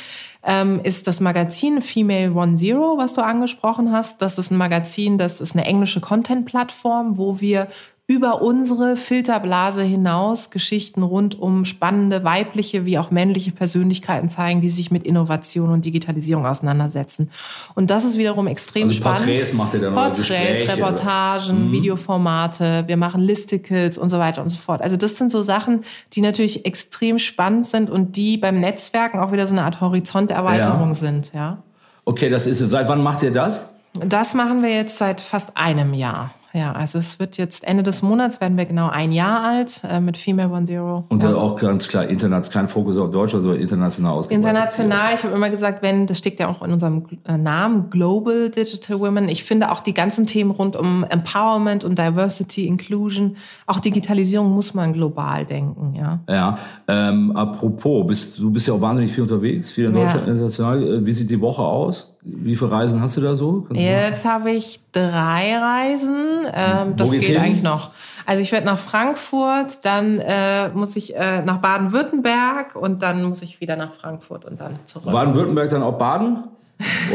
ähm, 0.47 0.79
ist 0.81 1.07
das 1.07 1.19
Magazin 1.19 1.81
Female 1.81 2.31
One 2.31 2.55
Zero, 2.55 2.97
was 2.97 3.13
du 3.13 3.21
angesprochen 3.21 3.91
hast. 3.91 4.21
Das 4.21 4.37
ist 4.37 4.49
ein 4.49 4.57
Magazin, 4.57 5.17
das 5.17 5.41
ist 5.41 5.53
eine 5.53 5.65
englische 5.65 5.99
Content-Plattform, 5.99 7.17
wo 7.17 7.41
wir 7.41 7.67
über 8.09 8.41
unsere 8.41 8.95
Filterblase 8.95 9.83
hinaus 9.83 10.49
Geschichten 10.49 11.03
rund 11.03 11.37
um 11.37 11.65
spannende 11.65 12.23
weibliche 12.23 12.85
wie 12.85 12.97
auch 12.97 13.11
männliche 13.11 13.51
Persönlichkeiten 13.51 14.29
zeigen, 14.29 14.61
die 14.61 14.69
sich 14.69 14.91
mit 14.91 15.03
Innovation 15.03 15.71
und 15.71 15.83
Digitalisierung 15.83 16.45
auseinandersetzen. 16.45 17.29
Und 17.75 17.89
das 17.89 18.05
ist 18.05 18.17
wiederum 18.17 18.47
extrem 18.47 18.83
also 18.83 18.95
spannend. 18.95 19.25
Porträts 19.25 19.53
macht 19.53 19.73
ihr 19.73 19.81
dann 19.81 19.93
Porträts, 19.93 20.69
Reportagen, 20.69 21.67
mhm. 21.67 21.71
Videoformate, 21.73 22.85
wir 22.87 22.95
machen 22.95 23.21
Listicles 23.21 23.97
und 23.97 24.07
so 24.07 24.19
weiter 24.19 24.41
und 24.41 24.47
so 24.47 24.57
fort. 24.57 24.81
Also 24.81 24.95
das 24.95 25.17
sind 25.17 25.29
so 25.29 25.41
Sachen, 25.41 25.83
die 26.13 26.21
natürlich 26.21 26.65
extrem 26.65 27.19
spannend 27.19 27.67
sind 27.67 27.89
und 27.89 28.15
die 28.15 28.37
beim 28.37 28.61
Netzwerken 28.61 29.19
auch 29.19 29.33
wieder 29.33 29.47
so 29.47 29.53
eine 29.53 29.63
Art 29.63 29.81
Horizonterweiterung 29.81 30.89
ja. 30.89 30.93
sind, 30.93 31.33
ja. 31.33 31.61
Okay, 32.05 32.29
das 32.29 32.47
ist, 32.47 32.59
seit 32.59 32.87
wann 32.87 33.03
macht 33.03 33.21
ihr 33.21 33.31
das? 33.31 33.73
Das 33.99 34.33
machen 34.33 34.63
wir 34.63 34.69
jetzt 34.69 34.97
seit 34.97 35.19
fast 35.19 35.57
einem 35.57 35.93
Jahr. 35.93 36.33
Ja, 36.57 36.71
also 36.71 36.97
es 36.97 37.19
wird 37.19 37.37
jetzt 37.37 37.63
Ende 37.63 37.83
des 37.83 38.01
Monats 38.01 38.41
werden 38.41 38.57
wir 38.57 38.65
genau 38.65 38.89
ein 38.89 39.11
Jahr 39.11 39.43
alt 39.43 39.81
äh, 39.87 39.99
mit 39.99 40.17
Female 40.17 40.49
One 40.49 40.63
Zero. 40.63 41.05
Und 41.07 41.21
ja. 41.21 41.35
auch 41.35 41.59
ganz 41.59 41.87
klar 41.87 42.07
international, 42.07 42.61
kein 42.61 42.67
Fokus 42.67 42.97
auf 42.97 43.11
Deutsch, 43.11 43.35
also 43.35 43.53
international 43.53 44.13
ausgeweitet. 44.13 44.43
International, 44.43 45.13
ich 45.13 45.23
habe 45.23 45.35
immer 45.35 45.51
gesagt, 45.51 45.83
wenn, 45.83 46.07
das 46.07 46.17
steckt 46.17 46.39
ja 46.39 46.47
auch 46.47 46.63
in 46.63 46.73
unserem 46.73 47.03
äh, 47.25 47.37
Namen, 47.37 47.91
Global 47.91 48.49
Digital 48.49 48.99
Women. 48.99 49.29
Ich 49.29 49.43
finde 49.43 49.71
auch 49.71 49.83
die 49.83 49.93
ganzen 49.93 50.25
Themen 50.25 50.49
rund 50.49 50.75
um 50.75 51.03
Empowerment 51.03 51.85
und 51.85 51.99
Diversity, 51.99 52.65
Inclusion, 52.65 53.37
auch 53.67 53.79
Digitalisierung 53.79 54.51
muss 54.51 54.73
man 54.73 54.93
global 54.93 55.45
denken, 55.45 55.93
ja. 55.93 56.21
Ja, 56.27 56.57
ähm, 56.87 57.33
apropos, 57.35 58.07
bist, 58.07 58.39
du 58.39 58.49
bist 58.49 58.67
ja 58.67 58.73
auch 58.73 58.81
wahnsinnig 58.81 59.11
viel 59.11 59.21
unterwegs, 59.21 59.69
viel 59.69 59.85
in 59.85 59.93
Deutschland, 59.93 60.25
ja. 60.25 60.33
international. 60.33 60.81
Äh, 60.81 61.05
wie 61.05 61.13
sieht 61.13 61.29
die 61.29 61.39
Woche 61.39 61.61
aus? 61.61 62.16
Wie 62.29 62.55
viele 62.55 62.71
Reisen 62.71 63.01
hast 63.01 63.17
du 63.17 63.21
da 63.21 63.35
so? 63.35 63.65
Kannst 63.67 63.81
Jetzt 63.81 64.25
habe 64.25 64.51
ich 64.51 64.79
drei 64.91 65.57
Reisen. 65.57 66.45
Ähm, 66.53 66.97
das 66.97 67.11
geht 67.11 67.23
hin? 67.23 67.37
eigentlich 67.37 67.63
noch. 67.63 67.91
Also 68.25 68.41
ich 68.41 68.51
werde 68.51 68.65
nach 68.65 68.77
Frankfurt, 68.77 69.85
dann 69.85 70.19
äh, 70.19 70.67
muss 70.69 70.97
ich 70.97 71.15
äh, 71.15 71.41
nach 71.43 71.59
Baden-Württemberg 71.59 72.75
und 72.75 73.01
dann 73.01 73.23
muss 73.23 73.41
ich 73.41 73.61
wieder 73.61 73.77
nach 73.77 73.93
Frankfurt 73.93 74.43
und 74.43 74.59
dann 74.59 74.77
zurück. 74.83 75.13
Baden-Württemberg 75.13 75.69
dann 75.69 75.81
auch 75.83 75.97
Baden? 75.97 76.43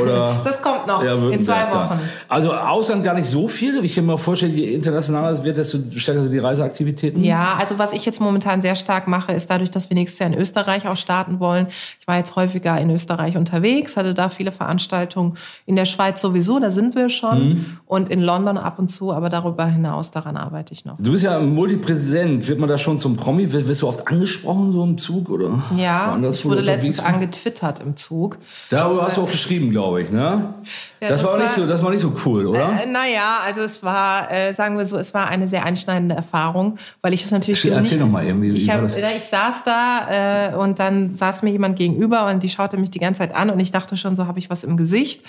Oder 0.01 0.41
das 0.45 0.63
kommt 0.63 0.87
noch 0.87 1.03
ja, 1.03 1.15
in 1.31 1.43
zwei 1.43 1.71
Wochen. 1.73 1.99
Also 2.29 2.53
Ausland 2.53 3.05
gar 3.05 3.15
nicht 3.15 3.27
so 3.27 3.49
viel. 3.49 3.85
Ich 3.85 3.95
kann 3.95 4.07
mir 4.07 4.19
vorstellen, 4.19 4.55
je 4.55 4.75
internationaler 4.75 5.31
es 5.31 5.43
wird, 5.43 5.57
desto 5.57 5.79
stärker 5.97 6.23
sind 6.23 6.33
die 6.33 6.39
Reiseaktivitäten. 6.39 7.25
Ja, 7.25 7.55
also 7.59 7.79
was 7.79 7.93
ich 7.93 8.05
jetzt 8.07 8.21
momentan 8.21 8.63
sehr 8.63 8.75
stark 8.75 9.09
mache, 9.09 9.33
ist 9.33 9.51
dadurch, 9.51 9.71
dass 9.71 9.91
wir 9.91 9.95
nächstes 9.95 10.19
Jahr 10.19 10.31
in 10.31 10.39
Österreich 10.39 10.87
auch 10.87 10.97
starten 10.97 11.41
wollen. 11.41 11.67
Ich 12.01 12.07
war 12.07 12.17
jetzt 12.17 12.37
häufiger 12.37 12.79
in 12.79 12.91
Österreich 12.91 13.37
unterwegs, 13.37 13.97
hatte 13.97 14.15
da 14.15 14.29
viele 14.29 14.53
Veranstaltungen. 14.53 15.35
In 15.67 15.77
der 15.77 15.85
Schweiz 15.87 16.21
sowieso, 16.21 16.59
da 16.59 16.71
sind 16.71 16.95
wir 16.95 17.09
schon. 17.09 17.49
Mhm. 17.49 17.79
Und 17.87 18.11
in 18.11 18.23
London 18.23 18.59
ab 18.59 18.79
und 18.79 18.89
zu, 18.89 19.13
aber 19.13 19.29
darüber 19.29 19.67
hinaus, 19.67 20.11
daran 20.11 20.37
arbeite 20.37 20.73
ich 20.73 20.85
noch. 20.85 20.97
Du 20.99 21.13
bist 21.13 21.25
ja 21.25 21.39
Multipräsident. 21.41 22.49
Wird 22.49 22.59
man 22.59 22.69
da 22.69 22.79
schon 22.79 22.99
zum 22.99 23.17
Promi? 23.17 23.53
Wirst 23.53 23.83
du 23.83 23.89
oft 23.89 24.09
angesprochen 24.09 24.73
so 24.73 24.85
im 24.85 24.99
Zug? 24.99 25.31
oder? 25.33 25.63
Ja, 25.77 26.19
ich 26.19 26.45
wurde 26.45 26.61
letztens 26.61 27.01
angetwittert 27.01 27.81
im 27.81 27.97
Zug. 27.97 28.39
Darüber 28.71 29.05
hast 29.05 29.17
du 29.17 29.23
auch 29.23 29.31
geschrieben 29.31 29.52
geschrieben, 29.53 29.71
glaube 29.71 30.03
ich, 30.03 30.11
ne? 30.11 30.55
Ja, 31.01 31.09
das, 31.09 31.21
das, 31.21 31.25
war, 31.25 31.33
war 31.33 31.43
nicht 31.43 31.51
so, 31.51 31.67
das 31.67 31.83
war 31.83 31.91
nicht 31.91 32.01
so 32.01 32.15
cool, 32.25 32.47
oder? 32.47 32.81
Äh, 32.83 32.87
naja, 32.87 33.41
also 33.45 33.63
es 33.63 33.83
war, 33.83 34.31
äh, 34.31 34.53
sagen 34.55 34.79
wir 34.79 34.87
so, 34.87 34.97
es 34.99 35.13
war 35.15 35.29
eine 35.29 35.49
sehr 35.49 35.65
einschneidende 35.65 36.15
Erfahrung, 36.15 36.79
weil 37.01 37.13
ich 37.13 37.25
es 37.25 37.31
natürlich 37.31 37.65
Erzähl, 37.65 37.77
erzähl 37.77 37.99
noch 37.99 38.09
mal 38.09 38.25
irgendwie. 38.25 38.53
Ich, 38.53 38.71
hab, 38.71 38.85
ich 38.85 39.25
saß 39.25 39.63
da 39.65 40.53
äh, 40.53 40.55
und 40.55 40.79
dann 40.79 41.13
saß 41.13 41.43
mir 41.43 41.51
jemand 41.51 41.77
gegenüber 41.77 42.27
und 42.27 42.43
die 42.43 42.49
schaute 42.49 42.77
mich 42.77 42.91
die 42.91 43.01
ganze 43.01 43.21
Zeit 43.21 43.35
an 43.35 43.51
und 43.51 43.59
ich 43.59 43.73
dachte 43.73 43.97
schon, 43.97 44.15
so 44.15 44.27
habe 44.27 44.39
ich 44.39 44.49
was 44.49 44.65
im 44.65 44.77
Gesicht. 44.77 45.25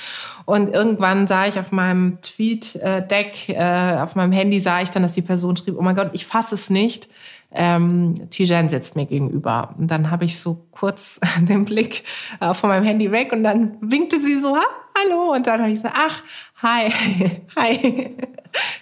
Und 0.45 0.69
irgendwann 0.69 1.27
sah 1.27 1.47
ich 1.47 1.59
auf 1.59 1.71
meinem 1.71 2.19
Tweet-Deck, 2.21 3.49
äh, 3.49 3.97
auf 3.99 4.15
meinem 4.15 4.31
Handy 4.31 4.59
sah 4.59 4.81
ich 4.81 4.91
dann, 4.91 5.01
dass 5.01 5.13
die 5.13 5.21
Person 5.21 5.57
schrieb, 5.57 5.75
oh 5.77 5.81
mein 5.81 5.95
Gott, 5.95 6.11
ich 6.13 6.25
fasse 6.25 6.55
es 6.55 6.69
nicht 6.69 7.09
ähm, 7.53 8.29
Tijan 8.29 8.69
sitzt 8.69 8.95
mir 8.95 9.05
gegenüber. 9.05 9.75
Und 9.77 9.89
dann 9.91 10.11
habe 10.11 10.25
ich 10.25 10.39
so 10.39 10.65
kurz 10.71 11.19
den 11.39 11.65
Blick 11.65 12.03
äh, 12.39 12.53
von 12.53 12.69
meinem 12.69 12.83
Handy 12.83 13.11
weg 13.11 13.31
und 13.31 13.43
dann 13.43 13.77
winkte 13.81 14.19
sie 14.19 14.39
so, 14.39 14.55
ha, 14.55 14.63
hallo. 14.97 15.33
Und 15.33 15.47
dann 15.47 15.61
habe 15.61 15.71
ich 15.71 15.81
so, 15.81 15.89
ach, 15.93 16.23
hi, 16.63 16.91
hi. 17.55 18.15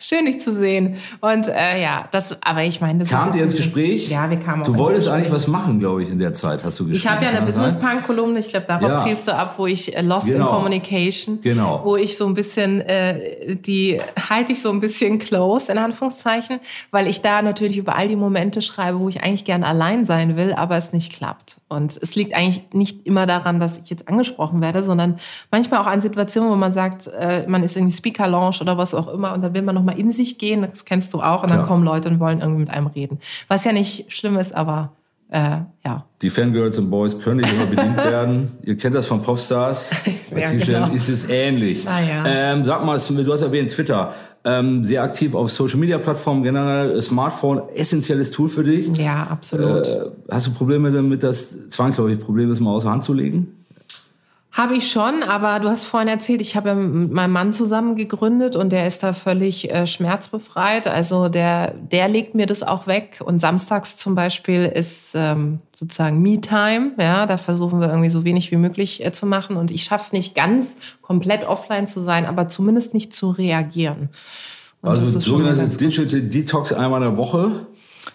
Schön, 0.01 0.25
dich 0.25 0.41
zu 0.41 0.53
sehen. 0.53 0.97
Und 1.21 1.47
äh, 1.47 1.81
ja, 1.81 2.09
das, 2.11 2.35
aber 2.43 2.63
ich 2.63 2.81
meine, 2.81 2.99
das 2.99 3.09
Kamt 3.09 3.35
ihr 3.35 3.43
ins 3.43 3.55
Gespräch? 3.55 4.09
Ja, 4.09 4.29
wir 4.29 4.37
kamen 4.37 4.63
Du 4.63 4.75
wolltest 4.75 5.07
eigentlich 5.07 5.31
was 5.31 5.47
machen, 5.47 5.79
glaube 5.79 6.03
ich, 6.03 6.09
in 6.09 6.19
der 6.19 6.33
Zeit, 6.33 6.65
hast 6.65 6.77
du 6.81 6.87
geschrieben. 6.87 6.97
Ich 6.97 7.07
habe 7.09 7.23
ja 7.23 7.29
eine 7.29 7.37
sein? 7.39 7.45
Business-Punk-Kolumne, 7.45 8.39
ich 8.39 8.49
glaube, 8.49 8.65
darauf 8.67 8.89
Ja. 8.89 8.97
zielst 8.97 9.29
du 9.29 9.33
ab, 9.33 9.53
wo 9.57 9.67
ich 9.67 9.95
äh, 9.95 10.01
Lost 10.01 10.27
Genau. 10.27 10.47
in 10.47 10.51
Communication, 10.51 11.39
Genau. 11.41 11.81
wo 11.85 11.95
ich 11.95 12.17
so 12.17 12.25
ein 12.27 12.33
bisschen, 12.33 12.81
äh, 12.81 13.55
die 13.55 14.01
halte 14.29 14.51
ich 14.51 14.61
so 14.61 14.71
ein 14.71 14.81
bisschen 14.81 15.19
close, 15.19 15.71
in 15.71 15.77
Anführungszeichen, 15.77 16.59
weil 16.91 17.07
ich 17.07 17.21
da 17.21 17.41
natürlich 17.41 17.77
über 17.77 17.95
all 17.95 18.09
die 18.09 18.17
Momente 18.17 18.61
schreibe, 18.61 18.99
wo 18.99 19.07
ich 19.07 19.23
eigentlich 19.23 19.45
gerne 19.45 19.65
allein 19.65 20.03
sein 20.03 20.35
will, 20.35 20.51
aber 20.51 20.75
es 20.75 20.91
nicht 20.91 21.13
klappt. 21.13 21.61
Und 21.69 21.97
es 22.01 22.15
liegt 22.15 22.33
eigentlich 22.35 22.63
nicht 22.73 23.05
immer 23.07 23.25
daran, 23.25 23.61
dass 23.61 23.77
ich 23.77 23.89
jetzt 23.89 24.09
angesprochen 24.09 24.59
werde, 24.61 24.83
sondern 24.83 25.19
manchmal 25.49 25.79
auch 25.79 25.87
an 25.87 26.01
Situationen, 26.01 26.51
wo 26.51 26.55
man 26.57 26.73
sagt, 26.73 27.07
äh, 27.07 27.45
man 27.47 27.63
ist 27.63 27.70
irgendwie 27.75 27.95
Speaker-Lounge 27.95 28.57
oder 28.61 28.77
was 28.77 28.93
auch 28.93 29.07
immer 29.07 29.33
und 29.33 29.41
dann 29.41 29.53
will 29.53 29.61
man 29.61 29.75
nochmal 29.75 29.99
in 29.99 30.11
sich 30.11 30.37
gehen, 30.37 30.65
das 30.69 30.85
kennst 30.85 31.13
du 31.13 31.21
auch, 31.21 31.43
und 31.43 31.49
dann 31.49 31.59
Klar. 31.59 31.67
kommen 31.67 31.83
Leute 31.83 32.09
und 32.09 32.19
wollen 32.19 32.41
irgendwie 32.41 32.61
mit 32.61 32.69
einem 32.69 32.87
reden. 32.87 33.19
Was 33.47 33.63
ja 33.63 33.71
nicht 33.71 34.11
schlimm 34.11 34.37
ist, 34.37 34.53
aber 34.53 34.91
äh, 35.31 35.59
ja. 35.85 36.05
Die 36.21 36.29
Fangirls 36.29 36.77
und 36.77 36.89
Boys 36.89 37.17
können 37.17 37.37
nicht 37.37 37.53
immer 37.53 37.65
bedient 37.65 37.95
werden. 38.03 38.51
Ihr 38.63 38.75
kennt 38.75 38.95
das 38.95 39.05
von 39.05 39.21
Popstars. 39.21 39.91
Bei 40.31 40.41
Ja, 40.41 40.51
genau. 40.51 40.93
ist 40.93 41.07
es 41.07 41.29
ähnlich. 41.29 41.87
Ah, 41.87 42.01
ja. 42.01 42.25
ähm, 42.25 42.65
sag 42.65 42.83
mal, 42.85 42.97
du 42.97 43.31
hast 43.31 43.41
erwähnt 43.41 43.71
Twitter. 43.71 44.13
Ähm, 44.43 44.83
sehr 44.83 45.03
aktiv 45.03 45.33
auf 45.33 45.49
Social 45.49 45.77
Media 45.79 45.99
Plattformen 45.99 46.43
generell. 46.43 47.01
Smartphone, 47.01 47.61
essentielles 47.75 48.31
Tool 48.31 48.49
für 48.49 48.63
dich. 48.63 48.87
Ja, 48.97 49.27
absolut. 49.27 49.87
Äh, 49.87 50.01
hast 50.29 50.47
du 50.47 50.51
Probleme 50.51 50.91
damit, 50.91 51.23
das 51.23 51.69
zwangsläufig 51.69 52.19
Problem 52.19 52.51
ist, 52.51 52.59
mal 52.59 52.71
außer 52.71 52.91
Hand 52.91 53.03
zu 53.03 53.13
legen? 53.13 53.60
Habe 54.53 54.75
ich 54.75 54.91
schon, 54.91 55.23
aber 55.23 55.61
du 55.61 55.69
hast 55.69 55.85
vorhin 55.85 56.09
erzählt, 56.09 56.41
ich 56.41 56.57
habe 56.57 56.69
ja 56.69 56.75
mit 56.75 57.13
meinem 57.13 57.31
Mann 57.31 57.53
zusammen 57.53 57.95
gegründet 57.95 58.57
und 58.57 58.69
der 58.71 58.85
ist 58.85 59.01
da 59.01 59.13
völlig 59.13 59.71
äh, 59.71 59.87
schmerzbefreit. 59.87 60.87
Also 60.87 61.29
der, 61.29 61.73
der 61.75 62.09
legt 62.09 62.35
mir 62.35 62.47
das 62.47 62.61
auch 62.61 62.85
weg. 62.85 63.21
Und 63.23 63.39
samstags 63.39 63.95
zum 63.95 64.13
Beispiel 64.13 64.65
ist 64.65 65.13
ähm, 65.15 65.59
sozusagen 65.73 66.21
Me-Time. 66.21 66.91
Ja, 66.99 67.27
da 67.27 67.37
versuchen 67.37 67.79
wir 67.79 67.87
irgendwie 67.87 68.09
so 68.09 68.25
wenig 68.25 68.51
wie 68.51 68.57
möglich 68.57 69.05
äh, 69.05 69.13
zu 69.13 69.25
machen. 69.25 69.55
Und 69.55 69.71
ich 69.71 69.83
schaffe 69.83 70.03
es 70.07 70.11
nicht 70.11 70.35
ganz, 70.35 70.75
komplett 71.01 71.47
offline 71.47 71.87
zu 71.87 72.01
sein, 72.01 72.25
aber 72.25 72.49
zumindest 72.49 72.93
nicht 72.93 73.13
zu 73.13 73.29
reagieren. 73.29 74.09
Und 74.81 74.89
Also 74.89 75.19
Digital 75.77 76.21
Detox 76.23 76.73
einmal 76.73 77.01
in 77.01 77.09
der 77.09 77.17
Woche. 77.17 77.67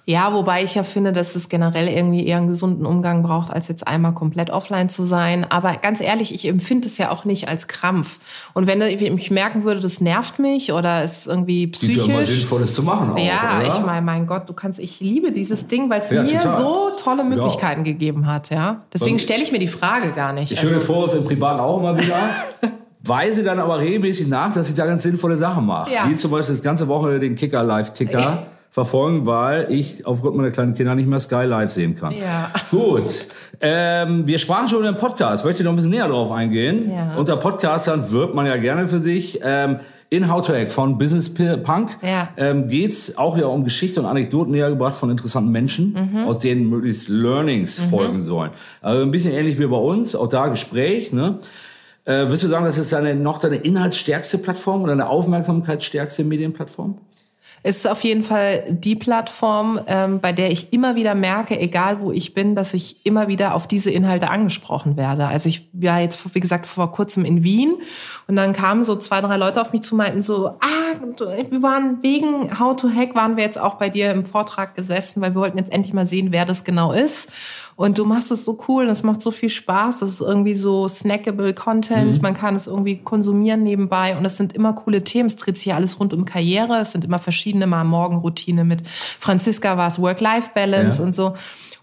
Ja, 0.09 0.33
wobei 0.33 0.63
ich 0.63 0.77
ja 0.77 0.85
finde, 0.85 1.11
dass 1.13 1.35
es 1.35 1.49
generell 1.49 1.89
irgendwie 1.89 2.25
eher 2.25 2.37
einen 2.37 2.47
gesunden 2.47 2.87
Umgang 2.87 3.25
braucht, 3.25 3.51
als 3.51 3.67
jetzt 3.67 3.89
einmal 3.89 4.13
komplett 4.15 4.51
offline 4.51 4.89
zu 4.89 5.05
sein. 5.05 5.45
Aber 5.51 5.75
ganz 5.83 6.01
ehrlich, 6.01 6.33
ich 6.33 6.47
empfinde 6.47 6.87
es 6.87 6.97
ja 6.97 7.11
auch 7.11 7.25
nicht 7.25 7.49
als 7.49 7.67
Krampf. 7.67 8.21
Und 8.55 8.69
wenn 8.69 8.81
ich 8.83 9.31
merken 9.33 9.65
würde, 9.65 9.81
das 9.81 10.01
nervt 10.01 10.39
mich 10.39 10.73
oder 10.73 11.03
ist 11.03 11.27
irgendwie 11.27 11.67
Gibt 11.67 11.83
ja 11.83 12.05
immer 12.05 12.19
psychisch. 12.21 12.39
Sinnvolles 12.39 12.75
zu 12.77 12.85
machen 12.85 13.11
auch, 13.11 13.19
Ja, 13.19 13.59
oder? 13.59 13.67
ich 13.67 13.81
meine, 13.85 14.03
mein 14.03 14.29
Gott, 14.29 14.49
du 14.49 14.53
kannst, 14.53 14.79
ich 14.79 15.01
liebe 15.01 15.33
dieses 15.33 15.67
Ding, 15.67 15.91
weil 15.91 16.03
es 16.03 16.11
Ja, 16.11 16.23
mir 16.23 16.39
total. 16.39 16.57
so 16.57 16.91
tolle 17.03 17.25
Möglichkeiten 17.25 17.83
gegeben 17.83 18.29
hat, 18.29 18.51
ja. 18.51 18.83
Deswegen 18.95 19.19
stelle 19.19 19.43
ich 19.43 19.51
mir 19.51 19.59
die 19.59 19.67
Frage 19.67 20.13
gar 20.13 20.33
nicht. 20.33 20.53
Ich 20.53 20.63
höre 20.63 20.75
Also, 20.75 20.87
Vorwurf 20.87 21.15
im 21.15 21.25
Privaten 21.25 21.59
auch 21.59 21.79
immer 21.81 21.99
wieder. 21.99 22.15
Weise 23.03 23.43
dann 23.43 23.59
aber 23.59 23.81
regelmäßig 23.81 24.29
nach, 24.29 24.53
dass 24.53 24.69
ich 24.69 24.75
da 24.77 24.87
ganz 24.87 25.03
sinnvolle 25.03 25.37
Sachen 25.37 25.67
mache. 25.67 25.93
Ja. 25.93 26.09
Wie 26.09 26.15
zum 26.15 26.31
Beispiel 26.31 26.55
das 26.55 26.63
ganze 26.63 26.87
Woche 26.87 27.19
den 27.19 27.35
Kicker-Live-Ticker 27.35 28.47
verfolgen, 28.77 29.25
weil 29.25 29.73
ich 29.73 30.07
aufgrund 30.07 30.37
meiner 30.37 30.51
kleinen 30.51 30.75
Kinder 30.75 30.95
nicht 30.95 31.09
mehr 31.09 31.19
Sky 31.19 31.45
Live 31.47 31.71
sehen 31.71 31.97
kann. 31.97 32.13
Ja. 32.13 32.51
Gut. 32.71 33.27
Ähm, 33.63 34.27
wir 34.27 34.37
sprachen 34.37 34.69
schon 34.69 34.81
über 34.81 34.93
den 34.93 34.99
Podcast. 34.99 35.47
Möchte 35.47 35.63
ich 35.63 35.65
noch 35.65 35.73
ein 35.73 35.77
bisschen 35.77 35.93
näher 35.93 36.09
drauf 36.09 36.31
eingehen? 36.31 36.93
Ja. 36.95 37.17
Unter 37.17 37.39
Podcastern 37.39 38.11
wirbt 38.13 38.35
man 38.35 38.45
ja 38.45 38.59
gerne 38.59 38.87
für 38.87 38.99
sich. 39.01 39.41
Ähm, 39.43 39.79
in 40.11 40.31
How 40.31 40.47
to 40.47 40.53
Hack 40.53 40.71
von 40.71 40.99
Business 40.99 41.33
Punk 41.33 41.97
Ja. 42.03 42.29
ähm, 42.37 42.69
geht's 42.69 43.17
auch 43.17 43.39
ja 43.39 43.47
um 43.47 43.65
Geschichte 43.65 43.99
und 43.99 44.05
Anekdoten 44.07 44.53
nähergebracht 44.53 44.95
von 44.95 45.09
interessanten 45.09 45.51
Menschen, 45.51 45.95
Mhm. 46.13 46.25
aus 46.27 46.39
denen 46.39 46.69
möglichst 46.69 47.09
Learnings 47.09 47.81
folgen 47.81 48.23
sollen. 48.23 48.51
Also 48.83 49.03
ein 49.03 49.11
bisschen 49.11 49.33
ähnlich 49.33 49.59
wie 49.59 49.67
bei 49.67 49.79
uns, 49.79 50.15
auch 50.15 50.29
da 50.29 50.49
Gespräch. 50.49 51.15
Ne? 51.15 51.39
Äh, 52.05 52.27
würdest 52.27 52.43
du 52.45 52.49
sagen, 52.49 52.67
das 52.67 52.77
ist 52.77 52.93
deine, 52.93 53.17
noch 53.17 53.39
deine 53.39 53.57
inhaltsstärkste 53.57 54.37
Plattform 54.37 54.83
oder 54.83 54.93
deine 54.93 55.09
aufmerksamkeitsstärkste 55.09 56.25
Medienplattform? 56.25 56.99
Es 57.63 57.79
ist 57.79 57.89
auf 57.89 58.05
jeden 58.05 58.23
Fall 58.23 58.65
die 58.69 58.95
Plattform, 58.95 59.81
ähm, 59.87 60.21
bei 60.21 60.33
der 60.33 60.51
ich 60.51 60.73
immer 60.73 60.95
wieder 60.95 61.15
merke, 61.15 61.59
egal 61.59 62.01
wo 62.01 62.13
ich 62.13 62.35
bin, 62.35 62.55
dass 62.55 62.75
ich 62.75 63.05
immer 63.05 63.29
wieder 63.29 63.55
auf 63.55 63.67
diese 63.67 63.91
Inhalte 63.91 64.31
angesprochen 64.31 64.97
werde. 64.97 65.27
Also 65.27 65.49
ich 65.49 65.69
war 65.73 66.01
jetzt, 66.01 66.35
wie 66.35 66.41
gesagt, 66.41 66.67
vor 66.67 66.93
kurzem 66.93 67.25
in 67.25 67.43
Wien 67.43 67.75
und 68.29 68.37
dann 68.37 68.53
kamen 68.53 68.85
so 68.85 68.97
zwei, 68.97 69.21
drei 69.21 69.37
Leute 69.37 69.61
auf 69.61 69.73
mich 69.73 69.83
zu, 69.83 69.97
meinten 69.97 70.23
so, 70.23 70.49
ah, 70.49 70.77
wir 71.51 71.63
waren 71.63 72.03
wegen 72.03 72.59
How 72.59 72.77
to 72.77 72.89
Hack, 72.89 73.15
waren 73.15 73.37
wir 73.37 73.45
jetzt 73.45 73.59
auch 73.59 73.75
bei 73.75 73.89
dir 73.89 74.11
im 74.11 74.27
Vortrag 74.27 74.75
gesessen, 74.75 75.21
weil 75.21 75.35
wir 75.35 75.41
wollten 75.41 75.59
jetzt 75.59 75.73
endlich 75.73 75.93
mal 75.93 76.07
sehen, 76.07 76.29
wer 76.31 76.45
das 76.45 76.65
genau 76.65 76.93
ist. 76.93 77.33
Und 77.77 77.99
du 77.99 78.07
machst 78.07 78.31
es 78.31 78.47
so 78.47 78.59
cool, 78.69 78.87
das 78.87 79.03
macht 79.03 79.21
so 79.21 79.31
viel 79.31 79.51
Spaß, 79.51 79.99
das 79.99 80.09
ist 80.09 80.21
irgendwie 80.23 80.55
so 80.55 80.89
snackable 80.89 81.53
Content, 81.53 82.23
man 82.23 82.33
kann 82.33 82.57
es 82.57 82.67
irgendwie 82.67 82.97
konsumieren 82.97 83.63
nebenbei 83.65 84.17
und 84.17 84.25
es 84.25 84.39
sind 84.39 84.55
immer 84.55 84.73
coole 84.73 85.05
Themen, 85.05 85.27
es 85.27 85.37
dreht 85.37 85.59
sich 85.59 85.67
ja 85.67 85.77
alles 85.77 86.01
rund 86.01 86.15
um 86.15 86.25
Karriere, 86.25 86.79
es 86.79 86.93
sind 86.93 87.05
immer 87.05 87.19
verschiedene, 87.19 87.67
mal 87.67 87.85
Morgenroutine 87.85 88.65
mit 88.65 88.83
Franziska 89.19 89.77
war 89.77 89.89
es 89.89 90.01
Work-Life-Balance 90.01 91.01
Ja. 91.03 91.07
und 91.07 91.15
so. 91.15 91.35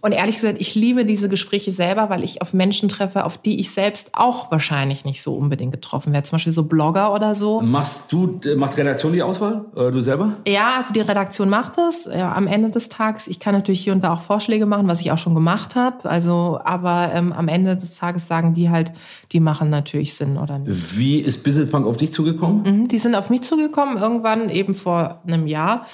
Und 0.03 0.11
ehrlich 0.11 0.35
gesagt, 0.35 0.57
ich 0.59 0.75
liebe 0.75 1.05
diese 1.05 1.29
Gespräche 1.29 1.71
selber, 1.71 2.09
weil 2.09 2.25
ich 2.25 2.41
auf 2.41 2.53
Menschen 2.53 2.89
treffe, 2.89 3.23
auf 3.23 3.37
die 3.37 3.61
ich 3.61 3.71
selbst 3.71 4.09
auch 4.11 4.51
wahrscheinlich 4.51 5.05
nicht 5.05 5.21
so 5.21 5.33
unbedingt 5.33 5.71
getroffen 5.71 6.11
wäre. 6.11 6.23
Zum 6.23 6.35
Beispiel 6.35 6.51
so 6.51 6.65
Blogger 6.65 7.13
oder 7.13 7.35
so. 7.35 7.61
Machst 7.61 8.11
du, 8.11 8.37
äh, 8.43 8.55
macht 8.55 8.77
Redaktion 8.77 9.13
die 9.13 9.23
Auswahl? 9.23 9.63
Oder 9.73 9.91
du 9.91 10.01
selber? 10.01 10.33
Ja, 10.45 10.73
also 10.75 10.93
die 10.93 10.99
Redaktion 10.99 11.47
macht 11.47 11.77
das 11.77 12.03
ja, 12.13 12.33
am 12.33 12.47
Ende 12.47 12.69
des 12.69 12.89
Tages. 12.89 13.27
Ich 13.29 13.39
kann 13.39 13.53
natürlich 13.53 13.81
hier 13.81 13.93
und 13.93 14.03
da 14.03 14.13
auch 14.13 14.19
Vorschläge 14.19 14.65
machen, 14.65 14.89
was 14.89 14.99
ich 14.99 15.09
auch 15.13 15.17
schon 15.17 15.35
gemacht 15.35 15.75
habe. 15.75 16.09
Also, 16.09 16.59
aber 16.65 17.11
ähm, 17.13 17.31
am 17.31 17.47
Ende 17.47 17.77
des 17.77 17.95
Tages 17.95 18.27
sagen 18.27 18.53
die 18.53 18.69
halt, 18.69 18.91
die 19.31 19.39
machen 19.39 19.69
natürlich 19.69 20.15
Sinn 20.15 20.35
oder 20.35 20.59
nicht. 20.59 20.97
Wie 20.97 21.19
ist 21.19 21.45
Business 21.45 21.71
Punk 21.71 21.87
auf 21.87 21.95
dich 21.95 22.11
zugekommen? 22.11 22.63
Mhm, 22.63 22.87
Die 22.89 22.99
sind 22.99 23.15
auf 23.15 23.29
mich 23.29 23.43
zugekommen 23.43 23.95
irgendwann 23.95 24.49
eben 24.49 24.73
vor 24.73 25.21
einem 25.25 25.47
Jahr 25.47 25.85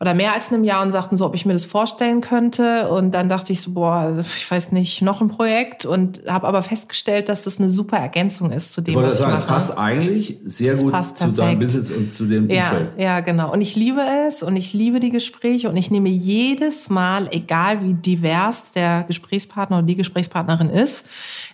oder 0.00 0.14
mehr 0.14 0.32
als 0.32 0.52
einem 0.52 0.62
Jahr 0.62 0.82
und 0.84 0.92
sagten 0.92 1.16
so, 1.16 1.26
ob 1.26 1.34
ich 1.34 1.44
mir 1.44 1.54
das 1.54 1.64
vorstellen 1.64 2.20
könnte. 2.20 2.88
Und 2.88 3.10
dann 3.16 3.28
dachte 3.28 3.52
ich 3.52 3.60
so, 3.60 3.72
boah, 3.72 4.16
ich 4.20 4.48
weiß 4.48 4.70
nicht, 4.70 5.02
noch 5.02 5.20
ein 5.20 5.26
Projekt 5.26 5.86
und 5.86 6.22
habe 6.28 6.46
aber 6.46 6.62
festgestellt, 6.62 7.28
dass 7.28 7.42
das 7.42 7.58
eine 7.58 7.68
super 7.68 7.96
Ergänzung 7.96 8.52
ist 8.52 8.72
zu 8.72 8.80
dem, 8.80 8.94
Ich 8.94 9.00
was 9.00 9.14
ich 9.14 9.18
sagen, 9.18 9.32
es 9.32 9.38
mache. 9.40 9.48
passt 9.48 9.76
eigentlich 9.76 10.36
sehr 10.44 10.76
gut 10.76 10.92
passt 10.92 11.16
zu 11.16 11.24
deinem 11.32 11.58
perfekt. 11.58 11.60
Business 11.60 11.90
und 11.90 12.12
zu 12.12 12.26
dem 12.26 12.48
Ja, 12.48 12.62
Umfeld. 12.70 12.88
ja, 12.96 13.18
genau. 13.20 13.52
Und 13.52 13.60
ich 13.60 13.74
liebe 13.74 14.00
es 14.28 14.44
und 14.44 14.54
ich 14.54 14.72
liebe 14.72 15.00
die 15.00 15.10
Gespräche 15.10 15.68
und 15.68 15.76
ich 15.76 15.90
nehme 15.90 16.10
jedes 16.10 16.88
Mal, 16.90 17.26
egal 17.32 17.82
wie 17.82 17.94
divers 17.94 18.70
der 18.70 19.02
Gesprächspartner 19.02 19.78
oder 19.78 19.86
die 19.86 19.96
Gesprächspartnerin 19.96 20.70
ist, 20.70 21.06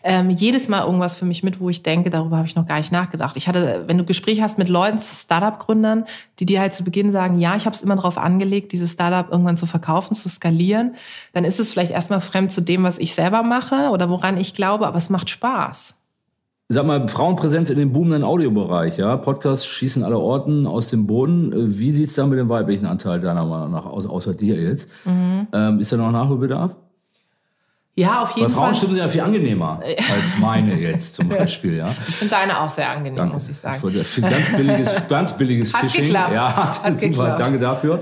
ähm, 0.03 0.29
jedes 0.29 0.69
Mal 0.69 0.85
irgendwas 0.85 1.17
für 1.17 1.25
mich 1.25 1.43
mit, 1.43 1.61
wo 1.61 1.71
ich 1.71 1.83
denke, 1.83 2.11
darüber 2.11 2.37
habe 2.37 2.47
ich 2.47 2.57
noch 2.57 2.67
gar 2.67 2.77
nicht 2.77 2.93
nachgedacht. 2.93 3.39
Ich 3.39 3.49
hatte, 3.49 3.85
wenn 3.87 3.97
du 3.97 4.05
Gespräche 4.05 4.43
hast 4.43 4.59
mit 4.59 4.69
Leuten, 4.69 4.99
Startup-Gründern, 4.99 6.05
die 6.41 6.45
dir 6.47 6.61
halt 6.61 6.75
zu 6.75 6.85
Beginn 6.85 7.11
sagen, 7.11 7.39
ja, 7.39 7.57
ich 7.57 7.65
habe 7.65 7.75
es 7.75 7.81
immer 7.81 7.97
darauf 7.97 8.19
angelegt, 8.35 8.73
dieses 8.73 8.93
Startup 8.93 9.31
irgendwann 9.31 9.57
zu 9.57 9.67
verkaufen, 9.67 10.15
zu 10.15 10.29
skalieren, 10.29 10.97
dann 11.33 11.45
ist 11.45 11.61
es 11.61 11.71
vielleicht 11.71 11.93
erstmal 11.93 12.21
fremd 12.21 12.51
zu 12.51 12.61
dem, 12.61 12.83
was 12.83 12.99
ich 12.99 13.15
selber 13.15 13.43
mache 13.43 13.91
oder 13.91 14.11
woran 14.11 14.37
ich 14.37 14.55
glaube, 14.55 14.87
aber 14.87 14.99
es 14.99 15.11
macht 15.11 15.31
Spaß. 15.31 15.95
Sag 16.69 16.87
mal, 16.87 17.07
Frauenpräsenz 17.09 17.71
in 17.71 17.79
dem 17.79 17.93
boomenden 17.93 18.25
Audiobereich, 18.25 18.97
ja? 18.97 19.17
Podcasts 19.19 19.67
schießen 19.67 20.03
alle 20.03 20.19
Orten 20.19 20.67
aus 20.67 20.89
dem 20.89 21.07
Boden. 21.07 21.53
Wie 21.55 21.93
sieht's 21.93 22.15
da 22.15 22.27
mit 22.27 22.39
dem 22.39 22.49
weiblichen 22.49 22.87
Anteil 22.87 23.21
deiner 23.21 23.45
Meinung 23.45 23.71
nach 23.71 23.85
aus, 23.85 24.07
außer 24.07 24.35
dir 24.35 24.57
jetzt? 24.57 24.89
Mhm. 25.05 25.47
Ähm, 25.53 25.79
ist 25.79 25.93
da 25.93 25.99
noch 25.99 26.11
Nachholbedarf? 26.11 26.75
Ja, 27.97 28.23
auf 28.23 28.33
jeden 28.33 28.49
Fall. 28.49 28.57
Frauenstimmen 28.63 28.95
sind 28.97 29.05
ja 29.05 29.09
viel 29.09 29.21
angenehmer 29.21 29.81
als 30.13 30.37
meine 30.39 30.75
jetzt 30.75 31.15
zum 31.15 31.29
Beispiel, 31.29 31.77
ja? 31.77 31.95
Ich 32.09 32.17
finde 32.17 32.35
deine 32.35 32.61
auch 32.61 32.71
sehr 32.71 32.91
angenehm, 32.91 33.29
muss 33.29 33.49
ich 33.49 33.57
sagen. 33.57 33.75
Das 33.75 33.85
war 33.85 33.91
das 33.91 34.21
ganz 34.21 34.57
billiges, 34.57 35.03
ganz 35.09 35.37
billiges 35.37 35.73
Hat 35.75 35.83
Phishing. 35.83 36.05
geklappt. 36.05 36.33
Ja, 36.35 36.57
hat, 36.57 36.83
Hat 36.83 36.95
super. 36.95 37.09
geklappt. 37.09 37.41
Danke 37.41 37.59
dafür. 37.61 38.01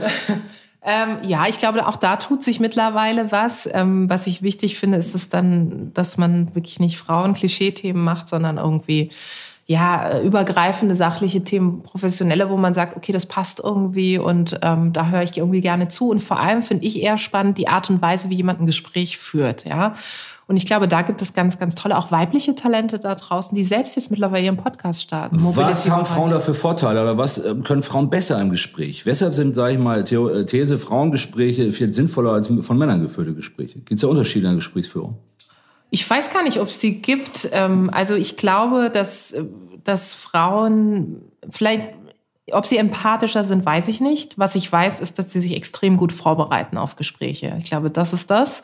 Ähm, 0.85 1.19
ja, 1.23 1.47
ich 1.47 1.59
glaube, 1.59 1.87
auch 1.87 1.97
da 1.97 2.17
tut 2.17 2.43
sich 2.43 2.59
mittlerweile 2.59 3.31
was. 3.31 3.69
Ähm, 3.73 4.09
was 4.11 4.27
ich 4.27 4.43
wichtig 4.43 4.79
finde, 4.79 4.99
ist 4.99 5.15
es 5.15 5.29
dann, 5.29 5.93
dass 5.95 6.17
man 6.17 6.55
wirklich 6.55 6.81
nicht 6.81 6.99
Frauen-Klischee-Themen 6.99 8.03
macht, 8.03 8.29
sondern 8.29 8.57
irgendwie 8.57 9.11
ja 9.73 10.09
äh, 10.09 10.27
übergreifende 10.27 10.95
sachliche 10.95 11.43
Themen, 11.43 11.83
professionelle, 11.83 12.49
wo 12.49 12.57
man 12.57 12.75
sagt, 12.75 12.97
okay, 12.97 13.13
das 13.13 13.27
passt 13.27 13.61
irgendwie 13.61 14.19
und 14.19 14.59
ähm, 14.63 14.93
da 14.93 15.09
höre 15.09 15.23
ich 15.23 15.37
irgendwie 15.37 15.61
gerne 15.61 15.89
zu. 15.89 16.11
Und 16.11 16.21
vor 16.21 16.39
allem 16.39 16.63
finde 16.63 16.87
ich 16.87 17.03
eher 17.03 17.19
spannend 17.19 17.59
die 17.59 17.69
Art 17.69 17.91
und 17.91 18.01
Weise, 18.01 18.31
wie 18.31 18.37
jemand 18.37 18.61
ein 18.61 18.67
Gespräch 18.67 19.19
führt, 19.19 19.65
ja. 19.65 19.95
Und 20.49 20.57
ich 20.57 20.67
glaube, 20.67 20.89
da 20.89 21.03
gibt 21.03 21.23
es 21.23 21.35
ganz, 21.35 21.59
ganz 21.59 21.77
tolle, 21.77 21.97
auch 21.97 22.11
weibliche 22.11 22.55
Talente 22.55 22.99
da 22.99 23.15
draußen, 23.15 23.55
die 23.55 23.63
selbst 23.63 23.97
jetzt 23.97 24.11
mittlerweile 24.11 24.45
ihren 24.45 24.57
Podcast 24.57 25.03
starten. 25.03 25.37
Was 25.41 25.89
haben. 25.89 26.05
Frauen 26.05 26.31
da 26.31 26.41
für 26.41 26.53
Vorteile 26.53 27.01
oder 27.01 27.17
was 27.17 27.39
äh, 27.39 27.55
können 27.65 27.83
Frauen 27.83 28.11
besser 28.11 28.41
im 28.41 28.51
Gespräch? 28.51 29.07
Weshalb 29.07 29.35
sind, 29.35 29.55
sage 29.55 29.75
ich 29.75 29.79
mal, 29.79 30.01
äh, 30.01 30.45
These, 30.45 30.79
Frauengespräche 30.79 31.71
viel 31.73 31.93
sinnvoller 31.93 32.33
als 32.33 32.53
von 32.61 32.77
Männern 32.77 33.01
geführte 33.01 33.35
Gespräche? 33.35 33.79
Gibt 33.79 33.93
es 33.93 34.01
da 34.01 34.09
Unterschiede 34.09 34.47
in 34.47 34.53
der 34.53 34.57
Gesprächsführung? 34.57 35.17
Ich 35.95 36.09
weiß 36.09 36.31
gar 36.33 36.43
nicht, 36.43 36.59
ob 36.59 36.69
es 36.69 36.79
die 36.79 37.03
gibt. 37.03 37.51
Ähm, 37.53 37.91
Also 37.93 38.15
ich 38.15 38.37
glaube, 38.39 38.91
dass, 38.91 39.37
dass 39.85 40.15
Frauen 40.15 41.23
vielleicht 41.51 41.95
Ob 42.51 42.67
sie 42.67 42.77
empathischer 42.79 43.45
sind, 43.45 43.65
weiß 43.65 43.89
ich 43.89 44.01
nicht. 44.01 44.37
Was 44.39 44.57
ich 44.57 44.71
weiß, 44.71 45.01
ist, 45.01 45.19
dass 45.19 45.31
sie 45.33 45.41
sich 45.41 45.55
extrem 45.55 45.97
gut 45.97 46.13
vorbereiten 46.13 46.77
auf 46.77 46.97
Gespräche. 46.97 47.57
Ich 47.59 47.67
glaube, 47.67 47.89
das 47.91 48.13
ist 48.13 48.31
das 48.31 48.63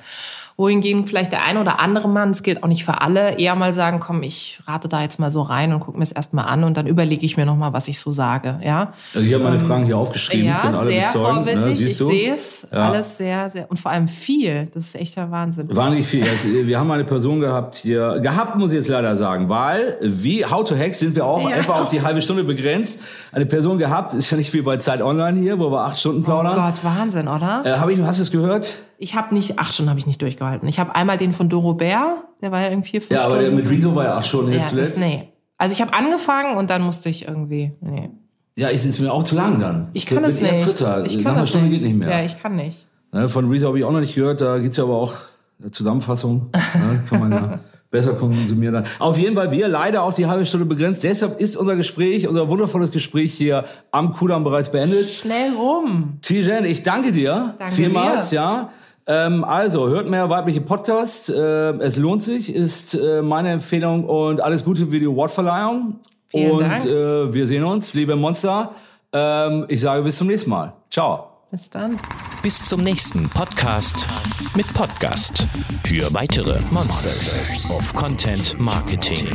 wohingegen 0.59 1.07
vielleicht 1.07 1.31
der 1.31 1.45
eine 1.45 1.61
oder 1.61 1.79
andere 1.79 2.09
Mann, 2.09 2.31
das 2.31 2.43
gilt 2.43 2.65
auch 2.65 2.67
nicht 2.67 2.85
für 2.85 3.01
alle, 3.01 3.39
eher 3.39 3.55
mal 3.55 3.73
sagen, 3.73 4.01
komm, 4.01 4.25
ich 4.25 4.61
rate 4.67 4.89
da 4.89 5.03
jetzt 5.03 5.21
mal 5.21 5.31
so 5.31 5.43
rein 5.43 5.73
und 5.73 5.79
gucke 5.79 5.97
mir 5.97 6.03
es 6.03 6.11
erstmal 6.11 6.47
an 6.47 6.65
und 6.65 6.77
dann 6.77 6.89
überlege 6.89 7.25
ich 7.25 7.37
mir 7.37 7.47
nochmal, 7.47 7.73
was 7.73 7.87
ich 7.87 8.01
so 8.01 8.11
sage. 8.11 8.59
Ja? 8.65 8.93
Also 9.15 9.25
ich 9.25 9.33
habe 9.33 9.45
meine 9.45 9.57
ähm, 9.57 9.65
Fragen 9.65 9.85
hier 9.85 9.97
aufgeschrieben, 9.97 10.49
ja, 10.49 10.59
können 10.59 10.75
alle 10.75 10.91
sehr 10.91 11.05
bezeugen. 11.05 11.27
Ne? 11.29 11.35
Vorbildlich. 11.35 11.65
Ne? 11.65 11.75
Siehst 11.75 12.01
du? 12.01 12.11
Ich 12.11 12.11
sehe 12.11 12.33
es 12.33 12.69
ja. 12.73 12.89
alles 12.89 13.17
sehr, 13.17 13.51
sehr 13.51 13.71
und 13.71 13.77
vor 13.79 13.93
allem 13.93 14.09
viel. 14.09 14.67
Das 14.75 14.87
ist 14.87 14.97
echter 14.97 15.31
Wahnsinn. 15.31 15.69
Wahnsinnig 15.75 16.07
viel. 16.07 16.29
Also, 16.29 16.49
wir 16.67 16.77
haben 16.77 16.91
eine 16.91 17.05
Person 17.05 17.39
gehabt 17.39 17.77
hier, 17.77 18.19
gehabt 18.19 18.57
muss 18.57 18.73
ich 18.73 18.79
jetzt 18.79 18.89
leider 18.89 19.15
sagen, 19.15 19.49
weil 19.49 19.97
wie 20.03 20.45
How 20.45 20.69
to 20.69 20.77
Hack 20.77 20.93
sind 20.93 21.15
wir 21.15 21.25
auch 21.25 21.49
ja. 21.49 21.55
etwa 21.57 21.75
auf 21.75 21.91
die 21.91 22.03
halbe 22.03 22.21
Stunde 22.21 22.43
begrenzt. 22.43 22.99
Eine 23.31 23.47
Person 23.47 23.79
gehabt, 23.79 24.13
ist 24.13 24.29
ja 24.33 24.37
nicht 24.37 24.53
wie 24.55 24.63
bei 24.63 24.77
Zeit 24.79 25.03
Online 25.03 25.39
hier, 25.39 25.61
wo 25.61 25.71
wir 25.71 25.83
acht 25.83 26.01
Stunden 26.01 26.25
plaudern. 26.25 26.55
Oh 26.57 26.63
Gott, 26.63 26.83
Wahnsinn, 26.83 27.29
oder? 27.29 27.63
Äh, 27.65 27.77
hab 27.77 27.89
ich, 27.91 28.03
hast 28.03 28.19
du 28.19 28.23
es 28.23 28.33
gehört? 28.33 28.88
Ich 29.01 29.15
habe 29.15 29.33
nicht, 29.35 29.59
acht 29.59 29.73
Stunden 29.73 29.91
habe 29.91 30.01
ich 30.01 30.07
nicht 30.07 30.21
durchgehalten. 30.21 30.69
Ich 30.69 30.79
habe 30.81 30.95
einmal 30.95 31.17
den 31.19 31.33
von 31.33 31.49
Doro 31.49 31.75
Bär, 31.75 32.25
der 32.43 32.51
war 32.53 32.61
ja 32.63 32.69
irgendwie 32.71 32.91
vier, 32.91 33.01
fünf 33.03 33.11
Ja, 33.13 33.25
aber 33.25 33.37
Stunden. 33.37 33.57
der 33.57 33.65
mit 33.65 33.71
Rezo 33.71 33.95
war 33.95 34.05
ja 34.05 34.17
acht 34.17 34.27
Stunden 34.27 34.53
jetzt 34.53 34.65
ja, 34.65 34.71
zuletzt. 34.71 34.99
nee. 35.01 35.29
Also 35.57 35.73
ich 35.73 35.81
habe 35.81 35.93
angefangen 35.93 36.57
und 36.57 36.69
dann 36.71 36.83
musste 36.83 37.09
ich 37.09 37.27
irgendwie, 37.27 37.73
nee. 37.81 38.11
Ja, 38.57 38.69
ist 38.69 38.85
es 38.85 38.99
mir 38.99 39.13
auch 39.13 39.23
zu 39.23 39.37
lang 39.37 39.61
dann. 39.61 39.89
Ich 39.93 40.05
kann 40.07 40.23
das 40.25 40.41
nicht. 40.41 40.65
Kürzer. 40.65 41.05
Ich 41.07 41.15
kann 41.15 41.23
Nach 41.25 41.37
einer 41.37 41.47
Stunde 41.47 41.69
nicht. 41.69 41.79
geht 41.81 41.89
nicht 41.89 41.99
mehr. 41.99 42.11
Ja, 42.11 42.25
ich 42.25 42.41
kann 42.43 42.57
nicht. 42.57 42.87
Ne, 43.13 43.29
von 43.29 43.49
Rezo 43.49 43.69
habe 43.69 43.79
ich 43.79 43.85
auch 43.85 43.93
noch 43.93 44.01
nicht 44.01 44.15
gehört, 44.17 44.41
da 44.41 44.59
gibt's 44.59 44.77
ja 44.77 44.85
aber 44.85 44.97
auch 44.97 45.15
eine 45.61 45.71
Zusammenfassung. 45.71 46.51
Ne, 46.53 47.03
kann 47.09 47.21
man 47.21 47.33
ja 47.33 47.59
besser 47.91 48.15
konsumieren 48.15 48.75
dann. 48.75 48.85
Auf 48.99 49.17
jeden 49.17 49.35
Fall, 49.37 49.51
wir 49.53 49.67
leider 49.69 50.03
auf 50.03 50.15
die 50.15 50.27
halbe 50.27 50.45
Stunde 50.45 50.67
begrenzt. 50.67 51.05
Deshalb 51.05 51.41
ist 51.41 51.57
unser 51.57 51.75
Gespräch, 51.77 52.27
unser 52.29 52.51
wundervolles 52.51 52.91
Gespräch 52.91 53.33
hier 53.33 53.65
am 53.93 54.11
Kudamm 54.13 54.45
bereits 54.45 54.71
beendet. 54.73 55.07
Schnell 55.09 55.53
rum. 55.57 56.19
Tijen, 56.21 56.65
ich 56.65 56.83
danke 56.83 57.13
dir 57.13 57.55
danke 57.59 57.75
vielmals, 57.75 58.31
dir. 58.31 58.37
ja. 58.37 58.71
Ähm, 59.09 59.43
also, 59.43 59.89
hört 59.89 60.09
mehr 60.09 60.29
weibliche 60.29 60.61
Podcasts. 60.61 61.31
Äh, 61.31 61.41
es 61.79 61.97
lohnt 61.97 62.23
sich, 62.23 62.55
ist 62.55 62.95
äh, 62.95 63.23
meine 63.23 63.51
Empfehlung 63.51 64.05
und 64.05 64.43
alles 64.43 64.65
Gute 64.65 64.87
für 64.87 65.01
die 65.01 65.07
Awardverleihung. 65.07 65.97
Vielen 66.27 66.51
und 66.51 66.61
Dank. 66.61 66.85
Äh, 66.85 67.33
wir 67.33 67.47
sehen 67.47 67.65
uns, 67.65 67.95
liebe 67.95 68.17
Monster. 68.17 68.73
Ähm, 69.15 69.65
ich 69.69 69.81
sage 69.81 70.03
bis 70.03 70.19
zum 70.19 70.27
nächsten 70.27 70.51
Mal. 70.51 70.75
Ciao. 70.91 71.25
Bis 71.51 71.71
dann. 71.71 71.99
Bis 72.43 72.63
zum 72.63 72.83
nächsten 72.83 73.31
Podcast 73.31 74.07
mit 74.55 74.67
Podcast. 74.75 75.49
Für 75.87 76.13
weitere 76.13 76.61
Monsters 76.71 77.71
of 77.71 77.95
Content 77.95 78.61
Marketing. 78.61 79.27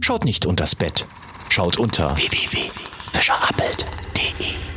Schaut 0.00 0.24
nicht 0.24 0.46
unters 0.46 0.74
Bett. 0.74 1.04
Schaut 1.50 1.78
unter 1.78 2.16
www.fischerappelt.com. 2.16 4.71